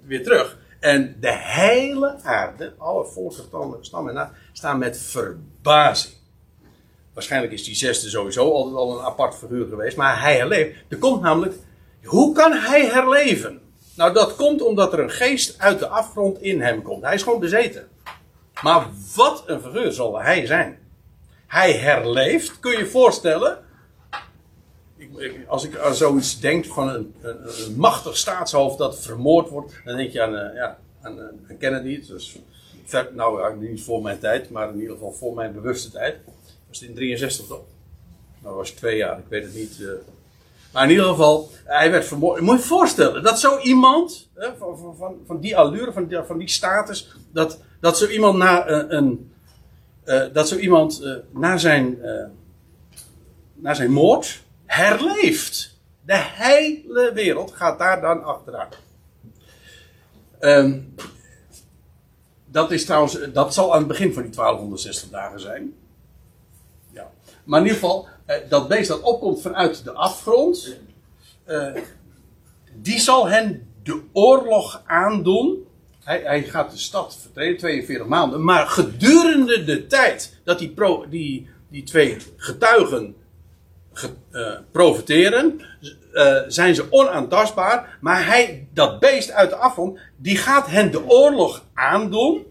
weer 0.07 0.23
terug. 0.23 0.59
En 0.81 1.17
de 1.21 1.33
hele 1.33 2.17
aarde, 2.23 2.75
alle 2.79 3.05
volksgetallen, 3.05 3.85
stammen 3.85 4.17
en 4.17 4.31
staan 4.53 4.79
met 4.79 4.99
verbazing. 4.99 6.15
Waarschijnlijk 7.15 7.53
is 7.53 7.65
die 7.65 7.75
zesde 7.75 8.09
sowieso 8.09 8.53
altijd 8.53 8.77
al 8.77 8.99
een 8.99 9.05
apart 9.05 9.35
figuur 9.35 9.69
geweest, 9.69 9.97
maar 9.97 10.21
hij 10.21 10.37
herleeft. 10.37 10.77
Er 10.89 10.99
komt 10.99 11.23
namelijk, 11.23 11.55
hoe 12.05 12.35
kan 12.35 12.53
hij 12.53 12.87
herleven? 12.87 13.61
Nou, 13.97 14.13
dat 14.13 14.37
komt 14.37 14.63
omdat 14.63 14.93
er 14.93 14.99
een 15.01 15.11
geest 15.11 15.59
uit 15.59 15.79
de 15.79 15.89
afgrond 15.89 16.41
in 16.41 16.61
hem 16.61 16.83
komt. 16.83 17.03
Hij 17.03 17.15
is 17.15 17.23
gewoon 17.23 17.41
bezeten. 17.41 17.89
Maar 18.63 18.87
wat 19.15 19.43
een 19.47 19.61
figuur 19.61 19.93
zal 19.93 20.21
hij 20.21 20.47
zijn? 20.47 20.79
Hij 21.47 21.73
herleeft, 21.73 22.61
kun 22.61 22.73
je 22.73 22.79
je 22.79 22.87
voorstellen. 22.87 23.65
Als 25.47 25.65
ik 25.65 25.79
aan 25.79 25.95
zoiets 25.95 26.41
denk 26.41 26.65
van 26.65 26.89
een, 26.89 27.15
een, 27.21 27.77
machtig 27.77 28.17
staatshoofd 28.17 28.79
dat 28.79 29.01
vermoord 29.01 29.49
wordt, 29.49 29.73
dan 29.85 29.97
denk 29.97 30.13
je 30.13 30.23
aan, 30.23 30.35
uh, 30.35 30.55
ja, 30.55 30.79
aan, 31.01 31.21
aan 31.21 31.59
Kennedy. 31.59 32.07
Dus, 32.07 32.39
nou, 33.15 33.57
niet 33.61 33.83
voor 33.83 34.03
mijn 34.03 34.19
tijd, 34.19 34.51
maar 34.51 34.69
in 34.69 34.81
ieder 34.81 34.95
geval 34.95 35.13
voor 35.13 35.35
mijn 35.35 35.53
bewuste 35.53 35.91
tijd. 35.91 36.17
Was 36.69 36.83
in 36.83 36.95
63 36.95 37.47
toch? 37.47 37.65
Nou, 38.43 38.57
was 38.57 38.71
twee 38.71 38.97
jaar, 38.97 39.19
ik 39.19 39.25
weet 39.29 39.45
het 39.45 39.55
niet. 39.55 39.79
Uh, 39.81 39.91
maar 40.73 40.85
in 40.85 40.91
ieder 40.91 41.07
geval, 41.07 41.51
hij 41.65 41.91
werd 41.91 42.05
vermoord. 42.05 42.41
Moet 42.41 42.57
je 42.57 42.61
je 42.61 42.69
voorstellen 42.69 43.23
dat 43.23 43.41
zo 43.41 43.59
iemand, 43.59 44.29
van, 44.59 44.95
van, 44.99 45.17
van, 45.27 45.41
die 45.41 45.57
allure, 45.57 45.93
van 45.93 46.07
die, 46.07 46.23
van 46.23 46.39
die 46.39 46.49
status, 46.49 47.17
dat, 47.33 47.61
dat 47.81 47.99
zo 47.99 48.07
iemand 48.07 48.37
dat 50.33 50.49
zo 50.49 50.57
iemand 50.57 51.03
zijn, 51.57 51.99
na 53.55 53.75
zijn 53.75 53.91
moord 53.91 54.45
herleeft. 54.77 55.79
De 56.05 56.23
hele 56.23 57.13
wereld 57.15 57.53
gaat 57.53 57.79
daar 57.79 58.01
dan 58.01 58.25
achteraan. 58.25 58.69
Um, 60.41 60.95
dat 62.47 62.71
is 62.71 62.85
trouwens, 62.85 63.19
dat 63.33 63.55
zal 63.55 63.73
aan 63.73 63.79
het 63.79 63.89
begin 63.89 64.13
van 64.13 64.23
die 64.23 64.33
1260 64.33 65.09
dagen 65.09 65.41
zijn. 65.41 65.75
Ja. 66.91 67.11
Maar 67.45 67.61
in 67.61 67.67
ieder 67.67 67.81
geval, 67.81 68.09
eh, 68.27 68.37
dat 68.49 68.69
beest 68.69 68.89
dat 68.89 69.01
opkomt 69.01 69.41
vanuit 69.41 69.85
de 69.85 69.93
afgrond, 69.93 70.77
eh, 71.45 71.75
die 72.75 73.01
zal 73.01 73.29
hen 73.29 73.69
de 73.83 74.03
oorlog 74.13 74.83
aandoen. 74.87 75.67
Hij, 76.05 76.21
hij, 76.23 76.43
gaat 76.43 76.71
de 76.71 76.79
stad 76.79 77.19
vertreden, 77.21 77.59
42 77.59 78.07
maanden. 78.07 78.45
Maar 78.45 78.67
gedurende 78.67 79.65
de 79.65 79.87
tijd 79.87 80.41
dat 80.45 80.59
die, 80.59 80.71
pro, 80.71 81.09
die, 81.09 81.49
die 81.69 81.83
twee 81.83 82.17
getuigen 82.37 83.17
ge, 83.97 84.11
profiteren, 84.73 85.61
uh, 86.13 86.37
zijn 86.49 86.75
ze 86.75 86.87
onaantastbaar. 86.91 87.99
Maar 88.01 88.27
hij, 88.27 88.69
dat 88.75 89.01
beest 89.01 89.31
uit 89.31 89.51
de 89.51 89.57
afgrond, 89.57 89.99
die 90.17 90.37
gaat 90.37 90.67
hen 90.67 90.91
de 90.91 91.09
oorlog 91.09 91.65
aandoen. 91.75 92.47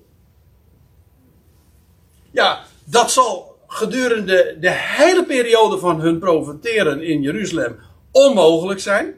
Ja, 2.31 2.63
dat 2.83 3.11
zal 3.11 3.57
gedurende 3.67 4.57
de 4.59 4.71
hele 4.71 5.25
periode 5.25 5.77
van 5.77 5.99
hun 5.99 6.19
profiteren 6.19 7.01
in 7.01 7.21
Jeruzalem 7.21 7.79
onmogelijk 8.11 8.79
zijn. 8.79 9.13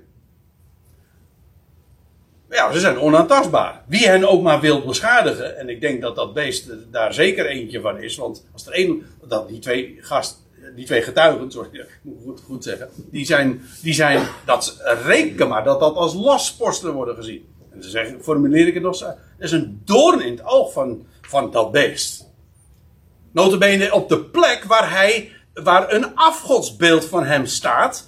Ja, 2.50 2.72
ze 2.72 2.80
zijn 2.80 3.00
onaantastbaar. 3.00 3.84
Wie 3.88 4.08
hen 4.08 4.30
ook 4.30 4.42
maar 4.42 4.60
wil 4.60 4.82
beschadigen, 4.82 5.58
en 5.58 5.70
ik 5.70 5.82
denk 5.82 6.02
dat 6.02 6.16
dat 6.16 6.34
beest 6.34 6.70
daar 6.92 7.14
zeker 7.14 7.46
eentje 7.46 7.82
van 7.82 8.02
is, 8.02 8.18
want 8.18 8.48
als 8.54 8.66
er 8.68 8.74
één, 8.74 9.06
dat 9.28 9.48
die 9.48 9.60
twee 9.60 9.98
gast, 10.00 10.47
die 10.76 10.86
twee 10.86 11.02
getuigen, 11.02 11.52
sorry, 11.52 11.80
ik 11.80 12.00
moet 12.02 12.18
goed, 12.24 12.42
goed 12.46 12.64
zeggen, 12.64 12.90
die 12.96 13.26
zijn, 13.26 13.62
die 13.82 13.94
zijn, 13.94 14.28
dat 14.46 14.82
reken 15.06 15.48
maar 15.48 15.64
dat 15.64 15.80
dat 15.80 15.96
als 15.96 16.14
lastposten 16.14 16.94
worden 16.94 17.16
gezien. 17.16 17.56
En 17.72 17.84
ze 17.84 17.90
zeggen, 17.90 18.24
formuleer 18.24 18.68
ik 18.68 18.74
het 18.74 18.84
nog 18.84 18.96
zo, 18.96 19.14
is 19.40 19.52
een 19.52 19.82
doorn 19.86 20.22
in 20.22 20.32
het 20.32 20.46
oog 20.46 20.72
van, 20.72 21.06
van 21.22 21.52
dat 21.52 21.72
beest. 21.72 22.26
Notabene 23.32 23.94
op 23.94 24.10
de 24.10 24.24
plek 24.24 24.64
waar 24.64 24.92
hij, 24.92 25.32
waar 25.54 25.94
een 25.94 26.16
afgodsbeeld 26.16 27.06
van 27.06 27.24
hem 27.24 27.46
staat. 27.46 28.08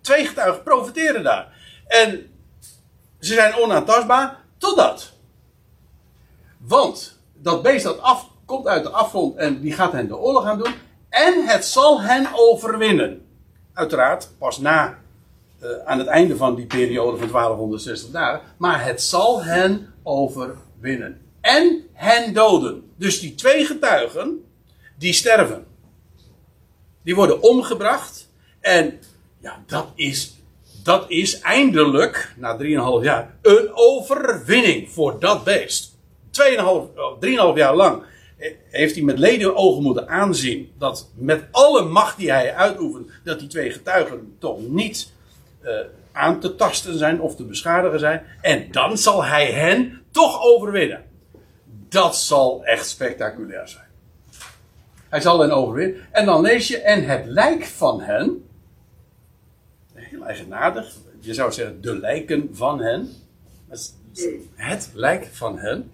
Twee 0.00 0.26
getuigen 0.26 0.62
profiteren 0.62 1.22
daar. 1.22 1.56
En 1.86 2.26
ze 3.20 3.34
zijn 3.34 3.54
onaantastbaar 3.54 4.44
totdat. 4.58 5.12
Want 6.58 7.18
dat 7.34 7.62
beest 7.62 7.84
dat 7.84 8.00
af, 8.00 8.28
komt 8.44 8.66
uit 8.66 8.82
de 8.82 8.90
afgrond 8.90 9.36
en 9.36 9.60
die 9.60 9.72
gaat 9.72 9.92
hen 9.92 10.08
de 10.08 10.16
oorlog 10.16 10.44
aan 10.44 10.58
doen. 10.58 10.74
En 11.14 11.46
het 11.46 11.64
zal 11.64 12.00
hen 12.00 12.28
overwinnen. 12.34 13.26
Uiteraard 13.72 14.28
pas 14.38 14.58
na, 14.58 14.98
uh, 15.62 15.68
aan 15.84 15.98
het 15.98 16.06
einde 16.06 16.36
van 16.36 16.54
die 16.54 16.66
periode 16.66 17.18
van 17.18 17.28
1260 17.28 18.10
dagen. 18.10 18.40
Maar 18.56 18.84
het 18.84 19.02
zal 19.02 19.42
hen 19.42 19.94
overwinnen 20.02 21.20
en 21.40 21.86
hen 21.92 22.32
doden. 22.32 22.92
Dus 22.96 23.20
die 23.20 23.34
twee 23.34 23.64
getuigen, 23.64 24.44
die 24.98 25.12
sterven. 25.12 25.66
Die 27.02 27.14
worden 27.14 27.42
omgebracht. 27.42 28.30
En 28.60 29.00
ja, 29.40 29.62
dat 29.66 29.86
is, 29.94 30.40
dat 30.82 31.10
is 31.10 31.40
eindelijk, 31.40 32.34
na 32.36 32.58
3,5 32.58 33.02
jaar, 33.02 33.34
een 33.42 33.70
overwinning 33.72 34.90
voor 34.90 35.20
dat 35.20 35.44
beest. 35.44 35.96
2,5, 36.30 36.44
3,5 37.20 37.28
jaar 37.54 37.76
lang 37.76 38.02
heeft 38.70 38.94
hij 38.94 39.04
met 39.04 39.18
leden 39.18 39.56
ogen 39.56 39.82
moeten 39.82 40.08
aanzien 40.08 40.72
dat 40.78 41.10
met 41.14 41.44
alle 41.50 41.82
macht 41.82 42.16
die 42.16 42.30
hij 42.30 42.54
uitoefent, 42.54 43.10
dat 43.24 43.38
die 43.38 43.48
twee 43.48 43.70
getuigen 43.70 44.36
toch 44.38 44.58
niet 44.68 45.12
uh, 45.62 45.70
aan 46.12 46.40
te 46.40 46.54
tasten 46.54 46.98
zijn 46.98 47.20
of 47.20 47.36
te 47.36 47.44
beschadigen 47.44 47.98
zijn. 47.98 48.22
En 48.40 48.70
dan 48.70 48.98
zal 48.98 49.24
hij 49.24 49.52
hen 49.52 50.02
toch 50.10 50.42
overwinnen. 50.42 51.04
Dat 51.88 52.16
zal 52.16 52.64
echt 52.64 52.88
spectaculair 52.88 53.68
zijn. 53.68 53.84
Hij 55.08 55.20
zal 55.20 55.40
hen 55.40 55.50
overwinnen. 55.50 55.96
En 56.10 56.26
dan 56.26 56.40
lees 56.40 56.68
je, 56.68 56.78
en 56.78 57.04
het 57.04 57.26
lijk 57.26 57.64
van 57.64 58.00
hen. 58.00 58.48
Heel 59.92 60.24
eigenaardig. 60.24 60.96
Je 61.20 61.34
zou 61.34 61.52
zeggen, 61.52 61.80
de 61.80 61.98
lijken 61.98 62.48
van 62.52 62.80
hen. 62.80 63.08
Het 64.54 64.90
lijk 64.94 65.28
van 65.32 65.58
hen. 65.58 65.90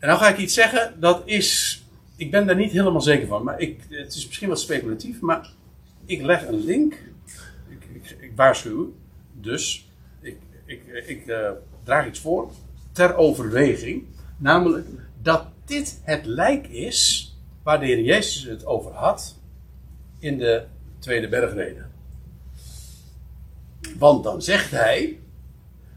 En 0.00 0.08
nou 0.08 0.18
ga 0.18 0.28
ik 0.28 0.38
iets 0.38 0.54
zeggen, 0.54 1.00
dat 1.00 1.22
is. 1.24 1.82
Ik 2.16 2.30
ben 2.30 2.46
daar 2.46 2.56
niet 2.56 2.72
helemaal 2.72 3.00
zeker 3.00 3.26
van, 3.26 3.44
maar 3.44 3.60
ik, 3.60 3.80
het 3.88 4.14
is 4.14 4.26
misschien 4.26 4.48
wat 4.48 4.60
speculatief, 4.60 5.20
maar 5.20 5.50
ik 6.04 6.22
leg 6.22 6.46
een 6.46 6.64
link. 6.64 6.94
Ik, 7.68 8.16
ik, 8.20 8.32
waarschuw, 8.36 8.94
dus 9.32 9.88
ik, 10.20 10.36
ik, 10.64 10.82
ik 11.06 11.26
uh, 11.26 11.50
draag 11.84 12.06
iets 12.06 12.20
voor 12.20 12.50
ter 12.92 13.16
overweging. 13.16 14.04
Namelijk 14.36 14.86
dat 15.22 15.46
dit 15.64 16.00
het 16.02 16.24
lijk 16.24 16.66
is 16.66 17.34
waar 17.62 17.80
de 17.80 17.86
Heer 17.86 18.00
Jezus 18.00 18.42
het 18.42 18.66
over 18.66 18.92
had 18.92 19.38
in 20.18 20.38
de 20.38 20.64
tweede 20.98 21.28
bergreden. 21.28 21.90
Want 23.98 24.24
dan 24.24 24.42
zegt 24.42 24.70
hij, 24.70 25.18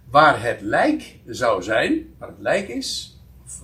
waar 0.09 0.41
het 0.41 0.61
lijk 0.61 1.19
zou 1.25 1.63
zijn, 1.63 2.13
waar 2.17 2.29
het 2.29 2.39
lijk 2.39 2.67
is, 2.67 3.12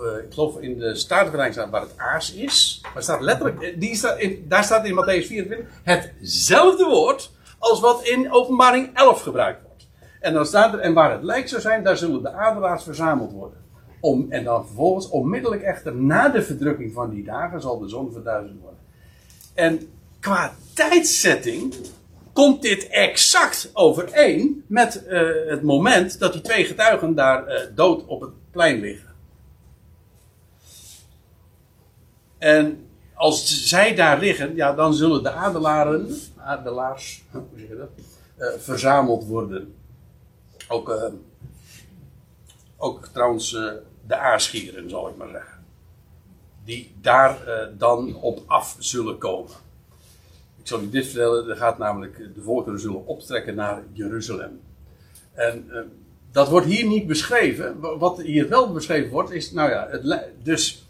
uh, 0.01 0.23
ik 0.23 0.33
geloof 0.33 0.59
in 0.59 0.77
de 0.77 0.95
Statenvertaling 0.95 1.53
staat 1.53 1.69
waar 1.69 1.81
het 1.81 1.97
aas 1.97 2.33
is, 2.33 2.81
maar 2.93 3.03
staat 3.03 3.21
letterlijk, 3.21 3.61
eh, 3.61 3.79
die 3.79 3.95
staat 3.95 4.19
daar 4.43 4.63
staat 4.63 4.85
in 4.85 4.95
Matthäus 4.95 5.27
24 5.27 5.67
hetzelfde 5.83 6.85
woord 6.85 7.31
als 7.59 7.79
wat 7.79 8.03
in 8.03 8.31
Openbaring 8.31 8.89
11 8.93 9.21
gebruikt 9.21 9.63
wordt. 9.63 9.87
En 10.19 10.33
dan 10.33 10.45
staat 10.45 10.73
er, 10.73 10.79
en 10.79 10.93
waar 10.93 11.11
het 11.11 11.23
lijk 11.23 11.47
zou 11.47 11.61
zijn, 11.61 11.83
daar 11.83 11.97
zullen 11.97 12.21
de 12.21 12.31
adelaars 12.31 12.83
verzameld 12.83 13.31
worden. 13.31 13.57
Om, 13.99 14.25
en 14.29 14.43
dan 14.43 14.65
vervolgens, 14.65 15.09
onmiddellijk 15.09 15.61
echter 15.61 15.95
na 15.95 16.29
de 16.29 16.41
verdrukking 16.41 16.93
van 16.93 17.09
die 17.09 17.23
dagen, 17.23 17.61
zal 17.61 17.79
de 17.79 17.89
zon 17.89 18.11
verduizend 18.11 18.61
worden. 18.61 18.79
En 19.53 19.89
qua 20.19 20.53
tijdsetting 20.73 21.75
komt 22.33 22.61
dit 22.61 22.87
exact 22.87 23.69
overeen 23.73 24.63
met 24.67 25.03
uh, 25.07 25.21
het 25.47 25.63
moment 25.63 26.19
dat 26.19 26.33
die 26.33 26.41
twee 26.41 26.65
getuigen 26.65 27.15
daar 27.15 27.69
dood 27.75 28.05
op 28.05 28.21
het 28.21 28.31
plein 28.51 28.79
liggen. 28.79 29.09
En 32.39 32.87
als 33.13 33.67
zij 33.67 33.95
daar 33.95 34.19
liggen, 34.19 34.55
ja, 34.55 34.73
dan 34.73 34.93
zullen 34.93 35.23
de 35.23 35.31
adelaren, 35.31 36.17
adelaars, 36.37 37.23
hoe 37.31 37.43
zeg 37.55 37.67
je 37.67 37.75
dat, 37.75 37.89
uh, 38.37 38.59
verzameld 38.59 39.25
worden. 39.25 39.75
Ook, 40.67 40.89
uh, 40.89 41.03
ook 42.77 43.05
trouwens 43.05 43.53
uh, 43.53 43.71
de 44.07 44.15
aarschieren, 44.15 44.89
zal 44.89 45.09
ik 45.09 45.17
maar 45.17 45.29
zeggen. 45.29 45.57
Die 46.63 46.95
daar 47.01 47.37
dan 47.77 48.15
op 48.15 48.43
af 48.45 48.75
zullen 48.79 49.17
komen. 49.17 49.51
Ik 50.59 50.67
zal 50.67 50.81
u 50.81 50.89
dit 50.89 51.05
vertellen, 51.05 51.49
er 51.49 51.55
gaat 51.55 51.77
namelijk, 51.77 52.17
de 52.35 52.41
volkeren 52.41 52.79
zullen 52.79 53.05
optrekken 53.05 53.55
naar 53.55 53.83
Jeruzalem. 53.93 54.61
En 55.33 55.71
dat 56.31 56.49
wordt 56.49 56.67
hier 56.67 56.87
niet 56.87 57.07
beschreven. 57.07 57.79
Wat 57.79 58.21
hier 58.21 58.49
wel 58.49 58.73
beschreven 58.73 59.11
wordt, 59.11 59.31
is, 59.31 59.51
nou 59.51 59.69
ja, 59.69 59.87
het, 59.89 60.25
dus 60.43 60.88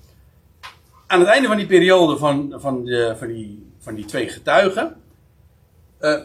aan 1.09 1.19
het 1.19 1.27
einde 1.27 1.47
van 1.47 1.57
die 1.57 1.65
periode 1.65 2.17
van, 2.17 2.53
van, 2.57 2.85
de, 2.85 3.15
van, 3.17 3.27
die, 3.27 3.71
van 3.79 3.95
die 3.95 4.05
twee 4.05 4.27
getuigen, 4.27 4.95
uh, 6.01 6.19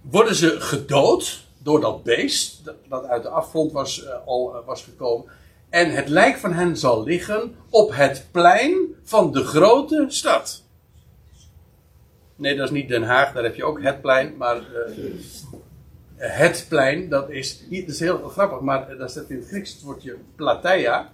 worden 0.00 0.34
ze 0.34 0.60
gedood 0.60 1.46
door 1.58 1.80
dat 1.80 2.02
beest, 2.02 2.64
dat, 2.64 2.74
dat 2.88 3.04
uit 3.04 3.22
de 3.22 3.28
afgrond 3.28 3.72
was, 3.72 4.04
uh, 4.04 4.26
al 4.26 4.62
was 4.66 4.82
gekomen. 4.82 5.26
En 5.68 5.90
het 5.90 6.08
lijk 6.08 6.36
van 6.36 6.52
hen 6.52 6.76
zal 6.76 7.02
liggen 7.04 7.54
op 7.70 7.94
het 7.94 8.26
plein 8.30 8.94
van 9.02 9.32
de 9.32 9.44
grote 9.44 10.04
stad. 10.08 10.62
Nee, 12.36 12.56
dat 12.56 12.64
is 12.64 12.74
niet 12.74 12.88
Den 12.88 13.02
Haag, 13.02 13.32
daar 13.32 13.42
heb 13.42 13.54
je 13.54 13.64
ook 13.64 13.82
het 13.82 14.00
plein, 14.00 14.36
maar 14.36 14.60
het 16.16 16.66
plein, 16.68 17.08
dat 17.08 17.30
is, 17.30 17.58
dat 17.70 17.88
is 17.88 18.00
heel 18.00 18.28
grappig, 18.28 18.60
maar 18.60 18.96
daar 18.96 19.10
staat 19.10 19.30
in 19.30 19.36
het 19.36 19.48
Grieks 19.48 19.72
het 19.72 19.82
woordje 19.82 20.16
plateia, 20.34 21.12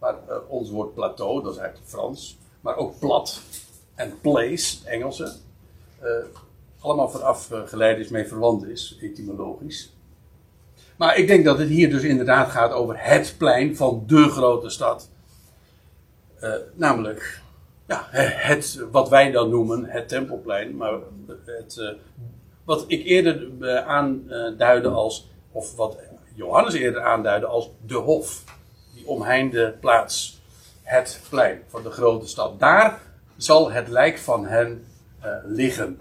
maar 0.00 0.14
ons 0.48 0.70
woord 0.70 0.94
plateau, 0.94 1.42
dat 1.42 1.52
is 1.52 1.58
eigenlijk 1.58 1.90
Frans, 1.90 2.38
maar 2.60 2.76
ook 2.76 2.98
plat 2.98 3.40
en 3.94 4.20
place, 4.20 4.88
Engelse, 4.88 5.32
uh, 6.02 6.08
allemaal 6.80 7.10
vanaf 7.10 7.50
geleid 7.64 7.98
is, 7.98 8.08
mee 8.08 8.26
verwant 8.26 8.66
is, 8.66 8.98
etymologisch. 9.00 9.92
Maar 10.96 11.16
ik 11.16 11.26
denk 11.26 11.44
dat 11.44 11.58
het 11.58 11.68
hier 11.68 11.90
dus 11.90 12.02
inderdaad 12.02 12.50
gaat 12.50 12.72
over 12.72 12.94
het 12.98 13.34
plein 13.38 13.76
van 13.76 14.04
de 14.06 14.28
grote 14.28 14.70
stad. 14.70 15.10
Uh, 16.42 16.54
namelijk, 16.74 17.40
ja, 17.86 18.06
het, 18.10 18.84
wat 18.90 19.08
wij 19.08 19.30
dan 19.30 19.50
noemen 19.50 19.84
het 19.84 20.08
Tempelplein, 20.08 20.76
maar 20.76 20.98
het, 21.44 21.96
wat 22.64 22.84
ik 22.86 23.04
eerder 23.04 23.48
aanduidde 23.82 24.88
als, 24.88 25.30
of 25.52 25.76
wat 25.76 25.96
Johannes 26.34 26.74
eerder 26.74 27.02
aanduidde 27.02 27.46
als 27.46 27.70
de 27.86 27.94
Hof. 27.94 28.44
Die 28.94 29.06
omheinde 29.06 29.74
plaats. 29.80 30.39
Het 30.90 31.20
plein 31.28 31.62
van 31.68 31.82
de 31.82 31.90
grote 31.90 32.26
stad. 32.26 32.60
Daar 32.60 33.02
zal 33.36 33.70
het 33.70 33.88
lijk 33.88 34.18
van 34.18 34.46
hen 34.46 34.84
liggen. 35.44 35.98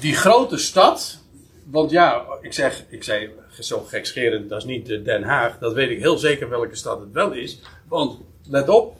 die 0.00 0.14
grote 0.14 0.58
stad, 0.58 1.18
want 1.64 1.90
ja, 1.90 2.24
ik 2.40 2.52
zeg, 2.52 2.84
ik 2.88 3.04
zei 3.04 3.30
zo 3.60 3.80
gekscherend, 3.80 4.48
dat 4.48 4.58
is 4.58 4.64
niet 4.64 4.86
Den 4.86 5.22
Haag. 5.22 5.58
Dat 5.58 5.72
weet 5.72 5.90
ik 5.90 5.98
heel 5.98 6.18
zeker 6.18 6.48
welke 6.48 6.76
stad 6.76 7.00
het 7.00 7.12
wel 7.12 7.32
is. 7.32 7.60
Want, 7.88 8.18
let 8.48 8.68
op, 8.68 8.96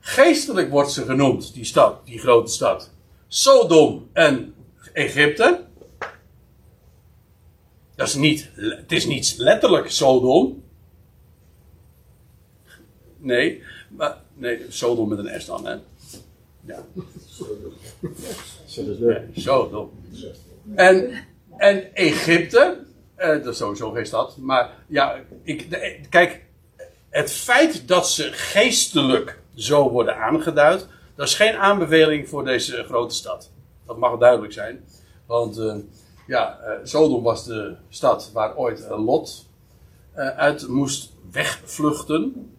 geestelijk 0.00 0.70
wordt 0.70 0.90
ze 0.90 1.04
genoemd, 1.04 1.54
die 1.54 1.64
stad, 1.64 2.06
die 2.06 2.18
grote 2.18 2.52
stad. 2.52 2.90
Sodom 3.28 4.08
en 4.12 4.54
Egypte. 4.92 5.64
Dat 7.94 8.08
is 8.08 8.14
niet, 8.14 8.50
het 8.54 8.92
is 8.92 9.06
niet 9.06 9.34
letterlijk 9.38 9.90
Sodom. 9.90 10.62
Nee, 13.22 13.62
maar, 13.88 14.16
nee, 14.34 14.66
Sodom 14.68 15.08
met 15.08 15.18
een 15.18 15.40
S 15.40 15.46
dan, 15.46 15.66
hè. 15.66 15.76
Ja. 16.60 16.84
Sodom. 19.32 19.90
En, 20.74 21.12
en 21.56 21.94
Egypte, 21.94 22.78
uh, 23.18 23.26
dat 23.26 23.46
is 23.46 23.56
sowieso 23.56 23.90
geen 23.90 24.06
stad. 24.06 24.36
Maar 24.36 24.70
ja, 24.86 25.20
ik, 25.42 25.70
de, 25.70 26.00
kijk, 26.08 26.44
het 27.10 27.32
feit 27.32 27.88
dat 27.88 28.08
ze 28.08 28.32
geestelijk 28.32 29.38
zo 29.54 29.90
worden 29.90 30.16
aangeduid, 30.16 30.86
dat 31.14 31.26
is 31.26 31.34
geen 31.34 31.56
aanbeveling 31.56 32.28
voor 32.28 32.44
deze 32.44 32.84
grote 32.84 33.14
stad. 33.14 33.50
Dat 33.86 33.98
mag 33.98 34.18
duidelijk 34.18 34.52
zijn. 34.52 34.84
Want 35.26 35.58
uh, 35.58 35.74
ja, 36.26 36.58
uh, 36.64 36.70
Sodom 36.82 37.22
was 37.22 37.44
de 37.44 37.76
stad 37.88 38.30
waar 38.32 38.56
ooit 38.56 38.86
Lot 38.90 39.50
uit 40.36 40.68
moest 40.68 41.12
wegvluchten. 41.30 42.50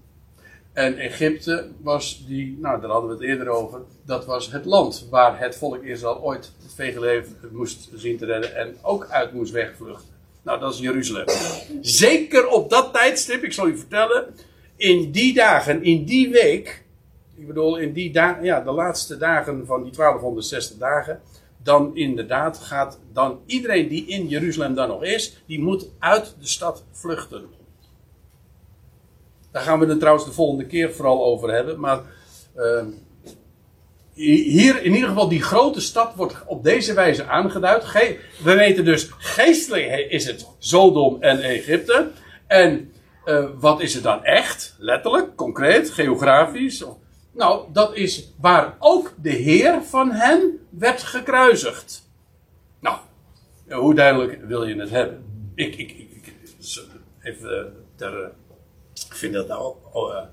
En 0.73 0.97
Egypte 0.97 1.69
was 1.81 2.25
die, 2.27 2.57
nou 2.61 2.81
daar 2.81 2.89
hadden 2.89 3.09
we 3.09 3.15
het 3.15 3.25
eerder 3.25 3.47
over, 3.47 3.81
dat 4.05 4.25
was 4.25 4.51
het 4.51 4.65
land 4.65 5.07
waar 5.09 5.39
het 5.39 5.55
volk 5.55 5.83
Israël 5.83 6.21
ooit 6.21 6.51
het 6.61 6.73
vegeleven 6.73 7.35
moest 7.51 7.89
zien 7.95 8.17
te 8.17 8.25
redden 8.25 8.55
en 8.55 8.77
ook 8.81 9.07
uit 9.09 9.33
moest 9.33 9.51
wegvluchten. 9.51 10.09
Nou, 10.41 10.59
dat 10.59 10.73
is 10.73 10.79
Jeruzalem. 10.79 11.25
Zeker 11.81 12.47
op 12.47 12.69
dat 12.69 12.93
tijdstip, 12.93 13.43
ik 13.43 13.53
zal 13.53 13.67
u 13.67 13.77
vertellen, 13.77 14.35
in 14.75 15.11
die 15.11 15.33
dagen, 15.33 15.83
in 15.83 16.05
die 16.05 16.29
week, 16.29 16.83
ik 17.35 17.47
bedoel 17.47 17.77
in 17.77 17.93
die 17.93 18.11
dagen, 18.11 18.43
ja, 18.43 18.61
de 18.61 18.71
laatste 18.71 19.17
dagen 19.17 19.65
van 19.65 19.83
die 19.83 19.91
1260 19.91 20.77
dagen, 20.77 21.21
dan 21.63 21.95
inderdaad 21.95 22.57
gaat 22.57 22.99
dan 23.11 23.39
iedereen 23.45 23.87
die 23.87 24.05
in 24.05 24.27
Jeruzalem 24.27 24.75
dan 24.75 24.87
nog 24.87 25.03
is, 25.03 25.43
die 25.45 25.59
moet 25.59 25.89
uit 25.99 26.35
de 26.39 26.47
stad 26.47 26.83
vluchten. 26.91 27.45
Daar 29.53 29.63
gaan 29.63 29.79
we 29.79 29.85
het 29.85 29.99
trouwens 29.99 30.25
de 30.25 30.31
volgende 30.31 30.65
keer 30.65 30.93
vooral 30.93 31.25
over 31.25 31.53
hebben, 31.53 31.79
maar 31.79 32.01
uh, 32.55 32.83
hier 34.13 34.83
in 34.83 34.93
ieder 34.93 35.09
geval 35.09 35.27
die 35.27 35.41
grote 35.41 35.81
stad 35.81 36.15
wordt 36.15 36.35
op 36.45 36.63
deze 36.63 36.93
wijze 36.93 37.25
aangeduid. 37.25 37.91
we 38.43 38.53
weten 38.53 38.85
dus 38.85 39.09
geestelijk 39.17 40.09
is 40.09 40.25
het 40.25 40.47
Sodom 40.57 41.21
en 41.21 41.39
Egypte. 41.39 42.11
En 42.47 42.91
uh, 43.25 43.45
wat 43.55 43.81
is 43.81 43.93
het 43.93 44.03
dan 44.03 44.23
echt? 44.23 44.75
Letterlijk, 44.77 45.35
concreet, 45.35 45.89
geografisch? 45.89 46.85
Nou, 47.31 47.65
dat 47.71 47.95
is 47.95 48.33
waar 48.39 48.75
ook 48.79 49.13
de 49.21 49.29
Heer 49.29 49.81
van 49.83 50.11
hen 50.11 50.67
werd 50.69 51.03
gekruisigd. 51.03 52.09
Nou, 52.79 52.97
hoe 53.69 53.95
duidelijk 53.95 54.39
wil 54.45 54.65
je 54.65 54.75
het 54.75 54.89
hebben? 54.89 55.23
Ik, 55.55 55.75
ik, 55.75 55.91
ik, 55.91 56.33
even 57.21 57.59
eh, 57.59 57.65
ter. 57.95 58.31
Vind 59.23 59.35
dat 59.35 59.47
nou 59.47 59.75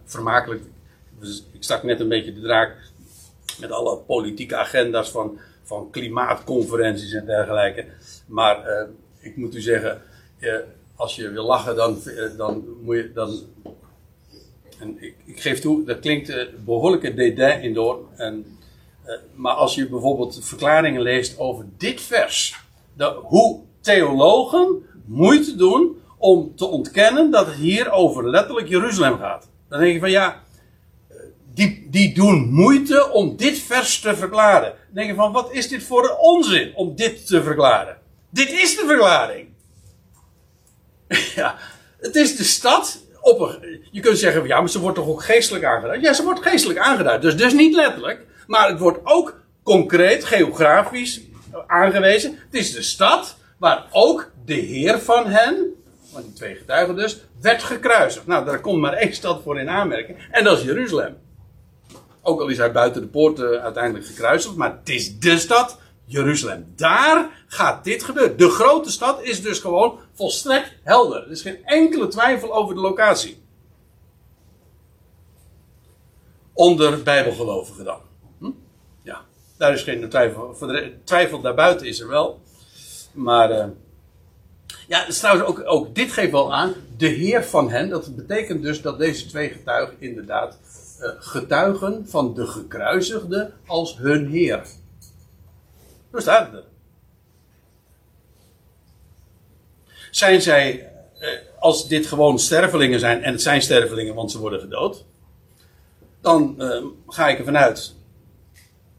vermakelijk. 0.05 0.62
Ik 1.53 1.62
stak 1.62 1.82
net 1.82 2.01
een 2.01 2.09
beetje 2.09 2.34
de 2.34 2.41
draak 2.41 2.76
met 3.61 3.70
alle 3.70 3.97
politieke 3.97 4.57
agenda's 4.57 5.11
van, 5.11 5.38
van 5.62 5.91
klimaatconferenties 5.91 7.12
en 7.12 7.26
dergelijke. 7.26 7.86
Maar 8.26 8.66
uh, 8.66 8.88
ik 9.18 9.36
moet 9.36 9.55
u 9.55 9.61
zeggen, 9.61 10.03
uh, 10.38 10.55
als 10.95 11.16
je 11.16 11.30
wil 11.30 11.45
lachen, 11.45 11.76
dan, 11.76 11.99
dan 12.36 12.64
moet 12.82 12.97
je. 12.97 13.12
Dan, 13.12 13.38
en 14.78 14.97
ik, 15.03 15.14
ik 15.24 15.41
geef 15.41 15.61
toe, 15.61 15.84
dat 15.84 15.99
klinkt 15.99 16.64
behoorlijke 16.64 17.14
dédain 17.14 17.62
in 17.62 17.74
door. 17.74 18.09
En, 18.16 18.59
maar 19.34 19.55
als 19.55 19.74
je 19.74 19.88
bijvoorbeeld 19.88 20.45
verklaringen 20.45 21.03
leest 21.03 21.38
over 21.38 21.66
dit 21.76 22.01
vers, 22.01 22.61
dat, 22.95 23.16
hoe 23.22 23.61
theologen 23.80 24.86
moeite 25.05 25.57
doen 25.57 25.99
om 26.21 26.57
te 26.57 26.66
ontkennen 26.66 27.31
dat 27.31 27.47
het 27.47 27.55
hier 27.55 27.91
over 27.91 28.31
letterlijk 28.31 28.68
Jeruzalem 28.68 29.18
gaat. 29.18 29.49
Dan 29.68 29.81
denk 29.81 29.93
je 29.93 30.01
van 30.01 30.11
ja, 30.11 30.43
die, 31.55 31.87
die 31.91 32.14
doen 32.14 32.49
moeite 32.51 33.11
om 33.11 33.37
dit 33.37 33.59
vers 33.59 34.01
te 34.01 34.16
verklaren. 34.16 34.68
Dan 34.68 34.95
denk 34.95 35.09
je 35.09 35.14
van, 35.14 35.33
wat 35.33 35.53
is 35.53 35.68
dit 35.68 35.83
voor 35.83 36.05
een 36.05 36.16
onzin 36.16 36.73
om 36.75 36.97
dit 36.97 37.27
te 37.27 37.43
verklaren? 37.43 37.99
Dit 38.31 38.51
is 38.51 38.77
de 38.77 38.85
verklaring. 38.87 39.49
ja, 41.41 41.57
het 42.01 42.16
is 42.16 42.37
de 42.37 42.45
stad. 42.45 43.03
Op 43.21 43.41
een, 43.41 43.85
je 43.91 44.01
kunt 44.01 44.18
zeggen, 44.18 44.47
ja, 44.47 44.61
maar 44.61 44.71
ze 44.71 44.81
wordt 44.81 44.97
toch 44.97 45.09
ook 45.09 45.23
geestelijk 45.23 45.64
aangeduid? 45.64 46.03
Ja, 46.03 46.12
ze 46.12 46.23
wordt 46.23 46.43
geestelijk 46.43 46.79
aangeduid. 46.79 47.23
Dus, 47.23 47.37
dus 47.37 47.53
niet 47.53 47.75
letterlijk. 47.75 48.27
Maar 48.47 48.68
het 48.68 48.79
wordt 48.79 48.99
ook 49.03 49.41
concreet, 49.62 50.25
geografisch 50.25 51.21
aangewezen. 51.66 52.39
Het 52.45 52.61
is 52.61 52.73
de 52.73 52.83
stad 52.83 53.37
waar 53.59 53.87
ook 53.91 54.31
de 54.45 54.55
Heer 54.55 54.99
van 54.99 55.27
hen, 55.27 55.75
van 56.13 56.23
die 56.23 56.33
twee 56.33 56.55
getuigen 56.55 56.97
dus, 56.97 57.21
werd 57.41 57.63
gekruisigd. 57.63 58.27
Nou, 58.27 58.45
daar 58.45 58.61
komt 58.61 58.81
maar 58.81 58.93
één 58.93 59.15
stad 59.15 59.43
voor 59.43 59.61
in 59.61 59.69
aanmerking. 59.69 60.29
En 60.31 60.45
dat 60.45 60.59
is 60.59 60.65
Jeruzalem. 60.65 61.17
Ook 62.23 62.41
al 62.41 62.49
is 62.49 62.59
hij 62.59 62.73
buiten 62.73 63.03
de 63.03 63.09
poorten 63.09 63.63
uiteindelijk 63.63 64.07
gekruisigd. 64.07 64.57
Maar 64.57 64.77
het 64.79 64.89
is 64.89 65.19
de 65.19 65.39
stad 65.39 65.79
Jeruzalem. 66.05 66.73
Daar 66.77 67.45
gaat 67.47 67.85
dit 67.85 68.03
gebeuren. 68.03 68.37
De 68.37 68.49
grote 68.49 68.91
stad 68.91 69.23
is 69.23 69.43
dus 69.43 69.59
gewoon 69.59 69.99
volstrekt 70.13 70.73
helder. 70.83 71.23
Er 71.23 71.31
is 71.31 71.43
geen 71.43 71.65
enkele 71.65 72.09
twijfel 72.09 72.55
over 72.55 72.75
de 72.75 72.81
locatie. 72.81 73.43
Onder 76.53 77.03
bijbelgelovigen 77.03 77.85
dan. 77.85 78.01
Hm? 78.39 78.51
Ja, 79.03 79.21
daar 79.57 79.73
is 79.73 79.83
geen 79.83 80.09
twijfel. 80.09 80.55
Voor 80.55 80.91
twijfel 81.05 81.41
daarbuiten 81.41 81.87
is 81.87 82.01
er 82.01 82.09
wel. 82.09 82.41
Maar. 83.13 83.51
Uh, 83.51 83.65
ja, 84.91 85.07
trouwens 85.09 85.49
ook, 85.49 85.62
ook 85.64 85.95
dit 85.95 86.12
geeft 86.12 86.30
wel 86.30 86.55
aan. 86.55 86.74
De 86.97 87.07
Heer 87.07 87.45
van 87.45 87.70
hen. 87.70 87.88
Dat 87.88 88.16
betekent 88.16 88.62
dus 88.62 88.82
dat 88.82 88.99
deze 88.99 89.26
twee 89.26 89.49
getuigen 89.49 89.97
inderdaad 89.99 90.59
eh, 91.01 91.11
getuigen 91.18 92.09
van 92.09 92.34
de 92.34 92.47
gekruisigde 92.47 93.51
als 93.66 93.99
hun 93.99 94.28
Heer. 94.28 94.66
Hoe 96.11 96.20
staat 96.20 96.53
het? 96.53 96.64
Zijn 100.11 100.43
zij, 100.43 100.93
eh, 101.18 101.28
als 101.59 101.88
dit 101.88 102.07
gewoon 102.07 102.38
stervelingen 102.38 103.01
zijn, 103.01 103.22
en 103.22 103.32
het 103.32 103.43
zijn 103.43 103.62
stervelingen, 103.62 104.14
want 104.14 104.30
ze 104.30 104.38
worden 104.38 104.61
gedood, 104.61 105.05
dan 106.20 106.55
uh, 106.59 106.84
ga 107.07 107.28
ik 107.28 107.38
ervan 107.38 107.57
uit 107.57 107.95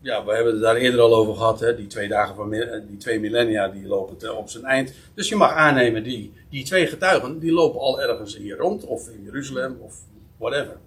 ja, 0.02 0.26
we 0.26 0.34
hebben 0.36 0.54
het 0.54 0.62
daar 0.62 0.76
eerder 0.76 1.00
al 1.00 1.16
over 1.16 1.36
gehad. 1.36 1.60
Hè? 1.60 1.76
Die 1.76 1.88
twee 1.88 2.08
dagen 2.08 2.36
van 2.36 2.54
eh, 2.54 2.80
die 2.88 2.98
twee 2.98 3.20
millennia 3.20 3.68
die 3.68 3.88
lopen 3.88 4.38
op 4.38 4.50
zijn 4.50 4.64
eind. 4.66 4.94
Dus 5.14 5.30
je 5.30 5.36
mag 5.36 5.54
aannemen, 5.54 6.04
die, 6.04 6.34
die 6.50 6.64
twee 6.64 6.88
getuigen, 6.88 7.40
die 7.40 7.52
lopen 7.52 7.80
al 7.80 8.02
ergens 8.02 8.38
hier 8.38 8.58
rond. 8.58 8.86
Of 8.86 9.10
in 9.10 9.24
Jeruzalem, 9.24 9.78
of 9.80 9.96
whatever. 10.38 10.78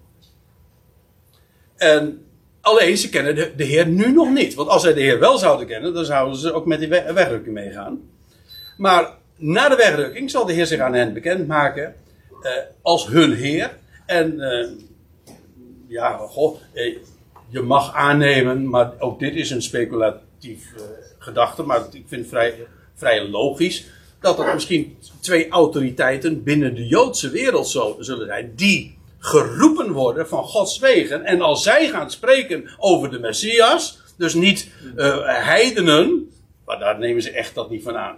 En 1.77 2.27
alleen, 2.61 2.97
ze 2.97 3.09
kennen 3.09 3.35
de, 3.35 3.53
de 3.57 3.65
Heer 3.65 3.87
nu 3.87 4.13
nog 4.13 4.31
niet. 4.31 4.55
Want 4.55 4.69
als 4.69 4.83
zij 4.83 4.95
de 4.95 5.01
Heer 5.01 5.19
wel 5.19 5.39
zouden 5.39 5.67
kennen, 5.67 5.95
dan 5.95 6.05
zouden 6.05 6.39
ze 6.39 6.53
ook 6.53 6.67
met 6.67 6.79
die 6.79 6.89
we- 6.89 7.13
wegrukking 7.13 7.55
meegaan. 7.55 8.01
Maar 8.77 9.17
na 9.37 9.69
de 9.69 9.77
wegrukking 9.77 10.31
zal 10.31 10.47
de 10.47 10.53
Heer 10.53 10.67
zich 10.67 10.81
aan 10.81 10.95
hen 10.95 11.13
bekendmaken 11.13 11.95
eh, 12.43 12.51
als 12.83 13.07
hun 13.07 13.33
Heer. 13.33 13.77
En 14.07 14.41
eh, 14.41 14.69
ja, 15.87 16.17
goh, 16.17 16.57
eh, 16.73 16.97
je 17.55 17.63
mag 17.63 17.95
aannemen, 17.95 18.69
maar 18.69 18.93
ook 18.99 19.19
dit 19.19 19.35
is 19.35 19.51
een 19.51 19.63
speculatief 19.63 20.73
eh, 20.77 20.83
gedachte, 21.19 21.63
maar 21.63 21.81
ik 21.93 22.05
vind 22.07 22.21
het 22.21 22.29
vrij, 22.29 22.67
vrij 22.95 23.29
logisch. 23.29 23.87
Dat 24.21 24.39
er 24.39 24.55
misschien 24.55 24.99
twee 25.21 25.49
autoriteiten 25.49 26.43
binnen 26.43 26.75
de 26.75 26.87
Joodse 26.87 27.31
wereld 27.31 27.69
zo, 27.69 27.97
zullen 27.99 28.27
zijn, 28.27 28.53
die 28.57 28.99
geroepen 29.19 29.93
worden 29.93 30.29
van 30.29 30.45
Gods 30.45 30.79
wegen. 30.79 31.25
En 31.25 31.41
als 31.41 31.63
zij 31.63 31.89
gaan 31.89 32.11
spreken 32.11 32.71
over 32.79 33.11
de 33.11 33.19
Messias, 33.19 33.99
dus 34.17 34.35
niet 34.35 34.71
eh, 34.97 35.19
heidenen, 35.25 36.31
maar 36.65 36.79
daar 36.79 36.99
nemen 36.99 37.23
ze 37.23 37.31
echt 37.31 37.55
dat 37.55 37.71
niet 37.71 37.83
van 37.83 37.97
aan. 37.97 38.17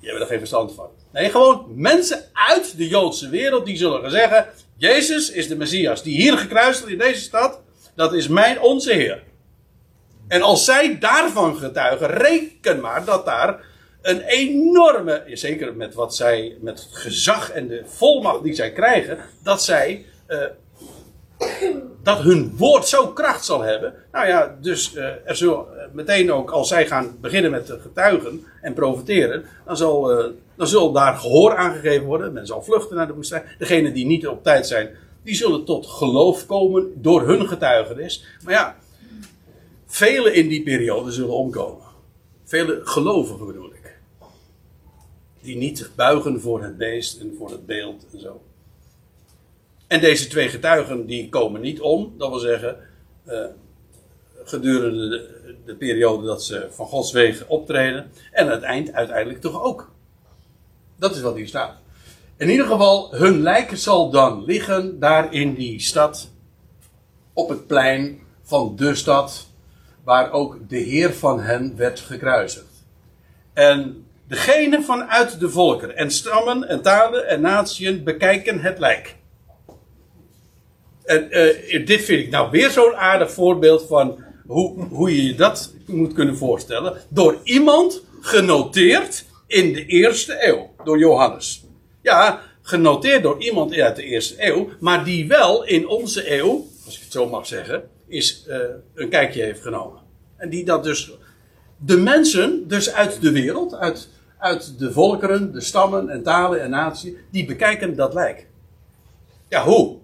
Die 0.00 0.08
hebben 0.08 0.22
er 0.22 0.32
geen 0.32 0.38
verstand 0.38 0.74
van. 0.74 0.88
Nee, 1.12 1.30
gewoon 1.30 1.66
mensen 1.74 2.24
uit 2.32 2.76
de 2.76 2.88
Joodse 2.88 3.28
wereld 3.28 3.66
die 3.66 3.76
zullen 3.76 4.10
zeggen: 4.10 4.46
Jezus 4.76 5.30
is 5.30 5.48
de 5.48 5.56
Messias 5.56 6.02
die 6.02 6.16
hier 6.16 6.38
gekruist 6.38 6.78
wordt 6.78 6.92
in 6.92 6.98
deze 6.98 7.20
stad. 7.20 7.60
Dat 8.00 8.12
is 8.12 8.28
mijn, 8.28 8.60
onze 8.60 8.92
Heer. 8.92 9.22
En 10.28 10.42
als 10.42 10.64
zij 10.64 10.98
daarvan 10.98 11.56
getuigen, 11.56 12.06
reken 12.06 12.80
maar 12.80 13.04
dat 13.04 13.24
daar 13.24 13.60
een 14.02 14.20
enorme, 14.20 15.22
zeker 15.26 15.74
met 15.74 15.94
wat 15.94 16.14
zij, 16.14 16.56
met 16.60 16.78
het 16.78 16.88
gezag 16.92 17.50
en 17.50 17.68
de 17.68 17.82
volmacht 17.86 18.42
die 18.42 18.54
zij 18.54 18.72
krijgen, 18.72 19.18
dat 19.42 19.62
zij, 19.62 20.04
eh, 20.26 20.38
dat 22.02 22.18
hun 22.18 22.56
woord 22.56 22.88
zo 22.88 23.06
kracht 23.08 23.44
zal 23.44 23.60
hebben. 23.60 23.94
Nou 24.12 24.26
ja, 24.26 24.56
dus 24.60 24.94
eh, 24.94 25.04
er 25.24 25.36
zullen 25.36 25.56
eh, 25.56 25.86
meteen 25.92 26.32
ook, 26.32 26.50
als 26.50 26.68
zij 26.68 26.86
gaan 26.86 27.16
beginnen 27.20 27.50
met 27.50 27.76
getuigen 27.80 28.44
en 28.60 28.74
profiteren, 28.74 29.44
dan 29.66 29.76
zal, 29.76 30.02
dan 30.56 30.66
zal 30.66 30.92
daar 30.92 31.16
gehoor 31.16 31.56
aangegeven 31.56 32.06
worden. 32.06 32.32
Men 32.32 32.46
zal 32.46 32.62
vluchten 32.62 32.96
naar 32.96 33.06
de 33.06 33.14
woestijn. 33.14 33.44
Degenen 33.58 33.94
die 33.94 34.06
niet 34.06 34.26
op 34.26 34.42
tijd 34.42 34.66
zijn, 34.66 34.90
die 35.22 35.34
zullen 35.34 35.64
tot 35.64 35.86
geloof 35.86 36.46
komen 36.46 37.02
door 37.02 37.26
hun 37.26 37.48
getuigenis. 37.48 38.24
Maar 38.44 38.52
ja, 38.52 38.76
velen 39.86 40.34
in 40.34 40.48
die 40.48 40.62
periode 40.62 41.12
zullen 41.12 41.34
omkomen. 41.34 41.86
Vele 42.44 42.80
gelovigen 42.84 43.46
bedoel 43.46 43.72
ik. 43.72 43.98
Die 45.40 45.56
niet 45.56 45.90
buigen 45.96 46.40
voor 46.40 46.62
het 46.62 46.76
beest 46.76 47.20
en 47.20 47.34
voor 47.38 47.50
het 47.50 47.66
beeld 47.66 48.06
en 48.12 48.20
zo. 48.20 48.40
En 49.86 50.00
deze 50.00 50.28
twee 50.28 50.48
getuigen 50.48 51.06
die 51.06 51.28
komen 51.28 51.60
niet 51.60 51.80
om. 51.80 52.14
Dat 52.18 52.28
wil 52.28 52.38
zeggen, 52.38 52.76
eh, 53.24 53.44
gedurende 54.44 55.08
de, 55.08 55.54
de 55.64 55.74
periode 55.74 56.26
dat 56.26 56.44
ze 56.44 56.66
van 56.70 56.86
Gods 56.86 57.12
wegen 57.12 57.48
optreden. 57.48 58.10
En 58.32 58.50
het 58.50 58.62
eind 58.62 58.92
uiteindelijk 58.92 59.40
toch 59.40 59.62
ook. 59.62 59.90
Dat 60.96 61.14
is 61.14 61.20
wat 61.20 61.34
hier 61.34 61.48
staat. 61.48 61.79
In 62.40 62.50
ieder 62.50 62.66
geval, 62.66 63.14
hun 63.14 63.42
lijken 63.42 63.78
zal 63.78 64.10
dan 64.10 64.44
liggen 64.44 64.98
daar 64.98 65.32
in 65.32 65.54
die 65.54 65.80
stad. 65.80 66.30
Op 67.32 67.48
het 67.48 67.66
plein 67.66 68.20
van 68.42 68.76
de 68.76 68.94
stad. 68.94 69.46
Waar 70.04 70.32
ook 70.32 70.68
de 70.68 70.76
Heer 70.76 71.12
van 71.12 71.40
hen 71.40 71.76
werd 71.76 72.00
gekruisigd. 72.00 72.84
En 73.52 74.06
degene 74.28 74.82
vanuit 74.82 75.40
de 75.40 75.50
volkeren 75.50 75.96
en 75.96 76.10
stammen 76.10 76.68
en 76.68 76.82
talen 76.82 77.28
en 77.28 77.40
natieën 77.40 78.04
bekijken 78.04 78.60
het 78.60 78.78
lijk. 78.78 79.16
En 81.04 81.30
eh, 81.30 81.86
dit 81.86 82.04
vind 82.04 82.24
ik 82.24 82.30
nou 82.30 82.50
weer 82.50 82.70
zo'n 82.70 82.94
aardig 82.94 83.32
voorbeeld 83.32 83.86
van 83.86 84.24
hoe, 84.46 84.84
hoe 84.84 85.16
je 85.16 85.26
je 85.26 85.34
dat 85.34 85.74
moet 85.86 86.12
kunnen 86.12 86.36
voorstellen. 86.36 86.96
Door 87.08 87.38
iemand 87.44 88.02
genoteerd 88.20 89.24
in 89.46 89.72
de 89.72 89.86
eerste 89.86 90.46
eeuw, 90.46 90.70
door 90.84 90.98
Johannes. 90.98 91.68
Ja, 92.02 92.40
genoteerd 92.62 93.22
door 93.22 93.42
iemand 93.42 93.74
uit 93.74 93.96
de 93.96 94.04
eerste 94.04 94.34
eeuw, 94.38 94.68
maar 94.80 95.04
die 95.04 95.28
wel 95.28 95.64
in 95.64 95.88
onze 95.88 96.38
eeuw, 96.38 96.66
als 96.84 96.96
ik 96.96 97.02
het 97.02 97.12
zo 97.12 97.28
mag 97.28 97.46
zeggen, 97.46 97.82
is 98.06 98.44
eh, 98.46 98.58
een 98.94 99.08
kijkje 99.08 99.42
heeft 99.42 99.62
genomen. 99.62 100.00
En 100.36 100.48
die 100.48 100.64
dat 100.64 100.84
dus, 100.84 101.12
de 101.76 101.96
mensen, 101.96 102.68
dus 102.68 102.92
uit 102.92 103.20
de 103.20 103.32
wereld, 103.32 103.74
uit, 103.74 104.08
uit 104.38 104.78
de 104.78 104.92
volkeren, 104.92 105.52
de 105.52 105.60
stammen 105.60 106.08
en 106.08 106.22
talen 106.22 106.62
en 106.62 106.70
naties, 106.70 107.12
die 107.30 107.44
bekijken 107.44 107.96
dat 107.96 108.14
lijk. 108.14 108.46
Ja, 109.48 109.64
hoe? 109.64 109.98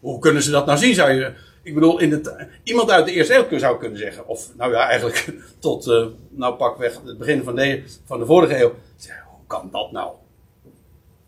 Hoe 0.00 0.18
kunnen 0.18 0.42
ze 0.42 0.50
dat 0.50 0.66
nou 0.66 0.78
zien, 0.78 0.94
zou 0.94 1.10
je... 1.10 1.32
Ik 1.62 1.74
bedoel, 1.74 1.98
in 1.98 2.28
iemand 2.62 2.90
uit 2.90 3.06
de 3.06 3.12
eerste 3.12 3.46
eeuw 3.50 3.58
zou 3.58 3.78
kunnen 3.78 3.98
zeggen. 3.98 4.26
Of, 4.26 4.50
nou 4.56 4.72
ja, 4.72 4.88
eigenlijk 4.88 5.34
tot, 5.58 5.86
eh, 5.86 6.06
nou 6.28 6.54
pakweg 6.54 7.00
het 7.04 7.18
begin 7.18 7.42
van 7.42 7.54
de, 7.54 7.82
van 8.04 8.18
de 8.18 8.26
vorige 8.26 8.60
eeuw. 8.60 8.74
Hoe 9.26 9.46
kan 9.46 9.68
dat 9.72 9.92
nou? 9.92 10.10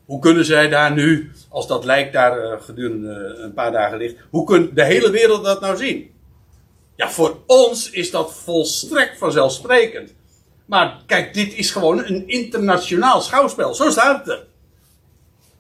Hoe 0.09 0.21
kunnen 0.21 0.45
zij 0.45 0.69
daar 0.69 0.93
nu, 0.93 1.33
als 1.49 1.67
dat 1.67 1.85
lijk 1.85 2.13
daar 2.13 2.39
eh, 2.43 2.61
gedurende 2.61 3.35
een 3.39 3.53
paar 3.53 3.73
dagen 3.73 3.99
ligt, 3.99 4.17
hoe 4.31 4.47
kan 4.47 4.71
de 4.75 4.85
hele 4.85 5.11
wereld 5.11 5.45
dat 5.45 5.61
nou 5.61 5.77
zien? 5.77 6.11
Ja, 6.97 7.11
voor 7.11 7.37
ons 7.47 7.91
is 7.91 8.11
dat 8.11 8.35
volstrekt 8.35 9.19
vanzelfsprekend. 9.19 10.15
Maar 10.67 11.03
kijk, 11.07 11.35
dit 11.35 11.55
is 11.55 11.71
gewoon 11.71 12.05
een 12.05 12.29
internationaal 12.29 13.21
schouwspel. 13.21 13.75
Zo 13.75 13.91
staat 13.91 14.27
het. 14.27 14.41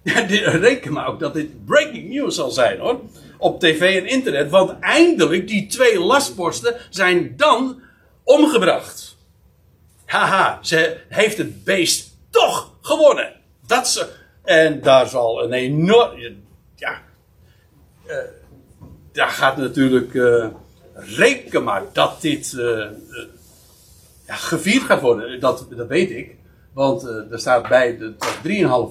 Ja, 0.02 0.20
dit- 0.22 0.44
reken 0.44 0.92
maar 0.92 1.06
ook 1.08 1.20
dat 1.20 1.34
dit 1.34 1.64
breaking 1.64 2.08
news 2.08 2.34
zal 2.34 2.50
zijn 2.50 2.78
hoor. 2.78 3.00
Op 3.38 3.60
tv 3.60 4.00
en 4.00 4.06
internet. 4.08 4.50
Want 4.50 4.78
eindelijk, 4.80 5.48
die 5.48 5.66
twee 5.66 6.00
lastposten 6.00 6.76
zijn 6.90 7.34
dan 7.36 7.80
omgebracht. 8.24 9.16
Haha, 10.04 10.58
ze 10.62 11.00
heeft 11.08 11.38
het 11.38 11.64
beest 11.64 12.16
toch 12.30 12.72
gewonnen. 12.80 13.32
Dat 13.66 13.88
ze. 13.88 14.17
En 14.48 14.80
daar 14.80 15.08
zal 15.08 15.42
een 15.42 15.52
enorm. 15.52 16.18
Ja. 16.74 17.00
eh, 18.06 18.16
daar 19.12 19.28
gaat 19.28 19.56
natuurlijk. 19.56 20.14
eh, 20.14 20.46
reken 20.94 21.64
maar 21.64 21.82
dat 21.92 22.20
dit. 22.20 22.52
eh, 22.58 22.86
ja, 24.26 24.34
gevierd 24.34 24.82
gaat 24.82 25.00
worden. 25.00 25.40
Dat, 25.40 25.66
dat 25.70 25.86
weet 25.86 26.10
ik. 26.10 26.36
Want 26.72 27.02
er 27.02 27.38
staat 27.38 27.68
bij 27.68 27.96
tot 27.96 28.38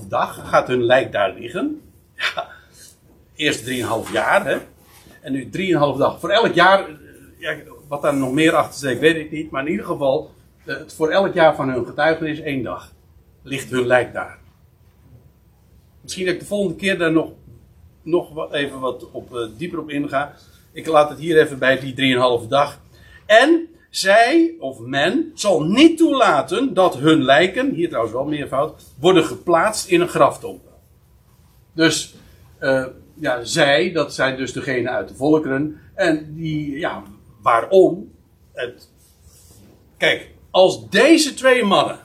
3,5 0.03 0.07
dag 0.07 0.49
gaat 0.49 0.67
hun 0.67 0.83
lijk 0.83 1.11
daar 1.11 1.33
liggen. 1.33 1.81
Ja, 2.15 2.47
eerst 3.35 3.65
3,5 3.65 4.11
jaar, 4.11 4.45
hè. 4.45 4.57
En 5.21 5.31
nu 5.31 5.49
3,5 5.49 5.49
dag. 5.97 6.19
Voor 6.19 6.29
elk 6.29 6.53
jaar, 6.53 6.85
ja, 7.37 7.55
wat 7.87 8.01
daar 8.01 8.15
nog 8.15 8.31
meer 8.31 8.55
achter 8.55 8.77
steekt, 8.77 8.99
weet 8.99 9.15
ik 9.15 9.31
niet. 9.31 9.51
Maar 9.51 9.65
in 9.65 9.71
ieder 9.71 9.85
geval, 9.85 10.31
voor 10.87 11.09
elk 11.09 11.33
jaar 11.33 11.55
van 11.55 11.69
hun 11.69 11.85
getuigenis 11.85 12.39
één 12.39 12.63
dag. 12.63 12.91
Ligt 13.43 13.69
hun 13.69 13.85
lijk 13.87 14.13
daar. 14.13 14.37
Misschien 16.07 16.25
dat 16.25 16.35
ik 16.35 16.41
de 16.41 16.47
volgende 16.47 16.75
keer 16.75 16.97
daar 16.97 17.11
nog, 17.11 17.31
nog 18.01 18.33
wat, 18.33 18.53
even 18.53 18.79
wat 18.79 19.11
op, 19.11 19.35
eh, 19.35 19.47
dieper 19.57 19.79
op 19.79 19.89
inga. 19.89 20.33
Ik 20.71 20.87
laat 20.87 21.09
het 21.09 21.19
hier 21.19 21.41
even 21.41 21.59
bij 21.59 21.79
die 21.79 21.93
3,5 21.93 22.47
dag. 22.47 22.79
En 23.25 23.67
zij, 23.89 24.55
of 24.59 24.79
men, 24.79 25.31
zal 25.35 25.63
niet 25.63 25.97
toelaten 25.97 26.73
dat 26.73 26.97
hun 26.97 27.23
lijken, 27.23 27.73
hier 27.73 27.87
trouwens 27.87 28.13
wel 28.13 28.25
meervoud, 28.25 28.83
worden 28.99 29.23
geplaatst 29.23 29.87
in 29.87 30.01
een 30.01 30.07
graftombe. 30.07 30.69
Dus, 31.73 32.15
eh, 32.59 32.85
ja, 33.13 33.43
zij, 33.43 33.91
dat 33.91 34.13
zijn 34.13 34.37
dus 34.37 34.53
degene 34.53 34.89
uit 34.89 35.07
de 35.07 35.15
volkeren. 35.15 35.81
En 35.93 36.33
die, 36.35 36.79
ja, 36.79 37.03
waarom? 37.41 38.11
Het, 38.53 38.89
kijk, 39.97 40.31
als 40.51 40.89
deze 40.89 41.33
twee 41.33 41.63
mannen 41.63 41.99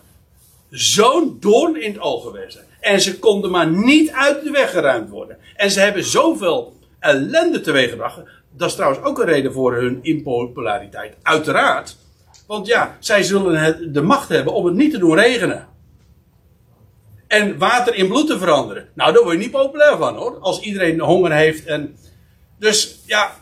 zo'n 0.71 1.37
doorn 1.41 1.83
in 1.83 1.93
het 1.93 2.01
oog 2.01 2.23
geweest 2.23 2.53
zijn. 2.53 2.71
En 2.83 3.01
ze 3.01 3.19
konden 3.19 3.51
maar 3.51 3.71
niet 3.71 4.11
uit 4.11 4.45
de 4.45 4.51
weg 4.51 4.71
geruimd 4.71 5.11
worden. 5.11 5.39
En 5.57 5.71
ze 5.71 5.81
hebben 5.81 6.05
zoveel 6.05 6.77
ellende 6.99 7.61
teweeggebracht. 7.61 8.21
Dat 8.57 8.69
is 8.69 8.75
trouwens 8.75 9.03
ook 9.05 9.19
een 9.19 9.27
reden 9.27 9.53
voor 9.53 9.75
hun 9.75 9.99
impopulariteit. 10.03 11.17
Uiteraard. 11.23 11.97
Want 12.47 12.67
ja, 12.67 12.97
zij 13.01 13.23
zullen 13.23 13.93
de 13.93 14.03
macht 14.03 14.29
hebben 14.29 14.53
om 14.53 14.67
het 14.67 14.75
niet 14.75 14.93
te 14.93 14.99
doen 14.99 15.15
regenen. 15.15 15.69
En 17.27 17.59
water 17.59 17.95
in 17.95 18.09
bloed 18.09 18.27
te 18.27 18.39
veranderen. 18.39 18.89
Nou, 18.95 19.13
daar 19.13 19.23
word 19.23 19.35
je 19.35 19.43
niet 19.43 19.51
populair 19.51 19.97
van 19.97 20.17
hoor. 20.17 20.39
Als 20.39 20.61
iedereen 20.61 21.01
honger 21.01 21.33
heeft. 21.33 21.67
En... 21.67 21.97
Dus 22.59 23.01
ja, 23.07 23.33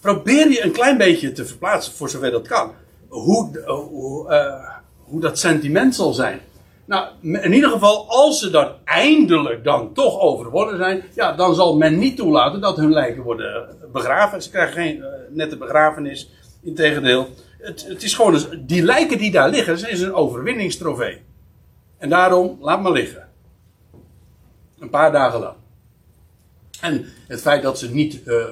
probeer 0.00 0.50
je 0.50 0.64
een 0.64 0.72
klein 0.72 0.96
beetje 0.96 1.32
te 1.32 1.46
verplaatsen, 1.46 1.92
voor 1.92 2.10
zover 2.10 2.30
dat 2.30 2.48
kan. 2.48 2.72
Hoe, 3.08 3.64
hoe, 3.66 4.28
eh, 4.28 4.76
hoe 5.04 5.20
dat 5.20 5.38
sentiment 5.38 5.94
zal 5.94 6.12
zijn. 6.12 6.40
Nou, 6.90 7.08
in 7.22 7.52
ieder 7.52 7.70
geval, 7.70 8.08
als 8.08 8.38
ze 8.40 8.50
dan 8.50 8.72
eindelijk 8.84 9.64
dan 9.64 9.92
toch 9.92 10.20
overwonnen 10.20 10.76
zijn, 10.76 11.02
ja, 11.14 11.32
dan 11.32 11.54
zal 11.54 11.76
men 11.76 11.98
niet 11.98 12.16
toelaten 12.16 12.60
dat 12.60 12.76
hun 12.76 12.92
lijken 12.92 13.22
worden 13.22 13.76
begraven. 13.92 14.42
Ze 14.42 14.50
krijgen 14.50 14.72
geen 14.72 15.02
eh, 15.02 15.08
nette 15.30 15.56
begrafenis. 15.56 16.30
Integendeel, 16.62 17.28
het, 17.58 17.86
het 17.88 18.02
is 18.02 18.14
gewoon, 18.14 18.34
een- 18.34 18.66
die 18.66 18.82
lijken 18.82 19.18
die 19.18 19.30
daar 19.30 19.50
liggen, 19.50 19.80
dat 19.80 19.88
is 19.90 20.00
een 20.00 20.14
overwinningstrofee. 20.14 21.22
En 21.98 22.08
daarom, 22.08 22.58
laat 22.60 22.82
maar 22.82 22.92
liggen. 22.92 23.28
Een 24.78 24.90
paar 24.90 25.12
dagen 25.12 25.40
lang. 25.40 25.56
En 26.80 27.04
het 27.26 27.40
feit 27.40 27.62
dat 27.62 27.78
ze 27.78 27.90
niet, 27.94 28.22
eh, 28.22 28.44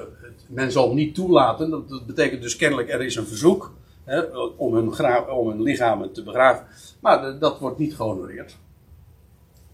men 0.47 0.71
zal 0.71 0.93
niet 0.93 1.15
toelaten, 1.15 1.69
dat, 1.69 1.89
dat 1.89 2.05
betekent 2.05 2.41
dus 2.41 2.55
kennelijk 2.55 2.89
er 2.89 3.01
is 3.01 3.15
een 3.15 3.27
verzoek 3.27 3.73
hè, 4.03 4.21
om, 4.57 4.73
hun 4.73 5.29
om 5.29 5.47
hun 5.47 5.61
lichamen 5.61 6.13
te 6.13 6.23
begraven. 6.23 6.65
Maar 6.99 7.39
dat 7.39 7.59
wordt 7.59 7.77
niet 7.77 7.95
gehonoreerd. 7.95 8.57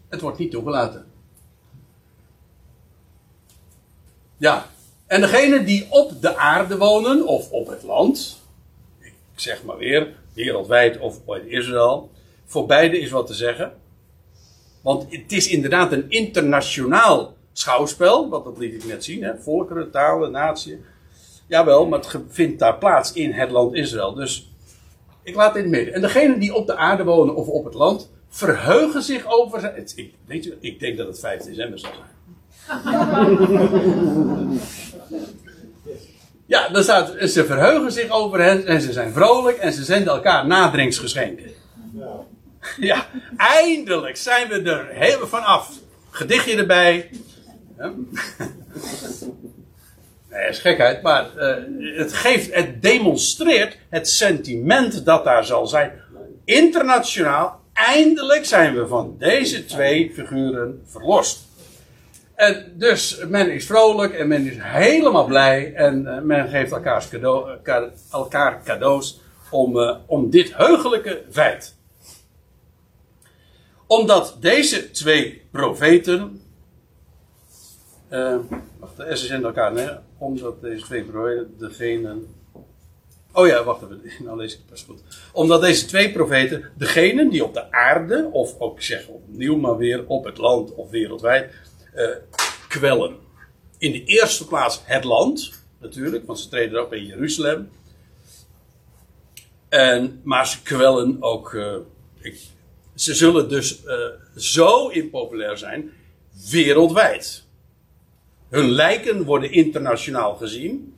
Het 0.10 0.22
wordt 0.22 0.38
niet 0.38 0.52
toegelaten. 0.52 1.06
Ja, 4.38 4.66
en 5.08 5.22
degenen 5.22 5.66
die 5.66 5.88
op 5.90 6.22
de 6.22 6.36
aarde 6.36 6.78
wonen 6.78 7.28
of 7.28 7.52
op 7.52 7.68
het 7.68 7.84
land, 7.84 8.42
ik 9.00 9.14
zeg 9.36 9.64
maar 9.64 9.78
weer, 9.78 10.16
wereldwijd 10.34 11.00
of 11.00 11.20
in 11.28 11.50
Israël, 11.50 12.12
voor 12.46 12.66
beide 12.66 13.00
is 13.00 13.12
wat 13.12 13.28
te 13.28 13.34
zeggen. 13.34 13.74
Want 14.82 15.12
het 15.12 15.32
is 15.32 15.48
inderdaad 15.48 15.92
een 15.92 16.10
internationaal 16.10 17.34
schouwspel, 17.54 18.30
wat 18.30 18.44
dat 18.44 18.58
liet 18.58 18.74
ik 18.74 18.86
net 18.86 19.04
zien, 19.04 19.24
hè? 19.24 19.38
volkeren, 19.38 19.92
talen, 19.92 20.32
natie. 20.32 20.82
Jawel, 21.48 21.86
maar 21.88 22.00
het 22.00 22.18
vindt 22.30 22.60
daar 22.60 22.78
plaats 22.78 23.14
in 23.14 23.32
het 23.32 23.52
land 23.52 23.74
Israël. 23.76 24.14
Dus 24.14 24.52
ik 25.24 25.36
laat 25.36 25.54
dit 25.54 25.68
midden. 25.68 25.94
En 25.94 26.02
degenen 26.02 26.40
die 26.40 26.54
op 26.54 26.68
de 26.68 26.76
aarde 26.76 27.04
wonen 27.04 27.36
of 27.36 27.48
op 27.48 27.66
het 27.66 27.74
land, 27.74 28.12
verheugen 28.30 29.02
zich 29.04 29.24
over. 29.28 29.74
het- 29.76 29.94
Ik, 29.96 30.14
weet 30.26 30.44
je, 30.44 30.58
ik 30.60 30.80
denk 30.80 30.98
dat 30.98 31.08
het 31.08 31.20
5 31.20 31.42
december 31.44 31.80
zal 31.80 31.92
zijn. 31.94 32.14
Ja, 36.48 36.70
dan 36.70 36.84
staat, 36.84 37.14
ze 37.30 37.46
verheugen 37.46 37.92
zich 37.92 38.10
over 38.10 38.42
hen 38.42 38.66
en 38.66 38.82
ze 38.82 38.92
zijn 38.94 39.14
vrolijk 39.14 39.58
en 39.58 39.74
ze 39.74 39.84
zenden 39.84 40.14
elkaar 40.14 40.48
nadrinksgeschenken. 40.48 41.52
Ja, 42.80 43.06
eindelijk 43.38 44.18
zijn 44.18 44.48
we 44.48 44.62
er 44.62 44.88
helemaal 44.90 45.28
vanaf. 45.28 45.72
Gedichtje 46.10 46.56
erbij. 46.58 47.10
Ja. 47.78 47.92
Nee, 50.36 50.50
is 50.50 50.60
gekheid, 50.60 51.02
maar 51.02 51.38
eh, 51.38 51.64
het 51.98 52.14
geeft, 52.14 52.54
het 52.54 52.82
demonstreert 52.82 53.78
het 53.90 54.10
sentiment 54.10 55.06
dat 55.06 55.24
daar 55.24 55.46
zal 55.46 55.68
zijn. 55.68 55.92
Internationaal, 56.46 57.60
eindelijk 57.74 58.46
zijn 58.46 58.76
we 58.76 58.88
van 58.88 59.16
deze 59.18 59.66
twee 59.66 60.12
figuren 60.14 60.82
verlost. 60.86 61.44
En 62.36 62.72
dus 62.74 63.24
men 63.28 63.52
is 63.54 63.66
vrolijk 63.66 64.14
en 64.14 64.28
men 64.28 64.46
is 64.48 64.58
helemaal 64.60 65.26
blij 65.26 65.74
en 65.74 66.08
eh, 66.08 66.22
men 66.22 66.50
geeft 66.50 66.72
elkaars 66.72 67.10
cadeau, 67.10 67.52
eh, 67.52 67.56
ka- 67.64 67.92
elkaar 68.12 68.62
cadeaus 68.64 69.22
om, 69.52 69.98
om 70.06 70.30
dit 70.30 70.56
heugelijke 70.56 71.22
feit. 71.32 71.76
Omdat 73.88 74.38
deze 74.40 74.92
twee 74.92 75.42
profeten. 75.52 76.42
eh 78.10 78.36
wacht, 78.80 79.20
ze 79.20 79.26
zijn 79.26 79.44
elkaar, 79.44 79.74
nee, 79.74 79.88
omdat 80.18 80.62
deze 80.62 80.86
twee 80.86 81.04
profeten 81.04 81.54
degene. 81.58 82.18
Oh 83.32 83.48
ja, 83.48 83.64
wacht 83.64 83.82
even, 83.82 84.02
nou 84.26 84.38
lees 84.38 84.52
ik 84.54 84.58
het 84.58 84.70
pas 84.70 84.84
goed. 84.84 85.02
Omdat 85.34 85.62
deze 85.62 85.86
twee 85.86 86.12
profeten, 86.12 86.72
degenen 86.78 87.30
die 87.30 87.44
op 87.44 87.54
de 87.54 87.72
aarde, 87.72 88.30
of 88.32 88.60
ook 88.60 88.82
zeg 88.82 89.08
opnieuw 89.08 89.56
maar 89.58 89.78
weer 89.78 90.08
op 90.08 90.26
het 90.26 90.38
land 90.38 90.74
of 90.76 90.90
wereldwijd, 90.90 91.54
eh, 91.94 92.10
kwellen. 92.68 93.16
In 93.78 93.92
de 93.92 94.04
eerste 94.04 94.48
plaats 94.48 94.82
het 94.84 95.04
land, 95.04 95.64
natuurlijk, 95.80 96.26
want 96.26 96.40
ze 96.40 96.50
treden 96.50 96.84
op 96.84 96.94
in 96.94 97.06
Jeruzalem. 97.06 97.70
En, 99.70 100.22
maar 100.24 100.48
ze 100.48 100.62
kwellen 100.62 101.18
ook. 101.20 101.54
eh, 101.54 101.76
ze 102.96 103.14
zullen 103.14 103.50
dus 103.50 103.84
eh, 103.84 103.98
zo 104.36 104.88
impopulair 104.88 105.58
zijn 105.58 105.92
wereldwijd. 106.50 107.45
Hun 108.56 108.70
lijken 108.70 109.24
worden 109.24 109.52
internationaal 109.52 110.36
gezien. 110.36 110.96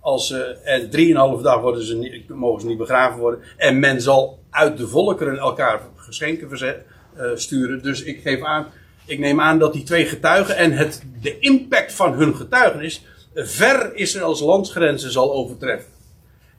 Als, 0.00 0.34
en 0.64 0.90
drieënhalve 0.90 1.42
dag 1.42 1.60
worden 1.60 1.84
ze 1.84 2.22
mogen 2.28 2.60
ze 2.60 2.66
niet 2.66 2.78
begraven 2.78 3.18
worden. 3.18 3.40
En 3.56 3.78
men 3.78 4.00
zal 4.00 4.38
uit 4.50 4.76
de 4.76 4.88
volkeren 4.88 5.38
elkaar 5.38 5.80
geschenken 5.96 6.48
eh, 6.58 7.30
sturen. 7.34 7.82
Dus 7.82 8.02
ik 8.02 8.20
geef 8.22 8.42
aan, 8.42 8.66
ik 9.04 9.18
neem 9.18 9.40
aan 9.40 9.58
dat 9.58 9.72
die 9.72 9.82
twee 9.82 10.06
getuigen 10.06 10.56
en 10.56 10.72
het, 10.72 11.02
de 11.20 11.38
impact 11.38 11.92
van 11.92 12.12
hun 12.12 12.36
getuigenis 12.36 13.04
ver 13.34 13.94
Israëls 13.94 14.40
landsgrenzen 14.40 15.12
zal 15.12 15.32
overtreffen. 15.32 15.92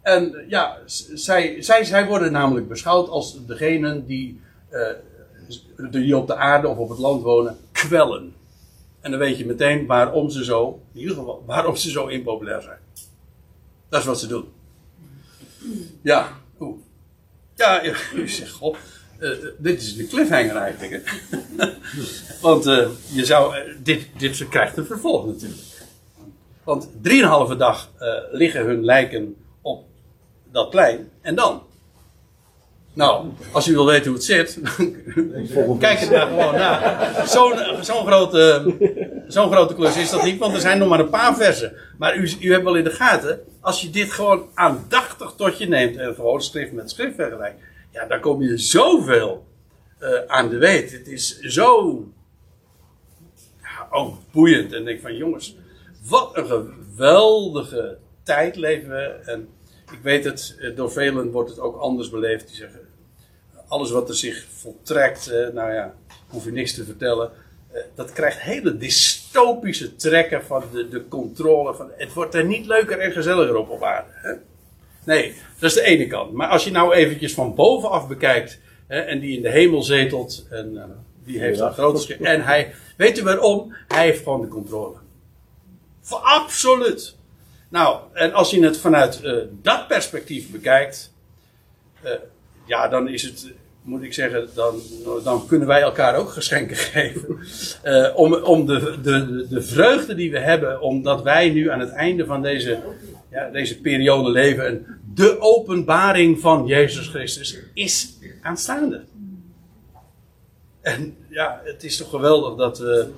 En 0.01 0.45
ja, 0.47 0.77
zij, 1.13 1.61
zij, 1.61 1.83
zij 1.83 2.05
worden 2.05 2.31
namelijk 2.31 2.67
beschouwd 2.67 3.09
als 3.09 3.45
degenen 3.45 4.05
die, 4.05 4.41
eh, 4.69 4.81
die 5.91 6.17
op 6.17 6.27
de 6.27 6.35
aarde 6.35 6.67
of 6.67 6.77
op 6.77 6.89
het 6.89 6.99
land 6.99 7.23
wonen, 7.23 7.57
kwellen. 7.71 8.35
En 9.07 9.13
dan 9.13 9.21
weet 9.21 9.37
je 9.37 9.45
meteen 9.45 9.85
waarom 9.85 10.29
ze 10.29 10.43
zo, 10.43 10.81
in 10.93 10.99
ieder 10.99 11.15
geval, 11.15 11.43
waarom 11.45 11.75
ze 11.75 11.91
zo 11.91 12.07
impopulair 12.07 12.61
zijn. 12.61 12.77
Dat 13.89 13.99
is 13.99 14.05
wat 14.05 14.19
ze 14.19 14.27
doen. 14.27 14.45
Ja, 16.01 16.37
oeh. 16.59 16.77
Ja, 17.55 17.83
je 17.83 18.27
zegt, 18.27 18.59
eh, 19.19 19.29
dit 19.57 19.81
is 19.81 19.95
de 19.95 20.07
cliffhanger 20.07 20.55
eigenlijk. 20.55 20.91
Hè? 20.91 21.01
Want 22.47 22.65
eh, 22.65 22.87
je 23.11 23.25
zou, 23.25 23.55
eh, 23.55 23.75
dit, 23.83 24.07
dit 24.17 24.47
krijgt 24.49 24.77
een 24.77 24.85
vervolg 24.85 25.25
natuurlijk. 25.25 25.61
Want 26.63 26.89
drieënhalve 27.01 27.55
dag 27.55 27.91
eh, 27.97 28.09
liggen 28.31 28.65
hun 28.65 28.85
lijken 28.85 29.35
op 29.61 29.85
dat 30.51 30.69
plein. 30.69 31.09
En 31.21 31.35
dan? 31.35 31.63
Nou, 32.97 33.27
als 33.51 33.67
u 33.67 33.73
wil 33.73 33.85
weten 33.85 34.05
hoe 34.05 34.13
het 34.13 34.23
zit, 34.23 34.59
kijk 35.79 35.99
het 35.99 36.09
daar 36.09 36.27
gewoon 36.27 36.55
na. 36.55 37.25
Zo'n 37.25 37.53
zo'n 37.81 38.05
grote, 38.05 38.75
zo'n 39.27 39.51
grote 39.51 39.75
klus 39.75 39.97
is 39.97 40.09
dat 40.09 40.23
niet, 40.23 40.39
want 40.39 40.53
er 40.53 40.59
zijn 40.59 40.77
nog 40.77 40.89
maar 40.89 40.99
een 40.99 41.09
paar 41.09 41.35
versen. 41.35 41.73
Maar 41.97 42.17
u, 42.17 42.29
u 42.39 42.51
hebt 42.51 42.63
wel 42.63 42.75
in 42.75 42.83
de 42.83 42.89
gaten, 42.89 43.39
als 43.61 43.81
je 43.81 43.89
dit 43.89 44.11
gewoon 44.11 44.49
aandachtig 44.53 45.33
tot 45.37 45.57
je 45.57 45.67
neemt 45.67 45.97
en 45.97 46.15
gewoon 46.15 46.41
schrift 46.41 46.71
met 46.71 46.89
schrift 46.89 47.15
vergelijkt, 47.15 47.59
ja, 47.91 48.05
dan 48.05 48.19
kom 48.19 48.41
je 48.41 48.57
zoveel 48.57 49.45
eh, 49.99 50.09
aan 50.27 50.49
de 50.49 50.57
weet. 50.57 50.91
Het 50.91 51.07
is 51.07 51.39
zo 51.39 52.03
ja, 53.61 53.87
oh, 53.91 54.15
boeiend. 54.31 54.73
En 54.73 54.79
ik 54.79 54.85
denk 54.85 55.01
van 55.01 55.15
jongens, 55.15 55.55
wat 56.09 56.37
een 56.37 56.45
geweldige 56.45 57.97
tijd 58.23 58.55
leven 58.55 58.89
we. 58.89 59.03
En 59.25 59.49
ik 59.91 59.99
weet 60.01 60.23
het, 60.23 60.57
eh, 60.59 60.75
door 60.75 60.91
velen 60.91 61.31
wordt 61.31 61.49
het 61.49 61.59
ook 61.59 61.77
anders 61.77 62.09
beleefd. 62.09 62.47
Die 62.47 62.55
zeggen, 62.55 62.86
alles 63.67 63.91
wat 63.91 64.09
er 64.09 64.15
zich 64.15 64.45
voltrekt, 64.49 65.27
eh, 65.27 65.47
nou 65.53 65.73
ja, 65.73 65.93
hoef 66.27 66.45
je 66.45 66.51
niks 66.51 66.73
te 66.73 66.85
vertellen. 66.85 67.31
Eh, 67.71 67.81
dat 67.95 68.11
krijgt 68.11 68.39
hele 68.39 68.77
dystopische 68.77 69.95
trekken 69.95 70.45
van 70.45 70.63
de, 70.71 70.89
de 70.89 71.07
controle. 71.07 71.75
Van, 71.75 71.91
het 71.97 72.13
wordt 72.13 72.35
er 72.35 72.45
niet 72.45 72.65
leuker 72.65 72.99
en 72.99 73.11
gezelliger 73.11 73.55
op 73.55 73.69
op 73.69 73.83
aarde. 73.83 74.09
Hè? 74.13 74.33
Nee, 75.03 75.35
dat 75.59 75.69
is 75.69 75.75
de 75.75 75.81
ene 75.81 76.07
kant. 76.07 76.31
Maar 76.31 76.47
als 76.47 76.63
je 76.63 76.71
nou 76.71 76.93
eventjes 76.93 77.33
van 77.33 77.55
bovenaf 77.55 78.07
bekijkt. 78.07 78.59
Hè, 78.87 78.99
en 78.99 79.19
die 79.19 79.35
in 79.35 79.41
de 79.41 79.49
hemel 79.49 79.83
zetelt. 79.83 80.45
En 80.49 80.77
eh, 80.77 80.83
die 81.23 81.39
heeft 81.39 81.59
een 81.59 81.73
groot 81.73 82.01
schip. 82.01 82.21
En 82.21 82.43
hij, 82.43 82.73
weet 82.97 83.17
u 83.17 83.23
waarom? 83.23 83.75
Hij 83.87 84.03
heeft 84.03 84.23
gewoon 84.23 84.41
de 84.41 84.47
controle. 84.47 84.95
Voor 86.01 86.17
absoluut. 86.17 87.15
Nou, 87.69 87.99
en 88.13 88.33
als 88.33 88.51
je 88.51 88.63
het 88.63 88.77
vanuit 88.77 89.21
dat 89.61 89.87
perspectief 89.87 90.51
bekijkt. 90.51 91.13
Ja, 92.67 92.87
dan 92.87 93.09
is 93.09 93.23
het, 93.23 93.51
moet 93.81 94.03
ik 94.03 94.13
zeggen, 94.13 94.49
dan, 94.53 94.81
dan 95.23 95.47
kunnen 95.47 95.67
wij 95.67 95.81
elkaar 95.81 96.15
ook 96.15 96.29
geschenken 96.29 96.75
geven. 96.93 97.37
Eh, 97.83 98.11
om 98.15 98.33
om 98.33 98.65
de, 98.65 98.95
de, 99.01 99.45
de 99.49 99.61
vreugde 99.61 100.15
die 100.15 100.31
we 100.31 100.39
hebben, 100.39 100.81
omdat 100.81 101.23
wij 101.23 101.49
nu 101.49 101.69
aan 101.69 101.79
het 101.79 101.91
einde 101.91 102.25
van 102.25 102.41
deze, 102.41 102.79
ja, 103.31 103.49
deze 103.49 103.81
periode 103.81 104.31
leven. 104.31 104.65
En 104.65 104.85
de 105.13 105.39
openbaring 105.39 106.39
van 106.39 106.65
Jezus 106.65 107.07
Christus 107.07 107.59
is 107.73 108.17
aanstaande. 108.41 109.03
En 110.81 111.17
ja, 111.29 111.61
het 111.63 111.83
is 111.83 111.97
toch 111.97 112.09
geweldig 112.09 112.55
dat, 112.55 112.79
we, 112.79 113.09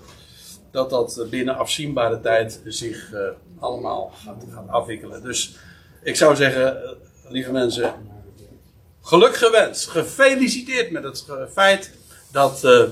dat 0.72 0.89
dat 0.89 1.26
binnen 1.30 1.56
afzienbare 1.58 2.20
tijd 2.20 2.62
zich 2.66 3.14
eh, 3.14 3.22
allemaal 3.60 4.12
gaat, 4.16 4.45
gaat 4.54 4.68
afwikkelen. 4.68 5.24
Dus 5.24 5.56
ik 6.04 6.16
zou 6.16 6.36
zeggen, 6.36 6.97
lieve 7.28 7.52
mensen, 7.52 7.93
geluk 9.02 9.36
gewenst. 9.36 9.88
Gefeliciteerd 9.88 10.91
met 10.91 11.04
het 11.04 11.26
feit 11.52 11.97
dat 12.32 12.64
eh, 12.64 12.84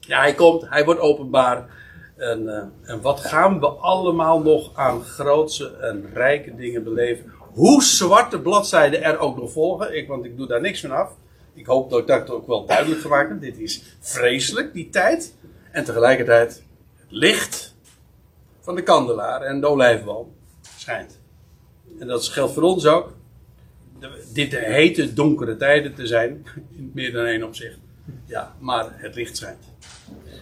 ja, 0.00 0.20
hij 0.20 0.34
komt, 0.34 0.68
hij 0.68 0.84
wordt 0.84 1.00
openbaar. 1.00 1.80
En, 2.16 2.48
eh, 2.48 2.90
en 2.90 3.00
wat 3.00 3.20
gaan 3.20 3.60
we 3.60 3.66
allemaal 3.66 4.40
nog 4.40 4.70
aan 4.74 5.04
grootse 5.04 5.76
en 5.76 6.10
rijke 6.14 6.54
dingen 6.54 6.84
beleven? 6.84 7.32
Hoe 7.38 7.82
zwarte 7.82 8.40
bladzijden 8.40 9.02
er 9.02 9.18
ook 9.18 9.36
nog 9.36 9.52
volgen, 9.52 9.96
ik, 9.96 10.08
want 10.08 10.24
ik 10.24 10.36
doe 10.36 10.46
daar 10.46 10.60
niks 10.60 10.80
van 10.80 10.90
af. 10.90 11.10
Ik 11.54 11.66
hoop 11.66 11.90
dat 11.90 11.98
ik 11.98 12.06
dat 12.06 12.30
ook 12.30 12.46
wel 12.46 12.66
duidelijk 12.66 13.00
gemaakt 13.00 13.28
heb. 13.28 13.40
Dit 13.40 13.58
is 13.58 13.96
vreselijk, 14.00 14.72
die 14.72 14.88
tijd. 14.88 15.34
En 15.70 15.84
tegelijkertijd 15.84 16.48
het 16.48 16.62
licht 17.08 17.74
van 18.60 18.74
de 18.74 18.82
kandelaar 18.82 19.40
en 19.40 19.60
de 19.60 19.66
olijfboom 19.66 20.34
schijnt. 20.78 21.20
En 21.98 22.06
dat 22.06 22.24
geldt 22.24 22.52
voor 22.52 22.62
ons 22.62 22.86
ook. 22.86 23.12
Dit 24.32 24.56
hete 24.56 25.12
donkere 25.12 25.56
tijden 25.56 25.94
te 25.94 26.06
zijn. 26.06 26.46
In 26.76 26.90
meer 26.94 27.12
dan 27.12 27.24
één 27.24 27.42
opzicht. 27.42 27.78
Ja, 28.26 28.54
maar 28.58 28.86
het 28.90 29.14
licht 29.14 29.36
schijnt. 29.36 29.64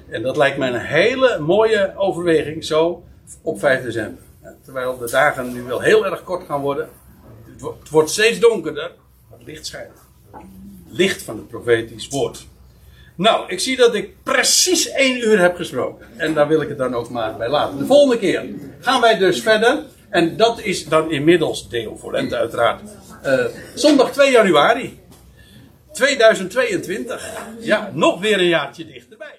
En 0.09 0.23
dat 0.23 0.37
lijkt 0.37 0.59
mij 0.59 0.69
een 0.69 0.81
hele 0.81 1.39
mooie 1.39 1.93
overweging 1.97 2.65
zo 2.65 3.05
op 3.43 3.59
5 3.59 3.83
december. 3.83 4.23
Terwijl 4.65 4.99
de 4.99 5.11
dagen 5.11 5.53
nu 5.53 5.63
wel 5.63 5.81
heel 5.81 6.07
erg 6.07 6.23
kort 6.25 6.47
gaan 6.47 6.61
worden. 6.61 6.89
Het 7.53 7.61
wo- 7.61 7.77
het 7.81 7.89
wordt 7.89 8.11
steeds 8.11 8.39
donkerder, 8.39 8.91
maar 9.29 9.39
het 9.39 9.47
licht 9.47 9.67
schijnt. 9.67 9.93
Licht 10.89 11.23
van 11.23 11.37
het 11.37 11.49
profetisch 11.49 12.09
woord. 12.09 12.47
Nou, 13.15 13.49
ik 13.49 13.61
zie 13.61 13.77
dat 13.77 13.95
ik 13.95 14.23
precies 14.23 14.89
één 14.91 15.17
uur 15.29 15.39
heb 15.41 15.57
gesproken. 15.57 16.07
En 16.17 16.35
daar 16.35 16.49
wil 16.49 16.61
ik 16.61 16.69
het 16.69 16.79
dan 16.79 16.95
ook 16.95 17.11
maar 17.11 17.37
bij 17.37 17.49
laten. 17.49 17.79
De 17.79 17.87
volgende 17.87 18.19
keer 18.19 18.45
gaan 18.81 19.01
wij 19.01 19.19
dus 19.19 19.43
verder. 19.43 19.83
En 20.11 20.37
dat 20.37 20.61
is 20.61 20.85
dan 20.85 21.11
inmiddels 21.11 21.69
Deo 21.69 21.97
Volente 21.97 22.37
uiteraard. 22.37 22.81
eh, 23.23 23.45
zondag 23.75 24.13
2 24.13 24.31
januari 24.31 24.99
2022. 25.93 27.31
Ja, 27.61 27.91
nog 27.95 28.21
weer 28.21 28.39
een 28.39 28.49
jaartje 28.49 28.87
dichterbij. 28.87 29.39